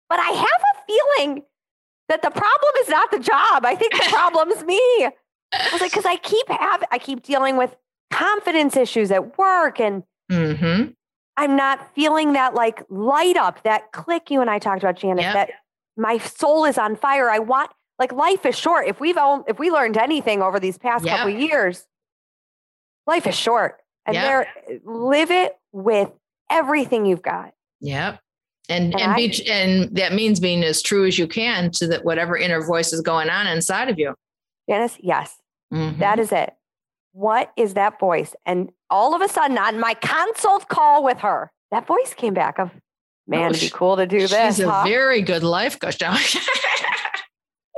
"But 0.08 0.20
I 0.20 0.30
have 0.30 0.46
a 0.46 0.82
feeling 0.86 1.42
that 2.08 2.22
the 2.22 2.30
problem 2.30 2.72
is 2.80 2.88
not 2.88 3.10
the 3.10 3.18
job. 3.18 3.64
I 3.64 3.74
think 3.74 3.94
the 3.94 4.06
problem's 4.10 4.62
me." 4.64 4.80
I 5.52 5.68
was 5.72 5.80
like, 5.80 5.90
"Because 5.90 6.04
I 6.04 6.16
keep 6.16 6.48
have 6.48 6.84
I 6.92 6.98
keep 6.98 7.22
dealing 7.22 7.56
with 7.56 7.74
confidence 8.12 8.76
issues 8.76 9.10
at 9.10 9.36
work, 9.36 9.80
and 9.80 10.04
mm-hmm. 10.30 10.90
I'm 11.36 11.56
not 11.56 11.92
feeling 11.94 12.34
that 12.34 12.54
like 12.54 12.84
light 12.88 13.36
up, 13.36 13.62
that 13.64 13.90
click 13.90 14.30
you 14.30 14.40
and 14.40 14.48
I 14.48 14.60
talked 14.60 14.82
about, 14.82 14.96
Janice. 14.96 15.24
Yep. 15.24 15.34
That 15.34 15.50
my 15.96 16.18
soul 16.18 16.64
is 16.64 16.78
on 16.78 16.94
fire. 16.94 17.28
I 17.28 17.40
want 17.40 17.70
like 17.98 18.12
life 18.12 18.44
is 18.44 18.56
short. 18.56 18.86
If 18.86 19.00
we've 19.00 19.16
all, 19.16 19.44
if 19.48 19.58
we 19.58 19.70
learned 19.70 19.96
anything 19.96 20.42
over 20.42 20.60
these 20.60 20.78
past 20.78 21.04
yep. 21.04 21.18
couple 21.18 21.32
years, 21.32 21.86
life 23.06 23.26
is 23.26 23.34
short, 23.34 23.80
and 24.04 24.14
yep. 24.14 24.24
there 24.24 24.80
live 24.84 25.30
it 25.30 25.56
with 25.72 26.10
everything 26.50 27.06
you've 27.06 27.22
got. 27.22 27.52
Yep. 27.80 28.20
And 28.68 28.92
and, 28.94 29.00
and 29.00 29.12
I, 29.12 29.16
be, 29.16 29.48
and 29.48 29.96
that 29.96 30.12
means 30.12 30.40
being 30.40 30.64
as 30.64 30.82
true 30.82 31.06
as 31.06 31.18
you 31.18 31.28
can 31.28 31.70
to 31.72 31.86
that 31.88 32.04
whatever 32.04 32.36
inner 32.36 32.64
voice 32.64 32.92
is 32.92 33.00
going 33.00 33.30
on 33.30 33.46
inside 33.46 33.88
of 33.88 33.98
you. 33.98 34.14
Janice, 34.68 34.96
yes, 35.00 35.36
mm-hmm. 35.72 36.00
that 36.00 36.18
is 36.18 36.32
it. 36.32 36.52
What 37.12 37.52
is 37.56 37.74
that 37.74 37.98
voice? 38.00 38.34
And 38.44 38.70
all 38.90 39.14
of 39.14 39.22
a 39.22 39.28
sudden, 39.28 39.56
on 39.56 39.78
my 39.78 39.94
consult 39.94 40.68
call 40.68 41.02
with 41.04 41.18
her, 41.20 41.52
that 41.70 41.86
voice 41.86 42.12
came 42.12 42.34
back 42.34 42.58
of, 42.58 42.72
"Man, 43.26 43.44
oh, 43.44 43.50
it'd 43.50 43.60
be 43.60 43.70
cool 43.70 43.96
to 43.96 44.06
do 44.06 44.26
this." 44.26 44.56
She's 44.56 44.60
a 44.60 44.70
huh? 44.70 44.84
very 44.84 45.22
good 45.22 45.44
life 45.44 45.78
coach. 45.78 46.02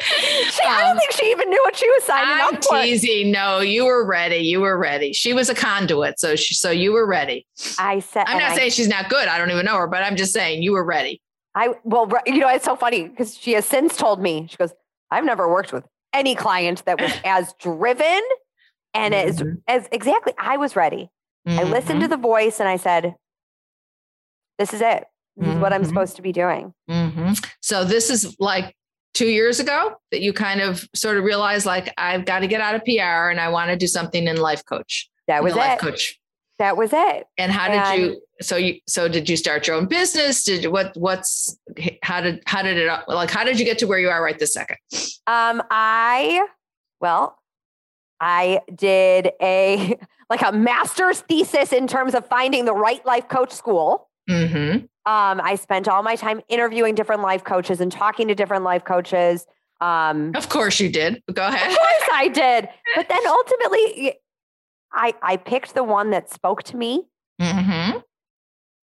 she, 0.00 0.62
I 0.64 0.82
don't 0.82 0.92
um, 0.92 0.98
think 0.98 1.12
she 1.12 1.26
even 1.30 1.50
knew 1.50 1.60
what 1.64 1.76
she 1.76 1.88
was 1.88 2.04
signing 2.04 2.40
I'm 2.40 2.54
up 2.54 2.64
for. 2.64 2.80
Teasing. 2.82 3.30
No, 3.30 3.60
you 3.60 3.84
were 3.84 4.04
ready. 4.04 4.38
You 4.38 4.60
were 4.60 4.78
ready. 4.78 5.12
She 5.12 5.32
was 5.32 5.48
a 5.48 5.54
conduit, 5.54 6.20
so 6.20 6.36
she, 6.36 6.54
so 6.54 6.70
you 6.70 6.92
were 6.92 7.06
ready. 7.06 7.46
I 7.78 8.00
said. 8.00 8.24
I'm 8.26 8.38
not 8.38 8.54
saying 8.54 8.66
I, 8.66 8.70
she's 8.70 8.88
not 8.88 9.08
good. 9.08 9.28
I 9.28 9.38
don't 9.38 9.50
even 9.50 9.66
know 9.66 9.76
her, 9.76 9.86
but 9.86 10.02
I'm 10.02 10.16
just 10.16 10.32
saying 10.32 10.62
you 10.62 10.72
were 10.72 10.84
ready. 10.84 11.20
I 11.54 11.74
well, 11.82 12.08
you 12.26 12.38
know, 12.38 12.48
it's 12.48 12.64
so 12.64 12.76
funny 12.76 13.08
because 13.08 13.36
she 13.36 13.52
has 13.52 13.66
since 13.66 13.96
told 13.96 14.22
me 14.22 14.46
she 14.48 14.56
goes, 14.56 14.72
"I've 15.10 15.24
never 15.24 15.48
worked 15.48 15.72
with 15.72 15.84
any 16.12 16.34
client 16.34 16.84
that 16.86 17.00
was 17.00 17.12
as 17.24 17.52
driven 17.54 18.20
and 18.94 19.14
mm-hmm. 19.14 19.48
as 19.68 19.82
as 19.82 19.88
exactly. 19.90 20.34
I 20.38 20.56
was 20.56 20.76
ready. 20.76 21.10
Mm-hmm. 21.46 21.58
I 21.58 21.62
listened 21.64 22.00
to 22.00 22.06
mm-hmm. 22.06 22.10
the 22.10 22.16
voice 22.16 22.60
and 22.60 22.68
I 22.68 22.76
said, 22.76 23.14
"This 24.58 24.72
is 24.72 24.80
it. 24.80 25.04
This 25.36 25.46
mm-hmm. 25.46 25.56
is 25.56 25.58
what 25.58 25.72
I'm 25.72 25.80
mm-hmm. 25.80 25.88
supposed 25.88 26.16
to 26.16 26.22
be 26.22 26.32
doing." 26.32 26.72
Mm-hmm. 26.88 27.32
So 27.60 27.84
this 27.84 28.10
is 28.10 28.36
like 28.38 28.76
two 29.14 29.26
years 29.26 29.60
ago 29.60 29.96
that 30.10 30.20
you 30.20 30.32
kind 30.32 30.60
of 30.60 30.88
sort 30.94 31.16
of 31.16 31.24
realized 31.24 31.66
like 31.66 31.92
I've 31.98 32.24
got 32.24 32.40
to 32.40 32.46
get 32.46 32.60
out 32.60 32.74
of 32.74 32.84
PR 32.84 33.30
and 33.30 33.40
I 33.40 33.48
want 33.48 33.70
to 33.70 33.76
do 33.76 33.86
something 33.86 34.26
in 34.26 34.36
life 34.36 34.64
coach. 34.64 35.10
That 35.26 35.42
was 35.42 35.54
it. 35.54 35.58
Life 35.58 35.80
coach. 35.80 36.18
That 36.58 36.76
was 36.76 36.90
it. 36.92 37.26
And 37.36 37.52
how 37.52 37.70
and 37.70 38.00
did 38.00 38.10
you? 38.10 38.22
So 38.40 38.56
you 38.56 38.80
so 38.86 39.08
did 39.08 39.28
you 39.28 39.36
start 39.36 39.66
your 39.66 39.76
own 39.76 39.86
business? 39.86 40.44
Did 40.44 40.66
what? 40.66 40.96
What's 40.96 41.56
how 42.02 42.20
did 42.20 42.42
how 42.46 42.62
did 42.62 42.76
it 42.76 42.90
like? 43.08 43.30
How 43.30 43.44
did 43.44 43.58
you 43.58 43.64
get 43.64 43.78
to 43.78 43.86
where 43.86 43.98
you 43.98 44.08
are 44.08 44.22
right 44.22 44.38
this 44.38 44.54
second? 44.54 44.78
Um, 45.26 45.62
I 45.70 46.46
well, 47.00 47.38
I 48.20 48.60
did 48.74 49.32
a 49.40 49.96
like 50.30 50.42
a 50.42 50.52
master's 50.52 51.20
thesis 51.20 51.72
in 51.72 51.86
terms 51.86 52.14
of 52.14 52.26
finding 52.26 52.64
the 52.64 52.74
right 52.74 53.04
life 53.06 53.28
coach 53.28 53.52
school. 53.52 54.07
Mm-hmm. 54.28 54.84
Um, 55.10 55.40
I 55.42 55.54
spent 55.54 55.88
all 55.88 56.02
my 56.02 56.16
time 56.16 56.40
interviewing 56.48 56.94
different 56.94 57.22
life 57.22 57.44
coaches 57.44 57.80
and 57.80 57.90
talking 57.90 58.28
to 58.28 58.34
different 58.34 58.64
life 58.64 58.84
coaches. 58.84 59.46
Um, 59.80 60.32
of 60.34 60.48
course 60.48 60.80
you 60.80 60.90
did. 60.90 61.22
Go 61.32 61.46
ahead. 61.46 61.70
Of 61.70 61.78
course 61.78 62.08
I 62.12 62.28
did. 62.28 62.68
But 62.94 63.08
then 63.08 63.20
ultimately, 63.26 64.14
I 64.92 65.14
I 65.22 65.36
picked 65.36 65.74
the 65.74 65.84
one 65.84 66.10
that 66.10 66.30
spoke 66.30 66.62
to 66.64 66.76
me. 66.76 67.04
Mm-hmm. 67.40 67.98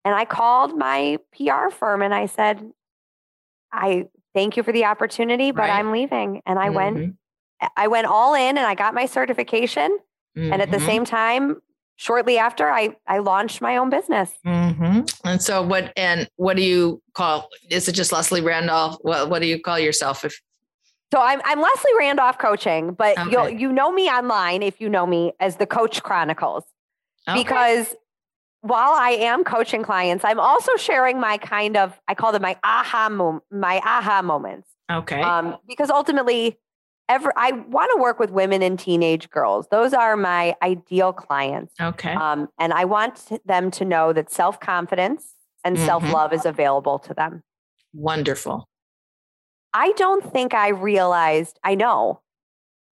And 0.05 0.14
I 0.14 0.24
called 0.24 0.77
my 0.77 1.18
PR 1.37 1.70
firm 1.70 2.03
and 2.03 2.14
I 2.14 2.27
said, 2.27 2.62
I 3.72 4.07
thank 4.35 4.57
you 4.57 4.62
for 4.62 4.72
the 4.72 4.87
opportunity, 4.87 5.51
but 5.51 5.62
right. 5.62 5.79
I'm 5.79 5.92
leaving. 5.92 6.40
And 6.46 6.59
I 6.59 6.68
mm-hmm. 6.68 6.74
went, 6.74 7.16
I 7.77 7.88
went 7.88 8.07
all 8.07 8.35
in 8.35 8.57
and 8.57 8.66
I 8.66 8.74
got 8.74 8.94
my 8.94 9.05
certification. 9.05 9.98
Mm-hmm. 10.37 10.53
And 10.53 10.62
at 10.62 10.70
the 10.70 10.79
mm-hmm. 10.79 10.87
same 10.87 11.05
time, 11.05 11.57
shortly 11.98 12.38
after 12.38 12.70
I, 12.70 12.96
I 13.06 13.18
launched 13.18 13.61
my 13.61 13.76
own 13.76 13.90
business. 13.90 14.30
Mm-hmm. 14.46 15.00
And 15.24 15.42
so 15.42 15.62
what, 15.62 15.92
and 15.96 16.28
what 16.37 16.56
do 16.56 16.62
you 16.62 17.03
call, 17.12 17.49
is 17.70 17.88
it 17.88 17.92
just 17.92 18.12
Leslie 18.12 18.40
Randolph? 18.40 18.96
What, 19.03 19.28
what 19.28 19.42
do 19.42 19.49
you 19.49 19.61
call 19.61 19.78
yourself? 19.78 20.24
If 20.24 20.40
so 21.12 21.20
I'm, 21.20 21.40
I'm 21.44 21.61
Leslie 21.61 21.90
Randolph 21.99 22.38
coaching, 22.38 22.92
but 22.92 23.18
okay. 23.18 23.30
you 23.30 23.59
you 23.59 23.72
know 23.72 23.90
me 23.90 24.11
online 24.11 24.62
if 24.62 24.78
you 24.78 24.90
know 24.90 25.07
me 25.07 25.32
as 25.40 25.57
the 25.57 25.66
Coach 25.66 26.03
Chronicles, 26.03 26.64
okay. 27.26 27.42
because 27.42 27.94
while 28.61 28.92
I 28.92 29.12
am 29.12 29.42
coaching 29.42 29.82
clients, 29.82 30.22
I'm 30.22 30.38
also 30.38 30.76
sharing 30.76 31.18
my 31.18 31.38
kind 31.38 31.78
of 31.78 31.99
I 32.09 32.14
call 32.14 32.32
them 32.32 32.42
my 32.42 32.57
aha 32.62 33.09
mom, 33.09 33.40
my 33.51 33.78
aha 33.78 34.20
moments. 34.20 34.68
Okay. 34.90 35.22
Um, 35.22 35.57
because 35.66 35.88
ultimately, 35.88 36.59
ever 37.09 37.32
I 37.36 37.52
want 37.52 37.90
to 37.94 38.00
work 38.00 38.18
with 38.18 38.30
women 38.30 38.62
and 38.62 38.78
teenage 38.78 39.30
girls. 39.30 39.66
Those 39.70 39.92
are 39.94 40.16
my 40.16 40.54
ideal 40.62 41.12
clients. 41.12 41.74
Okay. 41.80 42.12
Um, 42.12 42.48
and 42.59 42.72
I 42.72 42.84
want 42.84 43.40
them 43.44 43.70
to 43.72 43.84
know 43.84 44.12
that 44.12 44.30
self 44.30 44.61
confidence 44.61 45.34
and 45.64 45.76
mm-hmm. 45.76 45.86
self 45.86 46.12
love 46.12 46.32
is 46.32 46.44
available 46.44 46.98
to 47.00 47.14
them. 47.14 47.42
Wonderful. 47.92 48.68
I 49.74 49.92
don't 49.92 50.32
think 50.32 50.54
I 50.54 50.68
realized, 50.68 51.59
I 51.62 51.74
know 51.74 52.20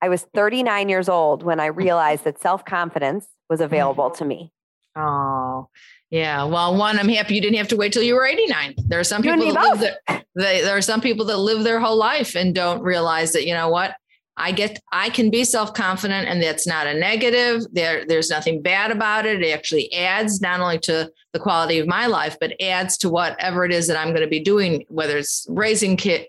I 0.02 0.10
was 0.10 0.24
39 0.34 0.90
years 0.90 1.10
old 1.10 1.44
when 1.44 1.60
I 1.60 1.68
realized 1.68 2.26
that 2.26 2.40
self 2.40 2.66
confidence 2.66 3.28
was 3.50 3.62
available 3.62 4.12
to 4.12 4.26
me. 4.26 4.52
Oh, 4.96 5.68
yeah. 6.10 6.44
Well, 6.46 6.78
one, 6.78 6.98
I'm 6.98 7.10
happy 7.10 7.36
you 7.36 7.42
didn't 7.42 7.58
have 7.58 7.68
to 7.70 7.76
wait 7.76 7.92
till 7.92 8.04
you 8.04 8.16
were 8.16 8.26
89. 8.26 8.76
There 8.88 9.00
are 9.00 9.04
some 9.04 9.22
people 9.22 9.52
that 9.52 9.62
live 9.62 9.80
their, 9.80 10.24
they, 10.36 10.62
there 10.62 10.78
are 10.78 10.82
some 10.82 11.02
people 11.02 11.26
that 11.26 11.38
live 11.38 11.64
their 11.64 11.80
whole 11.80 11.98
life 11.98 12.36
and 12.36 12.56
don't 12.56 12.82
realize 12.82 13.34
that, 13.34 13.46
you 13.46 13.54
know 13.54 13.70
what, 13.70 13.96
I 14.38 14.52
get 14.52 14.82
I 14.92 15.10
can 15.10 15.30
be 15.30 15.46
self-confident 15.46 16.28
and 16.28 16.42
that's 16.42 16.68
not 16.68 16.88
a 16.88 16.94
negative. 16.94 17.64
There 17.72 18.06
there's 18.06 18.30
nothing 18.30 18.62
bad 18.62 18.92
about 18.92 19.26
it. 19.26 19.42
It 19.42 19.52
actually 19.52 19.92
adds 19.94 20.42
not 20.42 20.60
only 20.60 20.80
to 20.80 21.12
the 21.32 21.40
quality 21.40 21.80
of 21.80 21.88
my 21.88 22.08
life, 22.08 22.38
but 22.40 22.60
adds 22.62 22.98
to 23.00 23.10
whatever 23.10 23.64
it 23.66 23.72
is 23.72 23.88
that 23.88 23.98
I'm 23.98 24.10
going 24.10 24.22
to 24.22 24.28
be 24.28 24.42
doing, 24.42 24.86
whether 24.90 25.18
it's 25.18 25.46
raising 25.50 25.96
kids 25.96 26.28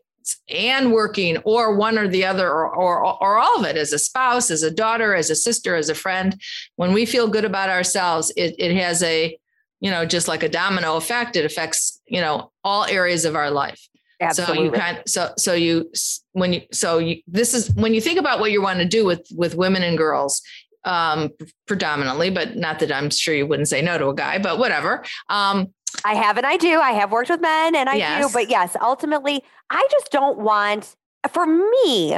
and 0.48 0.92
working 0.92 1.36
or 1.38 1.76
one 1.76 1.98
or 1.98 2.08
the 2.08 2.24
other 2.24 2.48
or, 2.48 2.68
or 2.68 3.22
or 3.22 3.38
all 3.38 3.58
of 3.58 3.66
it 3.66 3.76
as 3.76 3.92
a 3.92 3.98
spouse, 3.98 4.50
as 4.50 4.62
a 4.62 4.70
daughter, 4.70 5.14
as 5.14 5.30
a 5.30 5.36
sister, 5.36 5.74
as 5.74 5.88
a 5.88 5.94
friend. 5.94 6.40
When 6.76 6.92
we 6.92 7.06
feel 7.06 7.28
good 7.28 7.44
about 7.44 7.70
ourselves, 7.70 8.32
it 8.36 8.54
it 8.58 8.76
has 8.76 9.02
a 9.02 9.36
you 9.80 9.90
know 9.90 10.06
just 10.06 10.28
like 10.28 10.44
a 10.44 10.48
domino 10.48 10.96
effect. 10.96 11.34
It 11.34 11.44
affects 11.44 12.00
you 12.06 12.20
know 12.20 12.52
all 12.62 12.84
areas 12.84 13.24
of 13.24 13.34
our 13.34 13.50
life. 13.50 13.88
Absolutely. 14.20 14.56
So 14.56 14.62
you 14.62 14.70
kind 14.70 15.02
so 15.06 15.32
so 15.36 15.52
you 15.52 15.90
when 16.32 16.52
you 16.52 16.62
so 16.72 16.98
you 16.98 17.20
this 17.26 17.52
is 17.52 17.70
when 17.74 17.92
you 17.92 18.00
think 18.00 18.18
about 18.18 18.40
what 18.40 18.50
you 18.50 18.62
want 18.62 18.78
to 18.78 18.86
do 18.86 19.04
with 19.04 19.26
with 19.34 19.54
women 19.54 19.82
and 19.82 19.98
girls 19.98 20.42
um 20.84 21.30
predominantly 21.66 22.30
but 22.30 22.56
not 22.56 22.78
that 22.78 22.90
I'm 22.90 23.10
sure 23.10 23.34
you 23.34 23.46
wouldn't 23.46 23.68
say 23.68 23.82
no 23.82 23.98
to 23.98 24.08
a 24.08 24.14
guy 24.14 24.38
but 24.38 24.58
whatever 24.58 25.04
um 25.28 25.68
I 26.04 26.14
have 26.14 26.38
and 26.38 26.46
I 26.46 26.56
do 26.56 26.80
I 26.80 26.92
have 26.92 27.12
worked 27.12 27.28
with 27.28 27.40
men 27.40 27.74
and 27.74 27.88
I 27.88 27.96
yes. 27.96 28.26
do 28.26 28.32
but 28.32 28.48
yes 28.48 28.76
ultimately 28.80 29.42
I 29.68 29.86
just 29.90 30.10
don't 30.10 30.38
want 30.38 30.96
for 31.30 31.44
me 31.46 32.16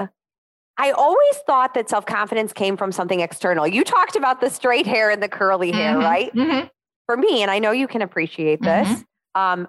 I 0.80 0.92
always 0.92 1.36
thought 1.44 1.74
that 1.74 1.90
self-confidence 1.90 2.52
came 2.52 2.76
from 2.76 2.92
something 2.92 3.18
external. 3.18 3.66
You 3.66 3.82
talked 3.82 4.14
about 4.14 4.40
the 4.40 4.48
straight 4.48 4.86
hair 4.86 5.10
and 5.10 5.20
the 5.20 5.28
curly 5.28 5.72
hair, 5.72 5.94
mm-hmm, 5.94 6.04
right? 6.04 6.32
Mm-hmm. 6.32 6.66
For 7.06 7.16
me, 7.16 7.42
and 7.42 7.50
I 7.50 7.58
know 7.58 7.72
you 7.72 7.88
can 7.88 8.00
appreciate 8.00 8.62
this. 8.62 8.86
Mm-hmm. 8.86 9.40
Um, 9.40 9.68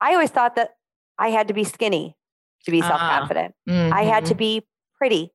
I 0.00 0.14
always 0.14 0.30
thought 0.30 0.56
that 0.56 0.70
I 1.22 1.28
had 1.28 1.48
to 1.48 1.54
be 1.54 1.62
skinny 1.62 2.16
to 2.64 2.70
be 2.72 2.80
self 2.80 2.98
confident. 2.98 3.54
Uh, 3.68 3.72
mm-hmm. 3.72 3.94
I 3.94 4.02
had 4.02 4.24
to 4.26 4.32
mm-hmm. 4.32 4.38
be 4.38 4.66
pretty 4.98 5.32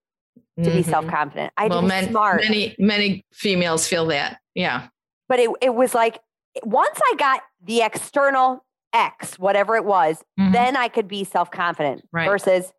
to 0.57 0.63
mm-hmm. 0.63 0.77
be 0.77 0.83
self 0.83 1.07
confident. 1.07 1.53
I 1.55 1.63
had 1.63 1.71
well, 1.71 1.81
to 1.81 1.85
be 1.85 1.89
many, 1.89 2.07
smart. 2.09 2.43
Many 2.43 2.75
many 2.77 3.25
females 3.31 3.87
feel 3.87 4.05
that. 4.07 4.39
Yeah. 4.53 4.87
But 5.29 5.39
it 5.39 5.49
it 5.61 5.75
was 5.75 5.95
like 5.95 6.19
once 6.63 6.99
I 7.11 7.15
got 7.17 7.41
the 7.63 7.81
external 7.81 8.65
X, 8.93 9.39
whatever 9.39 9.75
it 9.77 9.85
was, 9.85 10.23
mm-hmm. 10.39 10.51
then 10.51 10.75
I 10.75 10.89
could 10.89 11.07
be 11.07 11.23
self 11.23 11.51
confident. 11.51 12.05
Right. 12.11 12.27
Versus 12.27 12.73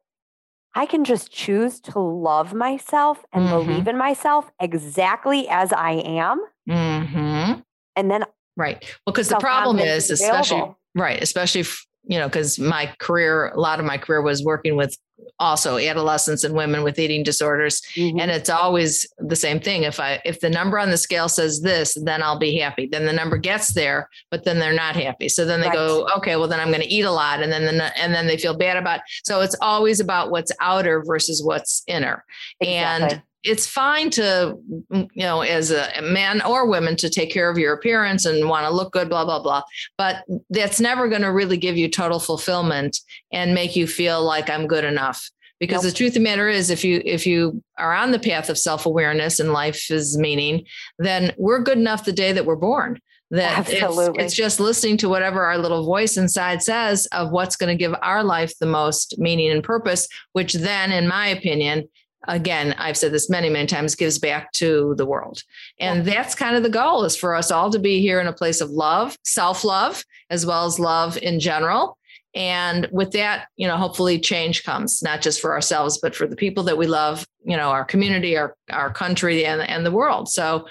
I 0.75 0.85
can 0.85 1.05
just 1.05 1.33
choose 1.33 1.81
to 1.81 1.99
love 1.99 2.53
myself 2.53 3.25
and 3.33 3.45
mm-hmm. 3.45 3.67
believe 3.67 3.89
in 3.89 3.97
myself 3.97 4.51
exactly 4.61 5.49
as 5.49 5.73
I 5.73 5.93
am. 5.93 6.45
Mm-hmm. 6.69 7.61
And 7.97 8.11
then 8.11 8.25
Right. 8.59 8.85
Well, 9.07 9.13
because 9.13 9.29
the 9.29 9.39
problem 9.39 9.79
is, 9.79 10.11
especially 10.11 10.75
right, 10.97 11.23
especially 11.23 11.65
you 12.09 12.19
know, 12.19 12.27
because 12.27 12.59
my 12.59 12.93
career, 12.99 13.49
a 13.49 13.61
lot 13.61 13.79
of 13.79 13.87
my 13.87 13.99
career 13.99 14.23
was 14.23 14.43
working 14.43 14.77
with 14.77 14.97
also 15.39 15.79
adolescents 15.79 16.43
and 16.43 16.55
women 16.55 16.83
with 16.83 16.99
eating 16.99 17.23
disorders. 17.23 17.83
Mm-hmm. 17.95 18.19
And 18.19 18.31
it's 18.31 18.51
always 18.51 19.07
the 19.19 19.37
same 19.37 19.61
thing. 19.61 19.83
If 19.85 20.01
I 20.01 20.21
if 20.25 20.41
the 20.41 20.51
number 20.51 20.79
on 20.79 20.91
the 20.91 20.97
scale 20.97 21.29
says 21.29 21.61
this, 21.61 21.97
then 22.03 22.23
I'll 22.23 22.39
be 22.39 22.59
happy. 22.59 22.89
Then 22.91 23.05
the 23.05 23.13
number 23.13 23.37
gets 23.37 23.73
there, 23.73 24.09
but 24.31 24.45
then 24.45 24.59
they're 24.59 24.73
not 24.73 24.97
happy. 24.97 25.29
So 25.29 25.45
then 25.45 25.61
they 25.61 25.69
right. 25.69 25.77
go, 25.77 26.09
okay, 26.17 26.37
well 26.37 26.49
then 26.49 26.61
I'm 26.61 26.69
going 26.69 26.83
to 26.83 26.93
eat 26.93 27.05
a 27.05 27.11
lot, 27.11 27.43
and 27.43 27.53
then 27.53 27.65
the, 27.65 27.99
and 27.99 28.15
then 28.15 28.27
they 28.27 28.37
feel 28.37 28.57
bad 28.57 28.77
about. 28.77 29.01
It. 29.01 29.05
So 29.25 29.41
it's 29.41 29.57
always 29.61 30.01
about 30.01 30.31
what's 30.31 30.53
outer 30.61 31.03
versus 31.05 31.43
what's 31.43 31.83
inner. 31.87 32.25
Exactly. 32.61 33.09
And 33.09 33.23
it's 33.45 33.67
fine 33.67 34.11
to 34.11 34.59
you 34.91 35.09
know 35.17 35.43
as 35.43 35.71
a 35.71 36.03
man 36.03 36.43
or 36.43 36.69
woman 36.69 36.97
to 36.97 37.09
take 37.09 37.31
care 37.31 37.49
of 37.51 37.59
your 37.59 37.73
appearance 37.73 38.25
and 38.25 38.49
want 38.49 38.67
to 38.67 38.73
look 38.73 38.93
good 38.93 39.09
blah 39.09 39.25
blah 39.25 39.43
blah. 39.43 39.63
But 39.97 40.25
that's 40.51 40.81
never 40.81 41.09
going 41.09 41.23
to 41.23 41.33
really 41.33 41.57
give 41.57 41.77
you 41.77 41.89
total 41.89 42.19
fulfillment 42.19 42.99
and 43.33 43.55
make 43.55 43.77
you 43.77 43.87
feel 43.87 44.23
like 44.23 44.51
i'm 44.51 44.67
good 44.67 44.85
enough. 44.85 45.31
Because 45.61 45.83
nope. 45.83 45.93
the 45.93 45.97
truth 45.97 46.11
of 46.11 46.15
the 46.15 46.21
matter 46.21 46.49
is 46.49 46.71
if 46.71 46.85
you 46.85 47.01
if 47.05 47.27
you 47.27 47.63
are 47.79 47.95
on 47.95 48.11
the 48.11 48.19
path 48.19 48.49
of 48.49 48.59
self-awareness 48.59 49.39
and 49.41 49.53
life 49.53 49.91
is 49.91 50.19
meaning 50.19 50.65
then 50.99 51.33
we're 51.39 51.63
good 51.63 51.79
enough 51.79 52.05
the 52.05 52.13
day 52.13 52.33
that 52.33 52.47
we're 52.47 52.57
born. 52.57 53.01
That 53.31 53.69
it's, 53.69 54.19
it's, 54.19 54.35
just 54.35 54.59
listening 54.59 54.97
to 54.99 55.09
whatever 55.11 55.45
our 55.45 55.59
little 55.59 55.85
voice 55.85 56.17
inside 56.17 56.63
says 56.63 57.05
of 57.13 57.31
what's 57.31 57.57
going 57.57 57.69
to 57.69 57.79
give 57.79 57.95
our 58.01 58.25
life 58.25 58.55
the 58.59 58.65
most 58.65 59.19
meaning 59.19 59.51
and 59.51 59.63
purpose 59.63 60.09
which 60.33 60.55
then 60.55 60.93
in 60.93 61.07
my 61.07 61.27
opinion 61.27 61.87
again 62.27 62.75
i've 62.79 62.97
said 62.97 63.13
this 63.13 63.31
many 63.31 63.49
many 63.49 63.67
times 63.67 63.95
gives 63.95 64.19
back 64.19 64.51
to 64.53 64.95
the 64.97 65.07
world. 65.07 65.43
And 65.79 66.05
yeah. 66.05 66.15
that's 66.15 66.35
kind 66.35 66.57
of 66.57 66.63
the 66.63 66.69
goal 66.69 67.05
is 67.05 67.17
for 67.17 67.35
us 67.35 67.51
all 67.51 67.71
to 67.71 67.79
be 67.79 68.01
here 68.01 68.21
in 68.21 68.27
a 68.27 68.33
place 68.33 68.61
of 68.61 68.71
love 68.71 69.17
self-love 69.25 70.05
as 70.31 70.45
well 70.45 70.67
as 70.67 70.79
love 70.79 71.17
in 71.19 71.41
general. 71.41 71.97
And 72.35 72.89
with 72.93 73.13
that 73.13 73.49
you 73.57 73.67
know 73.67 73.77
hopefully 73.77 74.19
change 74.19 74.65
comes 74.65 75.03
not 75.03 75.23
just 75.23 75.41
for 75.41 75.53
ourselves 75.53 75.99
but 75.99 76.15
for 76.15 76.27
the 76.27 76.37
people 76.37 76.65
that 76.65 76.77
we 76.77 76.87
love 76.87 77.27
you 77.45 77.57
know 77.57 77.71
our 77.71 77.85
community 77.85 78.37
our 78.37 78.55
our 78.71 78.93
country 78.93 79.45
and 79.45 79.63
and 79.63 79.87
the 79.87 79.93
world. 79.93 80.29
So 80.29 80.67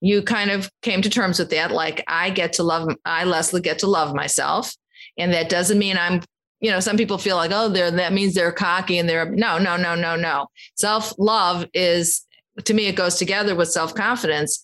you 0.00 0.22
kind 0.22 0.50
of 0.50 0.70
came 0.82 1.02
to 1.02 1.10
terms 1.10 1.38
with 1.38 1.50
that 1.50 1.70
like 1.70 2.04
i 2.06 2.30
get 2.30 2.54
to 2.54 2.62
love 2.62 2.94
i 3.04 3.24
leslie 3.24 3.60
get 3.60 3.80
to 3.80 3.86
love 3.86 4.14
myself. 4.14 4.74
And 5.18 5.32
that 5.32 5.48
doesn't 5.48 5.78
mean 5.78 5.98
i'm 5.98 6.22
you 6.62 6.70
know, 6.70 6.80
some 6.80 6.96
people 6.96 7.18
feel 7.18 7.36
like, 7.36 7.50
oh, 7.52 7.68
they're, 7.68 7.90
that 7.90 8.12
means 8.12 8.34
they're 8.34 8.52
cocky 8.52 8.96
and 8.96 9.08
they're, 9.08 9.26
no, 9.26 9.58
no, 9.58 9.76
no, 9.76 9.96
no, 9.96 10.14
no. 10.14 10.46
Self 10.76 11.12
love 11.18 11.66
is, 11.74 12.24
to 12.64 12.72
me, 12.72 12.86
it 12.86 12.94
goes 12.94 13.16
together 13.16 13.56
with 13.56 13.68
self 13.68 13.94
confidence. 13.94 14.62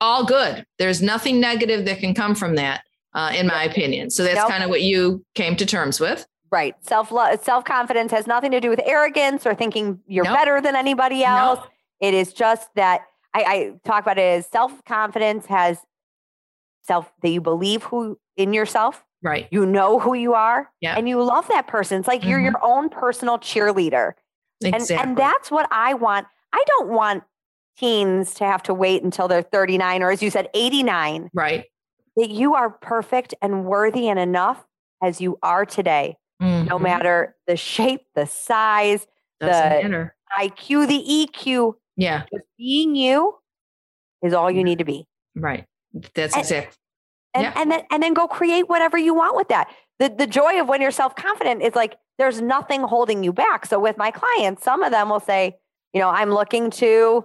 All 0.00 0.24
good. 0.24 0.66
There's 0.78 1.00
nothing 1.00 1.40
negative 1.40 1.84
that 1.86 2.00
can 2.00 2.14
come 2.14 2.34
from 2.34 2.56
that, 2.56 2.82
uh, 3.14 3.32
in 3.34 3.46
my 3.46 3.62
opinion. 3.62 4.10
So 4.10 4.24
that's 4.24 4.36
nope. 4.36 4.48
kind 4.48 4.64
of 4.64 4.70
what 4.70 4.82
you 4.82 5.24
came 5.34 5.54
to 5.56 5.66
terms 5.66 6.00
with. 6.00 6.26
Right. 6.50 6.74
Self 6.80 7.12
love, 7.12 7.42
self 7.44 7.64
confidence 7.64 8.10
has 8.10 8.26
nothing 8.26 8.50
to 8.50 8.60
do 8.60 8.68
with 8.68 8.80
arrogance 8.84 9.46
or 9.46 9.54
thinking 9.54 10.00
you're 10.06 10.24
nope. 10.24 10.34
better 10.34 10.60
than 10.60 10.74
anybody 10.74 11.22
else. 11.22 11.60
Nope. 11.60 11.70
It 12.00 12.14
is 12.14 12.32
just 12.32 12.68
that 12.74 13.02
I, 13.34 13.42
I 13.42 13.72
talk 13.84 14.02
about 14.02 14.18
it 14.18 14.22
as 14.22 14.46
self 14.46 14.84
confidence 14.84 15.46
has 15.46 15.78
self 16.82 17.12
that 17.22 17.28
you 17.28 17.40
believe 17.40 17.84
who 17.84 18.18
in 18.36 18.52
yourself 18.52 19.04
Right. 19.22 19.48
You 19.50 19.66
know 19.66 19.98
who 19.98 20.14
you 20.14 20.34
are 20.34 20.70
yeah. 20.80 20.96
and 20.96 21.08
you 21.08 21.22
love 21.22 21.48
that 21.48 21.66
person. 21.66 21.98
It's 21.98 22.08
like 22.08 22.20
mm-hmm. 22.20 22.30
you're 22.30 22.40
your 22.40 22.64
own 22.64 22.88
personal 22.88 23.38
cheerleader. 23.38 24.12
Exactly. 24.62 24.96
And, 24.96 25.08
and 25.08 25.18
that's 25.18 25.50
what 25.50 25.68
I 25.70 25.94
want. 25.94 26.26
I 26.52 26.62
don't 26.66 26.90
want 26.90 27.24
teens 27.76 28.34
to 28.34 28.44
have 28.44 28.62
to 28.64 28.74
wait 28.74 29.02
until 29.02 29.28
they're 29.28 29.42
39 29.42 30.02
or 30.02 30.10
as 30.10 30.22
you 30.22 30.30
said, 30.30 30.48
89. 30.54 31.30
Right. 31.34 31.64
That 32.16 32.30
you 32.30 32.54
are 32.54 32.70
perfect 32.70 33.34
and 33.42 33.64
worthy 33.64 34.08
and 34.08 34.18
enough 34.18 34.64
as 35.02 35.20
you 35.20 35.38
are 35.42 35.64
today. 35.66 36.16
Mm-hmm. 36.40 36.68
No 36.68 36.78
matter 36.78 37.34
the 37.46 37.56
shape, 37.56 38.02
the 38.14 38.26
size, 38.26 39.06
Doesn't 39.40 39.90
the. 39.90 40.10
IQ, 40.38 40.86
the 40.86 41.28
EQ. 41.36 41.74
Yeah. 41.96 42.22
Just 42.32 42.44
being 42.56 42.94
you 42.94 43.34
is 44.22 44.32
all 44.32 44.50
you 44.50 44.62
need 44.62 44.78
to 44.78 44.84
be. 44.84 45.06
Right. 45.34 45.64
That's 46.14 46.34
and, 46.34 46.42
exactly 46.42 46.76
and, 47.34 47.44
yeah. 47.44 47.52
and 47.56 47.70
then 47.70 47.82
and 47.90 48.02
then 48.02 48.14
go 48.14 48.26
create 48.26 48.68
whatever 48.68 48.98
you 48.98 49.14
want 49.14 49.36
with 49.36 49.48
that. 49.48 49.68
The 49.98 50.08
the 50.08 50.26
joy 50.26 50.60
of 50.60 50.68
when 50.68 50.80
you're 50.80 50.90
self-confident 50.90 51.62
is 51.62 51.74
like 51.74 51.96
there's 52.18 52.40
nothing 52.40 52.82
holding 52.82 53.22
you 53.22 53.32
back. 53.32 53.66
So 53.66 53.78
with 53.78 53.96
my 53.96 54.10
clients, 54.10 54.64
some 54.64 54.82
of 54.82 54.90
them 54.90 55.08
will 55.08 55.20
say, 55.20 55.56
you 55.92 56.00
know, 56.00 56.08
I'm 56.08 56.30
looking 56.30 56.70
to 56.72 57.24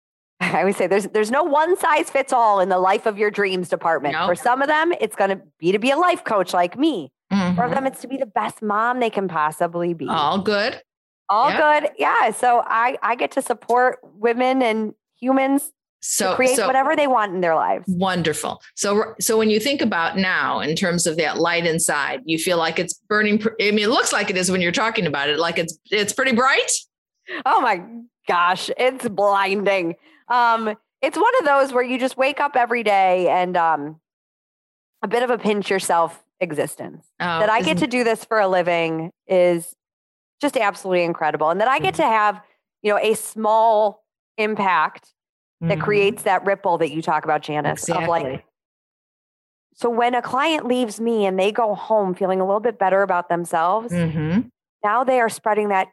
I 0.40 0.60
always 0.60 0.76
say 0.76 0.86
there's 0.86 1.08
there's 1.08 1.30
no 1.30 1.42
one 1.42 1.76
size 1.76 2.10
fits 2.10 2.32
all 2.32 2.60
in 2.60 2.68
the 2.68 2.78
life 2.78 3.06
of 3.06 3.18
your 3.18 3.30
dreams 3.30 3.68
department. 3.68 4.14
Nope. 4.14 4.28
For 4.28 4.34
some 4.34 4.62
of 4.62 4.68
them, 4.68 4.92
it's 5.00 5.14
going 5.14 5.30
to 5.30 5.40
be 5.58 5.72
to 5.72 5.78
be 5.78 5.90
a 5.90 5.96
life 5.96 6.24
coach 6.24 6.54
like 6.54 6.78
me. 6.78 7.12
Mm-hmm. 7.32 7.56
For 7.56 7.68
them, 7.68 7.86
it's 7.86 8.00
to 8.00 8.08
be 8.08 8.16
the 8.16 8.26
best 8.26 8.60
mom 8.60 8.98
they 8.98 9.10
can 9.10 9.28
possibly 9.28 9.94
be. 9.94 10.08
All 10.08 10.38
good. 10.38 10.82
All 11.28 11.50
good. 11.50 11.90
Yeah. 11.96 12.32
So 12.32 12.62
I 12.66 12.98
I 13.02 13.14
get 13.14 13.32
to 13.32 13.42
support 13.42 13.98
women 14.02 14.62
and 14.62 14.94
humans 15.20 15.70
so 16.00 16.34
create 16.34 16.56
so, 16.56 16.66
whatever 16.66 16.96
they 16.96 17.06
want 17.06 17.34
in 17.34 17.40
their 17.40 17.54
lives. 17.54 17.84
Wonderful. 17.86 18.62
So 18.74 19.14
so 19.20 19.36
when 19.36 19.50
you 19.50 19.60
think 19.60 19.82
about 19.82 20.16
now 20.16 20.60
in 20.60 20.74
terms 20.74 21.06
of 21.06 21.16
that 21.18 21.38
light 21.38 21.66
inside 21.66 22.22
you 22.24 22.38
feel 22.38 22.56
like 22.56 22.78
it's 22.78 22.94
burning 23.08 23.42
i 23.60 23.70
mean 23.70 23.84
it 23.84 23.90
looks 23.90 24.12
like 24.12 24.30
it 24.30 24.36
is 24.36 24.50
when 24.50 24.60
you're 24.60 24.72
talking 24.72 25.06
about 25.06 25.28
it 25.28 25.38
like 25.38 25.58
it's 25.58 25.78
it's 25.90 26.12
pretty 26.12 26.32
bright? 26.32 26.70
Oh 27.44 27.60
my 27.60 27.82
gosh 28.26 28.70
it's 28.76 29.08
blinding. 29.08 29.96
Um 30.28 30.74
it's 31.02 31.16
one 31.16 31.32
of 31.40 31.46
those 31.46 31.72
where 31.72 31.84
you 31.84 31.98
just 31.98 32.16
wake 32.16 32.40
up 32.40 32.56
every 32.56 32.82
day 32.82 33.28
and 33.28 33.56
um 33.56 34.00
a 35.02 35.08
bit 35.08 35.22
of 35.22 35.30
a 35.30 35.38
pinch 35.38 35.70
yourself 35.70 36.22
existence. 36.40 37.06
Oh, 37.20 37.40
that 37.40 37.50
i 37.50 37.60
get 37.60 37.78
to 37.78 37.86
do 37.86 38.04
this 38.04 38.24
for 38.24 38.40
a 38.40 38.48
living 38.48 39.10
is 39.26 39.74
just 40.40 40.56
absolutely 40.56 41.04
incredible. 41.04 41.50
And 41.50 41.60
that 41.60 41.68
i 41.68 41.78
get 41.78 41.94
mm-hmm. 41.94 42.02
to 42.02 42.08
have 42.08 42.40
you 42.82 42.90
know 42.90 42.98
a 42.98 43.14
small 43.14 44.02
impact 44.38 45.12
that 45.60 45.68
mm-hmm. 45.68 45.80
creates 45.82 46.22
that 46.22 46.44
ripple 46.44 46.78
that 46.78 46.90
you 46.90 47.02
talk 47.02 47.24
about, 47.24 47.42
Janice. 47.42 47.82
Exactly. 47.82 48.04
Of 48.04 48.08
like, 48.08 48.44
so 49.74 49.90
when 49.90 50.14
a 50.14 50.22
client 50.22 50.66
leaves 50.66 51.00
me 51.00 51.26
and 51.26 51.38
they 51.38 51.52
go 51.52 51.74
home 51.74 52.14
feeling 52.14 52.40
a 52.40 52.46
little 52.46 52.60
bit 52.60 52.78
better 52.78 53.02
about 53.02 53.28
themselves, 53.28 53.92
mm-hmm. 53.92 54.48
now 54.84 55.04
they 55.04 55.20
are 55.20 55.28
spreading 55.28 55.68
that 55.68 55.88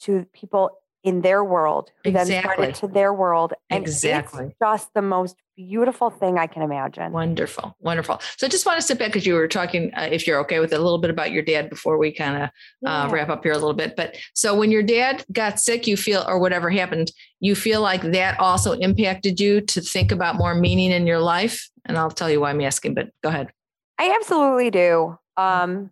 to 0.00 0.26
people 0.32 0.70
in 1.04 1.20
their 1.20 1.44
world, 1.44 1.90
who 2.02 2.10
exactly. 2.10 2.64
then 2.64 2.70
it 2.70 2.74
to 2.76 2.88
their 2.88 3.12
world. 3.12 3.52
And 3.68 3.84
exactly. 3.84 4.46
it's 4.46 4.54
just 4.60 4.94
the 4.94 5.02
most 5.02 5.36
beautiful 5.54 6.08
thing 6.08 6.38
I 6.38 6.46
can 6.46 6.62
imagine. 6.62 7.12
Wonderful. 7.12 7.76
Wonderful. 7.80 8.20
So 8.38 8.46
I 8.46 8.50
just 8.50 8.64
want 8.64 8.80
to 8.80 8.86
sit 8.86 8.98
back 8.98 9.08
because 9.08 9.26
you 9.26 9.34
were 9.34 9.46
talking, 9.46 9.92
uh, 9.94 10.08
if 10.10 10.26
you're 10.26 10.40
okay 10.40 10.60
with 10.60 10.72
it, 10.72 10.80
a 10.80 10.82
little 10.82 10.98
bit 10.98 11.10
about 11.10 11.30
your 11.30 11.42
dad 11.42 11.68
before 11.68 11.98
we 11.98 12.10
kind 12.10 12.44
of 12.44 12.50
uh, 12.86 13.08
wrap 13.12 13.28
up 13.28 13.44
here 13.44 13.52
a 13.52 13.58
little 13.58 13.74
bit. 13.74 13.96
But 13.96 14.16
so 14.34 14.54
when 14.54 14.70
your 14.70 14.82
dad 14.82 15.24
got 15.30 15.60
sick, 15.60 15.86
you 15.86 15.98
feel, 15.98 16.24
or 16.26 16.38
whatever 16.38 16.70
happened, 16.70 17.12
you 17.38 17.54
feel 17.54 17.82
like 17.82 18.00
that 18.00 18.40
also 18.40 18.72
impacted 18.72 19.38
you 19.38 19.60
to 19.60 19.82
think 19.82 20.10
about 20.10 20.36
more 20.36 20.54
meaning 20.54 20.90
in 20.90 21.06
your 21.06 21.20
life? 21.20 21.68
And 21.84 21.98
I'll 21.98 22.10
tell 22.10 22.30
you 22.30 22.40
why 22.40 22.50
I'm 22.50 22.62
asking, 22.62 22.94
but 22.94 23.10
go 23.22 23.28
ahead. 23.28 23.50
I 23.98 24.16
absolutely 24.18 24.70
do. 24.70 25.18
Um, 25.36 25.90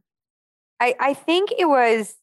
I, 0.81 0.97
I 0.99 1.15
think 1.15 1.53
it 1.57 1.67
was 1.67 2.15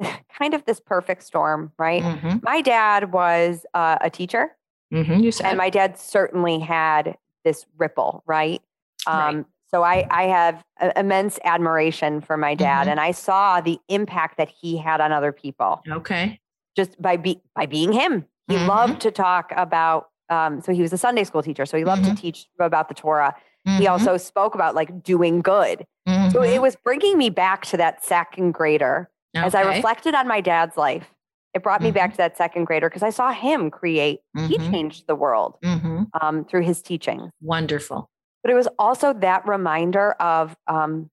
kind 0.38 0.54
of 0.54 0.64
this 0.64 0.80
perfect 0.80 1.22
storm, 1.22 1.72
right? 1.78 2.02
Mm-hmm. 2.02 2.38
My 2.42 2.60
dad 2.60 3.12
was 3.12 3.64
uh, 3.74 3.98
a 4.00 4.10
teacher. 4.10 4.56
Mm-hmm, 4.92 5.20
you 5.20 5.32
said. 5.32 5.46
And 5.46 5.58
my 5.58 5.70
dad 5.70 5.98
certainly 5.98 6.60
had 6.60 7.16
this 7.44 7.66
ripple, 7.78 8.22
right? 8.26 8.62
Um, 9.06 9.36
right. 9.36 9.44
So 9.68 9.82
I, 9.82 10.06
I 10.10 10.24
have 10.24 10.62
immense 10.94 11.38
admiration 11.44 12.20
for 12.20 12.36
my 12.36 12.54
dad, 12.54 12.82
mm-hmm. 12.82 12.90
and 12.90 13.00
I 13.00 13.10
saw 13.10 13.60
the 13.60 13.78
impact 13.88 14.36
that 14.36 14.48
he 14.48 14.76
had 14.76 15.00
on 15.00 15.10
other 15.10 15.32
people. 15.32 15.82
Okay. 15.88 16.38
Just 16.76 17.00
by 17.00 17.16
be 17.16 17.40
by 17.54 17.66
being 17.66 17.92
him, 17.92 18.24
he 18.46 18.54
mm-hmm. 18.54 18.68
loved 18.68 19.00
to 19.02 19.10
talk 19.10 19.52
about. 19.56 20.10
Um, 20.30 20.60
so 20.60 20.72
he 20.72 20.80
was 20.80 20.92
a 20.92 20.98
Sunday 20.98 21.24
school 21.24 21.42
teacher, 21.42 21.66
so 21.66 21.76
he 21.76 21.84
loved 21.84 22.04
to 22.04 22.10
mm-hmm. 22.10 22.20
teach 22.20 22.46
about 22.58 22.88
the 22.88 22.94
Torah. 22.94 23.34
He 23.64 23.70
mm-hmm. 23.70 23.92
also 23.92 24.16
spoke 24.16 24.54
about 24.54 24.74
like 24.74 25.02
doing 25.02 25.40
good. 25.40 25.86
So 26.32 26.42
it 26.42 26.60
was 26.60 26.76
bringing 26.76 27.16
me 27.16 27.30
back 27.30 27.64
to 27.66 27.78
that 27.78 28.04
second 28.04 28.52
grader 28.52 29.08
Okay. 29.36 29.44
As 29.44 29.54
I 29.54 29.62
reflected 29.62 30.14
on 30.14 30.28
my 30.28 30.40
dad's 30.40 30.76
life, 30.76 31.06
it 31.54 31.62
brought 31.62 31.80
me 31.80 31.88
mm-hmm. 31.88 31.94
back 31.94 32.10
to 32.12 32.16
that 32.18 32.36
second 32.36 32.64
grader 32.64 32.88
because 32.88 33.02
I 33.02 33.10
saw 33.10 33.32
him 33.32 33.70
create. 33.70 34.20
Mm-hmm. 34.36 34.46
He 34.46 34.58
changed 34.58 35.06
the 35.06 35.14
world 35.14 35.56
mm-hmm. 35.64 36.04
um, 36.20 36.44
through 36.44 36.62
his 36.62 36.82
teaching. 36.82 37.30
Wonderful. 37.40 38.10
But 38.42 38.50
it 38.50 38.54
was 38.54 38.68
also 38.78 39.12
that 39.14 39.46
reminder 39.46 40.12
of 40.12 40.56
um, 40.66 41.10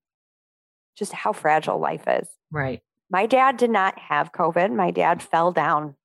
just 0.98 1.14
how 1.14 1.32
fragile 1.32 1.80
life 1.80 2.04
is. 2.08 2.28
Right. 2.52 2.82
My 3.10 3.26
dad 3.26 3.58
did 3.58 3.70
not 3.70 3.98
have 4.00 4.32
COVID. 4.32 4.74
My 4.74 4.92
dad 4.92 5.22
fell 5.22 5.52
down. 5.52 5.96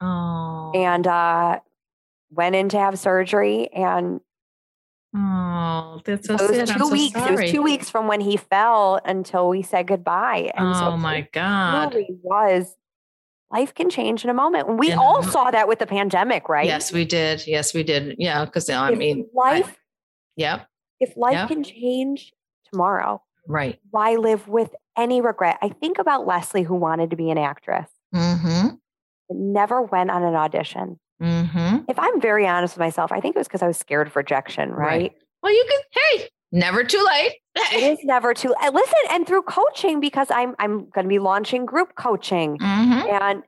Oh. 0.00 0.72
And 0.74 1.06
uh, 1.06 1.60
went 2.30 2.54
in 2.54 2.68
to 2.70 2.78
have 2.78 2.98
surgery 2.98 3.68
and 3.72 4.20
Oh, 5.14 6.00
that's 6.04 6.26
so, 6.26 6.36
so 6.36 6.52
sad. 6.52 6.68
two 6.68 6.88
weeks. 6.88 7.18
Sorry. 7.18 7.34
It 7.34 7.42
was 7.42 7.50
two 7.50 7.62
weeks 7.62 7.90
from 7.90 8.06
when 8.06 8.20
he 8.20 8.36
fell 8.36 9.00
until 9.04 9.48
we 9.48 9.62
said 9.62 9.86
goodbye. 9.86 10.50
And 10.54 10.68
oh 10.68 10.72
so 10.74 10.96
my 10.96 11.28
God. 11.32 11.94
Really 11.94 12.08
was 12.22 12.74
life 13.50 13.74
can 13.74 13.88
change 13.88 14.24
in 14.24 14.30
a 14.30 14.34
moment. 14.34 14.78
We 14.78 14.88
yeah. 14.88 14.98
all 14.98 15.22
saw 15.22 15.50
that 15.50 15.68
with 15.68 15.78
the 15.78 15.86
pandemic, 15.86 16.48
right? 16.48 16.66
Yes, 16.66 16.92
we 16.92 17.04
did. 17.04 17.46
Yes, 17.46 17.72
we 17.72 17.82
did. 17.82 18.16
Yeah. 18.18 18.44
Cause 18.46 18.68
I 18.68 18.94
mean 18.94 19.26
life. 19.34 19.68
I, 19.68 19.76
yep. 20.36 20.66
If 21.00 21.16
life 21.16 21.34
yep. 21.34 21.48
can 21.48 21.62
change 21.62 22.32
tomorrow. 22.70 23.22
Right. 23.48 23.78
Why 23.90 24.16
live 24.16 24.48
with 24.48 24.74
any 24.98 25.20
regret? 25.20 25.58
I 25.62 25.68
think 25.68 25.98
about 25.98 26.26
Leslie 26.26 26.64
who 26.64 26.74
wanted 26.74 27.10
to 27.10 27.16
be 27.16 27.30
an 27.30 27.38
actress. 27.38 27.88
Mm-hmm. 28.14 28.74
Never 29.30 29.82
went 29.82 30.10
on 30.10 30.22
an 30.22 30.34
audition. 30.34 30.98
Mm-hmm. 31.22 31.78
If 31.88 31.98
I'm 31.98 32.20
very 32.20 32.46
honest 32.46 32.74
with 32.74 32.80
myself, 32.80 33.12
I 33.12 33.20
think 33.20 33.36
it 33.36 33.38
was 33.38 33.48
because 33.48 33.62
I 33.62 33.66
was 33.66 33.76
scared 33.76 34.06
of 34.06 34.16
rejection, 34.16 34.70
right? 34.70 34.86
right? 34.86 35.12
Well, 35.42 35.52
you 35.52 35.66
can, 35.68 35.80
hey, 36.18 36.28
never 36.52 36.84
too 36.84 37.04
late. 37.04 37.36
it 37.72 37.82
is 37.82 38.04
never 38.04 38.34
too 38.34 38.54
late. 38.60 38.72
Listen, 38.72 38.98
and 39.10 39.26
through 39.26 39.42
coaching, 39.42 40.00
because 40.00 40.30
I'm 40.30 40.54
I'm 40.58 40.88
going 40.90 41.04
to 41.04 41.08
be 41.08 41.18
launching 41.18 41.64
group 41.64 41.94
coaching, 41.96 42.58
mm-hmm. 42.58 43.22
and 43.22 43.42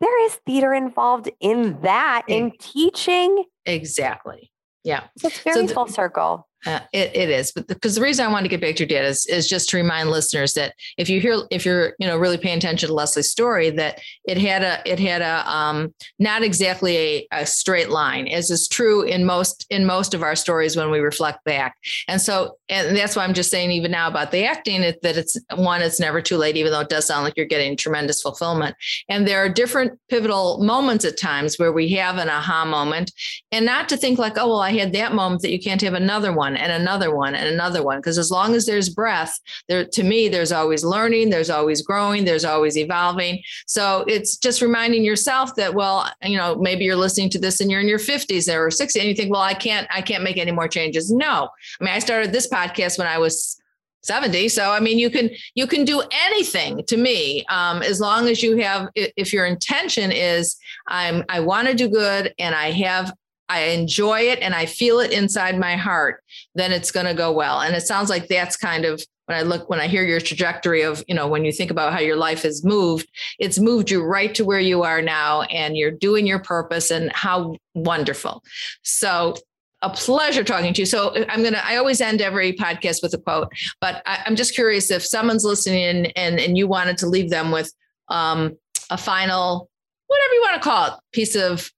there 0.00 0.26
is 0.26 0.34
theater 0.46 0.74
involved 0.74 1.30
in 1.40 1.80
that, 1.82 2.22
in 2.28 2.52
teaching. 2.58 3.44
Exactly. 3.64 4.50
Yeah. 4.84 5.04
So 5.18 5.28
it's 5.28 5.38
very 5.40 5.68
so 5.68 5.74
full 5.74 5.86
circle. 5.86 6.48
Uh, 6.64 6.80
it, 6.92 7.14
it 7.14 7.28
is, 7.28 7.50
but 7.50 7.66
because 7.66 7.94
the, 7.94 8.00
the, 8.00 8.04
reason 8.04 8.24
I 8.24 8.30
want 8.30 8.44
to 8.44 8.48
get 8.48 8.60
back 8.60 8.76
to 8.76 8.84
your 8.84 8.88
dad 8.88 9.04
is, 9.04 9.26
is 9.26 9.48
just 9.48 9.68
to 9.70 9.76
remind 9.76 10.10
listeners 10.10 10.52
that 10.54 10.74
if 10.96 11.08
you 11.08 11.20
hear, 11.20 11.42
if 11.50 11.64
you're, 11.64 11.94
you 11.98 12.06
know, 12.06 12.16
really 12.16 12.38
paying 12.38 12.58
attention 12.58 12.88
to 12.88 12.94
Leslie's 12.94 13.30
story, 13.30 13.70
that 13.70 14.00
it 14.24 14.38
had 14.38 14.62
a, 14.62 14.80
it 14.86 15.00
had 15.00 15.22
a, 15.22 15.50
um, 15.50 15.92
not 16.18 16.42
exactly 16.42 16.96
a, 16.96 17.28
a 17.32 17.46
straight 17.46 17.90
line, 17.90 18.28
as 18.28 18.50
is 18.50 18.68
true 18.68 19.02
in 19.02 19.24
most, 19.24 19.66
in 19.70 19.84
most 19.84 20.14
of 20.14 20.22
our 20.22 20.36
stories 20.36 20.76
when 20.76 20.90
we 20.90 21.00
reflect 21.00 21.44
back. 21.44 21.76
And 22.06 22.20
so, 22.20 22.58
and 22.72 22.96
that's 22.96 23.16
why 23.16 23.24
I'm 23.24 23.34
just 23.34 23.50
saying, 23.50 23.70
even 23.70 23.90
now 23.90 24.08
about 24.08 24.30
the 24.30 24.44
acting, 24.44 24.80
that 24.82 25.16
it's 25.16 25.36
one, 25.54 25.82
it's 25.82 26.00
never 26.00 26.20
too 26.20 26.36
late, 26.36 26.56
even 26.56 26.72
though 26.72 26.80
it 26.80 26.88
does 26.88 27.06
sound 27.06 27.24
like 27.24 27.36
you're 27.36 27.46
getting 27.46 27.76
tremendous 27.76 28.22
fulfillment. 28.22 28.76
And 29.08 29.26
there 29.26 29.38
are 29.38 29.48
different 29.48 29.98
pivotal 30.08 30.62
moments 30.62 31.04
at 31.04 31.18
times 31.18 31.58
where 31.58 31.72
we 31.72 31.88
have 31.90 32.18
an 32.18 32.28
aha 32.28 32.64
moment, 32.64 33.10
and 33.50 33.64
not 33.64 33.88
to 33.88 33.96
think 33.96 34.18
like, 34.18 34.36
oh 34.36 34.48
well, 34.48 34.60
I 34.60 34.72
had 34.72 34.92
that 34.92 35.14
moment 35.14 35.42
that 35.42 35.50
you 35.50 35.60
can't 35.60 35.80
have 35.80 35.94
another 35.94 36.32
one 36.32 36.42
one 36.42 36.56
and 36.56 36.72
another 36.72 37.14
one 37.14 37.34
and 37.34 37.48
another 37.48 37.82
one. 37.82 37.98
Because 37.98 38.18
as 38.18 38.30
long 38.30 38.54
as 38.54 38.66
there's 38.66 38.88
breath 38.88 39.38
there 39.68 39.84
to 39.84 40.02
me 40.02 40.28
there's 40.28 40.52
always 40.52 40.84
learning 40.84 41.30
there's 41.30 41.50
always 41.50 41.82
growing 41.82 42.24
there's 42.24 42.44
always 42.44 42.76
evolving. 42.76 43.40
So 43.66 44.04
it's 44.08 44.36
just 44.36 44.60
reminding 44.60 45.04
yourself 45.04 45.54
that 45.56 45.74
well 45.74 46.10
you 46.22 46.36
know 46.36 46.56
maybe 46.56 46.84
you're 46.84 46.96
listening 46.96 47.30
to 47.30 47.38
this 47.38 47.60
and 47.60 47.70
you're 47.70 47.80
in 47.80 47.88
your 47.88 47.98
50s 47.98 48.52
or 48.52 48.68
60s 48.68 48.98
and 48.98 49.08
you 49.08 49.14
think 49.14 49.30
well 49.30 49.40
i 49.40 49.54
can't 49.54 49.86
i 49.90 50.00
can't 50.02 50.24
make 50.24 50.36
any 50.36 50.52
more 50.52 50.68
changes. 50.68 51.10
No. 51.10 51.48
I 51.80 51.84
mean 51.84 51.94
i 51.94 51.98
started 51.98 52.32
this 52.32 52.48
podcast 52.48 52.61
when 52.98 53.06
i 53.06 53.18
was 53.18 53.60
70 54.02 54.48
so 54.48 54.70
i 54.70 54.80
mean 54.80 54.98
you 54.98 55.10
can 55.10 55.30
you 55.54 55.66
can 55.66 55.84
do 55.84 56.02
anything 56.26 56.82
to 56.86 56.96
me 56.96 57.44
um, 57.46 57.82
as 57.82 58.00
long 58.00 58.28
as 58.28 58.42
you 58.42 58.56
have 58.58 58.88
if 58.94 59.32
your 59.32 59.46
intention 59.46 60.10
is 60.10 60.56
i'm 60.88 61.24
i 61.28 61.40
want 61.40 61.68
to 61.68 61.74
do 61.74 61.88
good 61.88 62.34
and 62.38 62.54
i 62.54 62.70
have 62.72 63.12
I 63.52 63.64
enjoy 63.64 64.20
it 64.20 64.38
and 64.40 64.54
I 64.54 64.64
feel 64.64 64.98
it 65.00 65.12
inside 65.12 65.58
my 65.58 65.76
heart, 65.76 66.22
then 66.54 66.72
it's 66.72 66.90
going 66.90 67.04
to 67.04 67.12
go 67.12 67.30
well. 67.30 67.60
And 67.60 67.76
it 67.76 67.82
sounds 67.82 68.08
like 68.08 68.28
that's 68.28 68.56
kind 68.56 68.86
of 68.86 69.04
when 69.26 69.36
I 69.36 69.42
look, 69.42 69.68
when 69.68 69.78
I 69.78 69.88
hear 69.88 70.04
your 70.04 70.20
trajectory 70.20 70.82
of, 70.82 71.04
you 71.06 71.14
know, 71.14 71.28
when 71.28 71.44
you 71.44 71.52
think 71.52 71.70
about 71.70 71.92
how 71.92 72.00
your 72.00 72.16
life 72.16 72.42
has 72.42 72.64
moved, 72.64 73.08
it's 73.38 73.58
moved 73.58 73.90
you 73.90 74.02
right 74.02 74.34
to 74.36 74.44
where 74.44 74.60
you 74.60 74.82
are 74.82 75.02
now 75.02 75.42
and 75.42 75.76
you're 75.76 75.90
doing 75.90 76.26
your 76.26 76.38
purpose 76.38 76.90
and 76.90 77.12
how 77.12 77.56
wonderful. 77.74 78.42
So 78.82 79.36
a 79.82 79.90
pleasure 79.90 80.44
talking 80.44 80.72
to 80.72 80.82
you. 80.82 80.86
So 80.86 81.14
I'm 81.28 81.42
going 81.42 81.54
to, 81.54 81.66
I 81.66 81.76
always 81.76 82.00
end 82.00 82.22
every 82.22 82.52
podcast 82.52 83.02
with 83.02 83.12
a 83.14 83.18
quote, 83.18 83.52
but 83.80 84.02
I, 84.06 84.22
am 84.26 84.36
just 84.36 84.54
curious 84.54 84.90
if 84.90 85.04
someone's 85.04 85.44
listening 85.44 86.06
and, 86.12 86.40
and 86.40 86.56
you 86.56 86.68
wanted 86.68 86.98
to 86.98 87.06
leave 87.06 87.30
them 87.30 87.50
with 87.50 87.72
um, 88.08 88.56
a 88.90 88.96
final, 88.96 89.68
whatever 90.06 90.34
you 90.34 90.40
want 90.42 90.62
to 90.62 90.68
call 90.68 90.86
it, 90.86 90.92
piece 91.12 91.34
of 91.34 91.70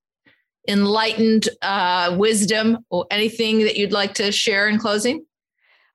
enlightened 0.69 1.49
uh, 1.63 2.15
wisdom 2.19 2.79
or 2.91 3.07
anything 3.11 3.61
that 3.61 3.77
you'd 3.77 3.93
like 3.93 4.15
to 4.15 4.31
share 4.31 4.69
in 4.69 4.79
closing? 4.79 5.25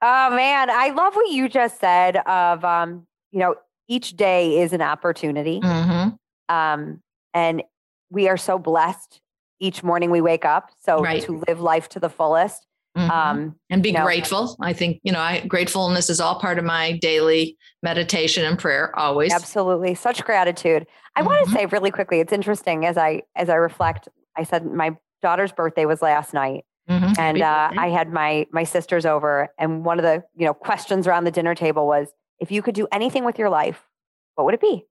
Oh 0.01 0.29
man, 0.35 0.69
I 0.69 0.89
love 0.89 1.15
what 1.15 1.29
you 1.29 1.49
just 1.49 1.79
said 1.79 2.17
of 2.17 2.63
um, 2.63 3.05
you 3.31 3.39
know, 3.39 3.55
each 3.87 4.15
day 4.15 4.61
is 4.61 4.73
an 4.73 4.81
opportunity. 4.81 5.59
Mm-hmm. 5.59 6.55
Um, 6.55 7.01
and 7.33 7.63
we 8.09 8.27
are 8.27 8.37
so 8.37 8.57
blessed 8.57 9.21
each 9.59 9.83
morning 9.83 10.11
we 10.11 10.21
wake 10.21 10.45
up. 10.45 10.71
So 10.79 10.99
right. 10.99 11.23
to 11.23 11.43
live 11.47 11.59
life 11.59 11.89
to 11.89 11.99
the 11.99 12.09
fullest. 12.09 12.65
Mm-hmm. 12.97 13.11
Um, 13.11 13.55
and 13.69 13.83
be 13.83 13.91
grateful. 13.91 14.57
I 14.59 14.73
think, 14.73 14.99
you 15.03 15.11
know, 15.11 15.19
I, 15.19 15.45
gratefulness 15.45 16.09
is 16.09 16.19
all 16.19 16.39
part 16.39 16.57
of 16.57 16.65
my 16.65 16.97
daily 16.97 17.55
meditation 17.83 18.43
and 18.43 18.57
prayer 18.57 18.97
always. 18.97 19.31
Absolutely. 19.31 19.93
Such 19.93 20.25
gratitude. 20.25 20.87
I 21.15 21.19
mm-hmm. 21.19 21.27
want 21.27 21.45
to 21.45 21.51
say 21.51 21.65
really 21.67 21.91
quickly, 21.91 22.19
it's 22.19 22.33
interesting 22.33 22.85
as 22.85 22.97
I, 22.97 23.21
as 23.35 23.47
I 23.47 23.55
reflect 23.55 24.09
I 24.39 24.43
said 24.43 24.65
my 24.65 24.95
daughter's 25.21 25.51
birthday 25.51 25.85
was 25.85 26.01
last 26.01 26.33
night. 26.33 26.65
Mm-hmm. 26.89 27.13
And 27.19 27.41
uh, 27.41 27.69
I 27.77 27.89
had 27.89 28.11
my 28.11 28.47
my 28.51 28.63
sisters 28.63 29.05
over, 29.05 29.49
and 29.59 29.85
one 29.85 29.99
of 29.99 30.03
the 30.03 30.23
you 30.35 30.45
know 30.45 30.55
questions 30.55 31.05
around 31.05 31.25
the 31.25 31.31
dinner 31.31 31.53
table 31.53 31.85
was, 31.85 32.07
if 32.39 32.51
you 32.51 32.63
could 32.63 32.73
do 32.73 32.87
anything 32.91 33.23
with 33.23 33.37
your 33.37 33.49
life, 33.49 33.83
what 34.33 34.45
would 34.45 34.55
it 34.55 34.61
be? 34.61 34.87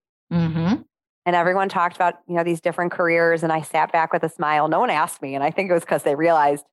And 1.28 1.36
everyone 1.36 1.68
talked 1.68 1.94
about 1.94 2.14
you 2.26 2.36
know 2.36 2.42
these 2.42 2.62
different 2.62 2.90
careers, 2.90 3.42
and 3.42 3.52
I 3.52 3.60
sat 3.60 3.92
back 3.92 4.14
with 4.14 4.22
a 4.22 4.30
smile. 4.30 4.66
No 4.66 4.80
one 4.80 4.88
asked 4.88 5.20
me, 5.20 5.34
and 5.34 5.44
I 5.44 5.50
think 5.50 5.68
it 5.68 5.74
was 5.74 5.82
because 5.82 6.02
they 6.02 6.14
realized 6.14 6.64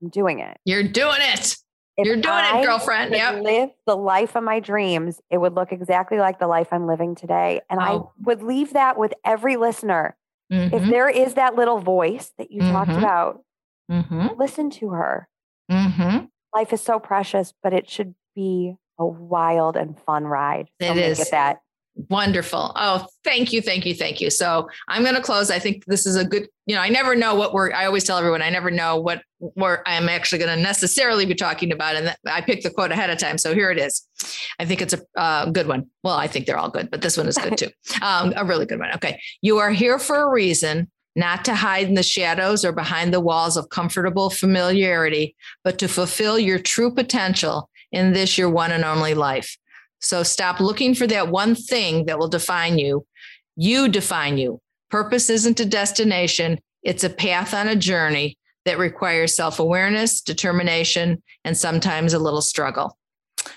I'm 0.00 0.08
doing 0.08 0.38
it. 0.38 0.56
You're 0.64 0.84
doing 0.84 1.18
it. 1.20 1.56
If 1.96 2.06
You're 2.06 2.14
doing 2.14 2.28
I 2.28 2.60
it, 2.60 2.64
girlfriend. 2.64 3.12
Yeah. 3.12 3.32
Live 3.32 3.70
the 3.88 3.96
life 3.96 4.36
of 4.36 4.44
my 4.44 4.60
dreams. 4.60 5.20
It 5.30 5.38
would 5.38 5.54
look 5.54 5.72
exactly 5.72 6.18
like 6.18 6.38
the 6.38 6.46
life 6.46 6.68
I'm 6.70 6.86
living 6.86 7.16
today, 7.16 7.60
and 7.68 7.80
oh. 7.80 7.82
I 7.82 8.22
would 8.24 8.40
leave 8.40 8.74
that 8.74 8.96
with 8.96 9.14
every 9.24 9.56
listener. 9.56 10.16
Mm-hmm. 10.52 10.76
If 10.76 10.88
there 10.88 11.08
is 11.08 11.34
that 11.34 11.56
little 11.56 11.80
voice 11.80 12.32
that 12.38 12.52
you 12.52 12.62
mm-hmm. 12.62 12.70
talked 12.70 12.92
about, 12.92 13.42
mm-hmm. 13.90 14.38
listen 14.38 14.70
to 14.70 14.90
her. 14.90 15.28
Mm-hmm. 15.68 16.26
Life 16.54 16.72
is 16.72 16.80
so 16.80 17.00
precious, 17.00 17.52
but 17.64 17.72
it 17.72 17.90
should 17.90 18.14
be 18.36 18.76
a 18.96 19.04
wild 19.04 19.76
and 19.76 19.98
fun 19.98 20.22
ride. 20.22 20.68
So 20.80 20.92
it 20.92 20.98
is. 20.98 21.18
It 21.18 21.32
that. 21.32 21.62
Wonderful. 21.96 22.72
Oh, 22.74 23.06
thank 23.22 23.52
you, 23.52 23.62
thank 23.62 23.86
you, 23.86 23.94
thank 23.94 24.20
you. 24.20 24.28
So 24.28 24.68
I'm 24.88 25.02
going 25.02 25.14
to 25.14 25.22
close. 25.22 25.50
I 25.50 25.60
think 25.60 25.84
this 25.84 26.06
is 26.06 26.16
a 26.16 26.24
good, 26.24 26.48
you 26.66 26.74
know, 26.74 26.80
I 26.80 26.88
never 26.88 27.14
know 27.14 27.36
what 27.36 27.54
we're, 27.54 27.72
I 27.72 27.86
always 27.86 28.02
tell 28.02 28.18
everyone, 28.18 28.42
I 28.42 28.50
never 28.50 28.70
know 28.70 28.98
what, 28.98 29.22
where 29.38 29.86
I'm 29.86 30.08
actually 30.08 30.38
going 30.38 30.56
to 30.56 30.62
necessarily 30.62 31.24
be 31.24 31.36
talking 31.36 31.70
about. 31.70 31.94
And 31.94 32.16
I 32.26 32.40
picked 32.40 32.64
the 32.64 32.70
quote 32.70 32.90
ahead 32.90 33.10
of 33.10 33.18
time. 33.18 33.38
So 33.38 33.54
here 33.54 33.70
it 33.70 33.78
is. 33.78 34.06
I 34.58 34.64
think 34.64 34.82
it's 34.82 34.92
a 34.94 35.00
uh, 35.16 35.50
good 35.50 35.68
one. 35.68 35.88
Well, 36.02 36.16
I 36.16 36.26
think 36.26 36.46
they're 36.46 36.58
all 36.58 36.70
good, 36.70 36.90
but 36.90 37.00
this 37.00 37.16
one 37.16 37.28
is 37.28 37.38
good 37.38 37.56
too. 37.56 37.68
Um, 38.02 38.34
a 38.36 38.44
really 38.44 38.66
good 38.66 38.80
one. 38.80 38.92
Okay. 38.96 39.20
You 39.40 39.58
are 39.58 39.70
here 39.70 39.98
for 39.98 40.16
a 40.16 40.28
reason, 40.28 40.90
not 41.14 41.44
to 41.44 41.54
hide 41.54 41.86
in 41.86 41.94
the 41.94 42.02
shadows 42.02 42.64
or 42.64 42.72
behind 42.72 43.14
the 43.14 43.20
walls 43.20 43.56
of 43.56 43.68
comfortable 43.68 44.30
familiarity, 44.30 45.36
but 45.62 45.78
to 45.78 45.88
fulfill 45.88 46.38
your 46.38 46.58
true 46.58 46.92
potential 46.92 47.70
in 47.92 48.12
this, 48.12 48.36
your 48.36 48.50
one 48.50 48.72
and 48.72 48.84
only 48.84 49.14
life. 49.14 49.56
So 50.04 50.22
stop 50.22 50.60
looking 50.60 50.94
for 50.94 51.06
that 51.06 51.28
one 51.28 51.54
thing 51.54 52.04
that 52.06 52.18
will 52.18 52.28
define 52.28 52.78
you. 52.78 53.06
You 53.56 53.88
define 53.88 54.36
you. 54.38 54.60
Purpose 54.90 55.30
isn't 55.30 55.60
a 55.60 55.64
destination, 55.64 56.60
it's 56.82 57.04
a 57.04 57.10
path 57.10 57.54
on 57.54 57.68
a 57.68 57.74
journey 57.74 58.36
that 58.66 58.78
requires 58.78 59.34
self 59.34 59.58
awareness, 59.58 60.20
determination, 60.20 61.22
and 61.44 61.56
sometimes 61.56 62.12
a 62.12 62.18
little 62.18 62.42
struggle. 62.42 62.98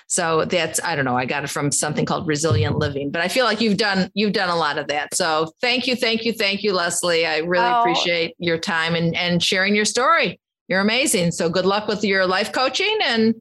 So 0.06 0.46
that's 0.46 0.82
I 0.82 0.96
don't 0.96 1.04
know. 1.04 1.16
I 1.16 1.26
got 1.26 1.44
it 1.44 1.50
from 1.50 1.70
something 1.70 2.06
called 2.06 2.26
resilient 2.26 2.76
living, 2.76 3.10
but 3.10 3.20
I 3.20 3.28
feel 3.28 3.44
like 3.44 3.60
you've 3.60 3.76
done 3.76 4.10
you've 4.14 4.32
done 4.32 4.48
a 4.48 4.56
lot 4.56 4.78
of 4.78 4.88
that. 4.88 5.14
So 5.14 5.52
thank 5.60 5.86
you, 5.86 5.96
thank 5.96 6.24
you, 6.24 6.32
thank 6.32 6.62
you, 6.62 6.72
Leslie. 6.72 7.26
I 7.26 7.38
really 7.38 7.66
oh. 7.66 7.80
appreciate 7.80 8.34
your 8.38 8.58
time 8.58 8.94
and 8.94 9.14
and 9.14 9.42
sharing 9.42 9.76
your 9.76 9.84
story. 9.84 10.40
You're 10.66 10.80
amazing. 10.80 11.32
So 11.32 11.48
good 11.48 11.66
luck 11.66 11.88
with 11.88 12.04
your 12.04 12.26
life 12.26 12.52
coaching 12.52 12.98
and 13.04 13.34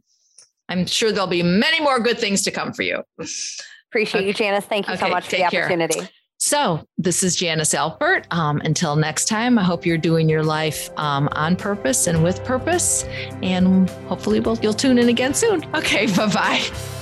I'm 0.70 0.86
sure 0.86 1.12
there'll 1.12 1.28
be 1.28 1.44
many 1.44 1.80
more 1.82 2.00
good 2.00 2.20
things 2.20 2.44
to 2.44 2.52
come 2.52 2.74
for 2.74 2.84
you. 2.84 3.04
Appreciate 3.90 4.20
okay. 4.20 4.28
you, 4.28 4.34
Janice. 4.34 4.66
Thank 4.66 4.88
you 4.88 4.94
okay, 4.94 5.06
so 5.06 5.10
much 5.10 5.26
for 5.26 5.36
the 5.36 5.46
opportunity. 5.46 6.00
Care. 6.00 6.10
So, 6.40 6.86
this 7.00 7.24
is 7.24 7.36
Janice 7.36 7.74
Alpert. 7.74 8.32
Um, 8.32 8.62
until 8.64 8.96
next 8.96 9.26
time, 9.26 9.58
I 9.58 9.64
hope 9.64 9.88
you're 9.88 9.98
doing 9.98 10.30
your 10.30 10.44
life 10.44 10.90
um, 10.98 11.30
on 11.32 11.56
purpose 11.56 12.06
and 12.06 12.24
with 12.24 12.44
purpose. 12.44 13.06
And 13.42 13.90
hopefully, 14.08 14.40
we'll, 14.40 14.58
you'll 14.60 14.74
tune 14.74 15.00
in 15.00 15.10
again 15.10 15.34
soon. 15.34 15.64
Okay, 15.74 16.06
bye 16.16 16.32
bye. 16.32 16.94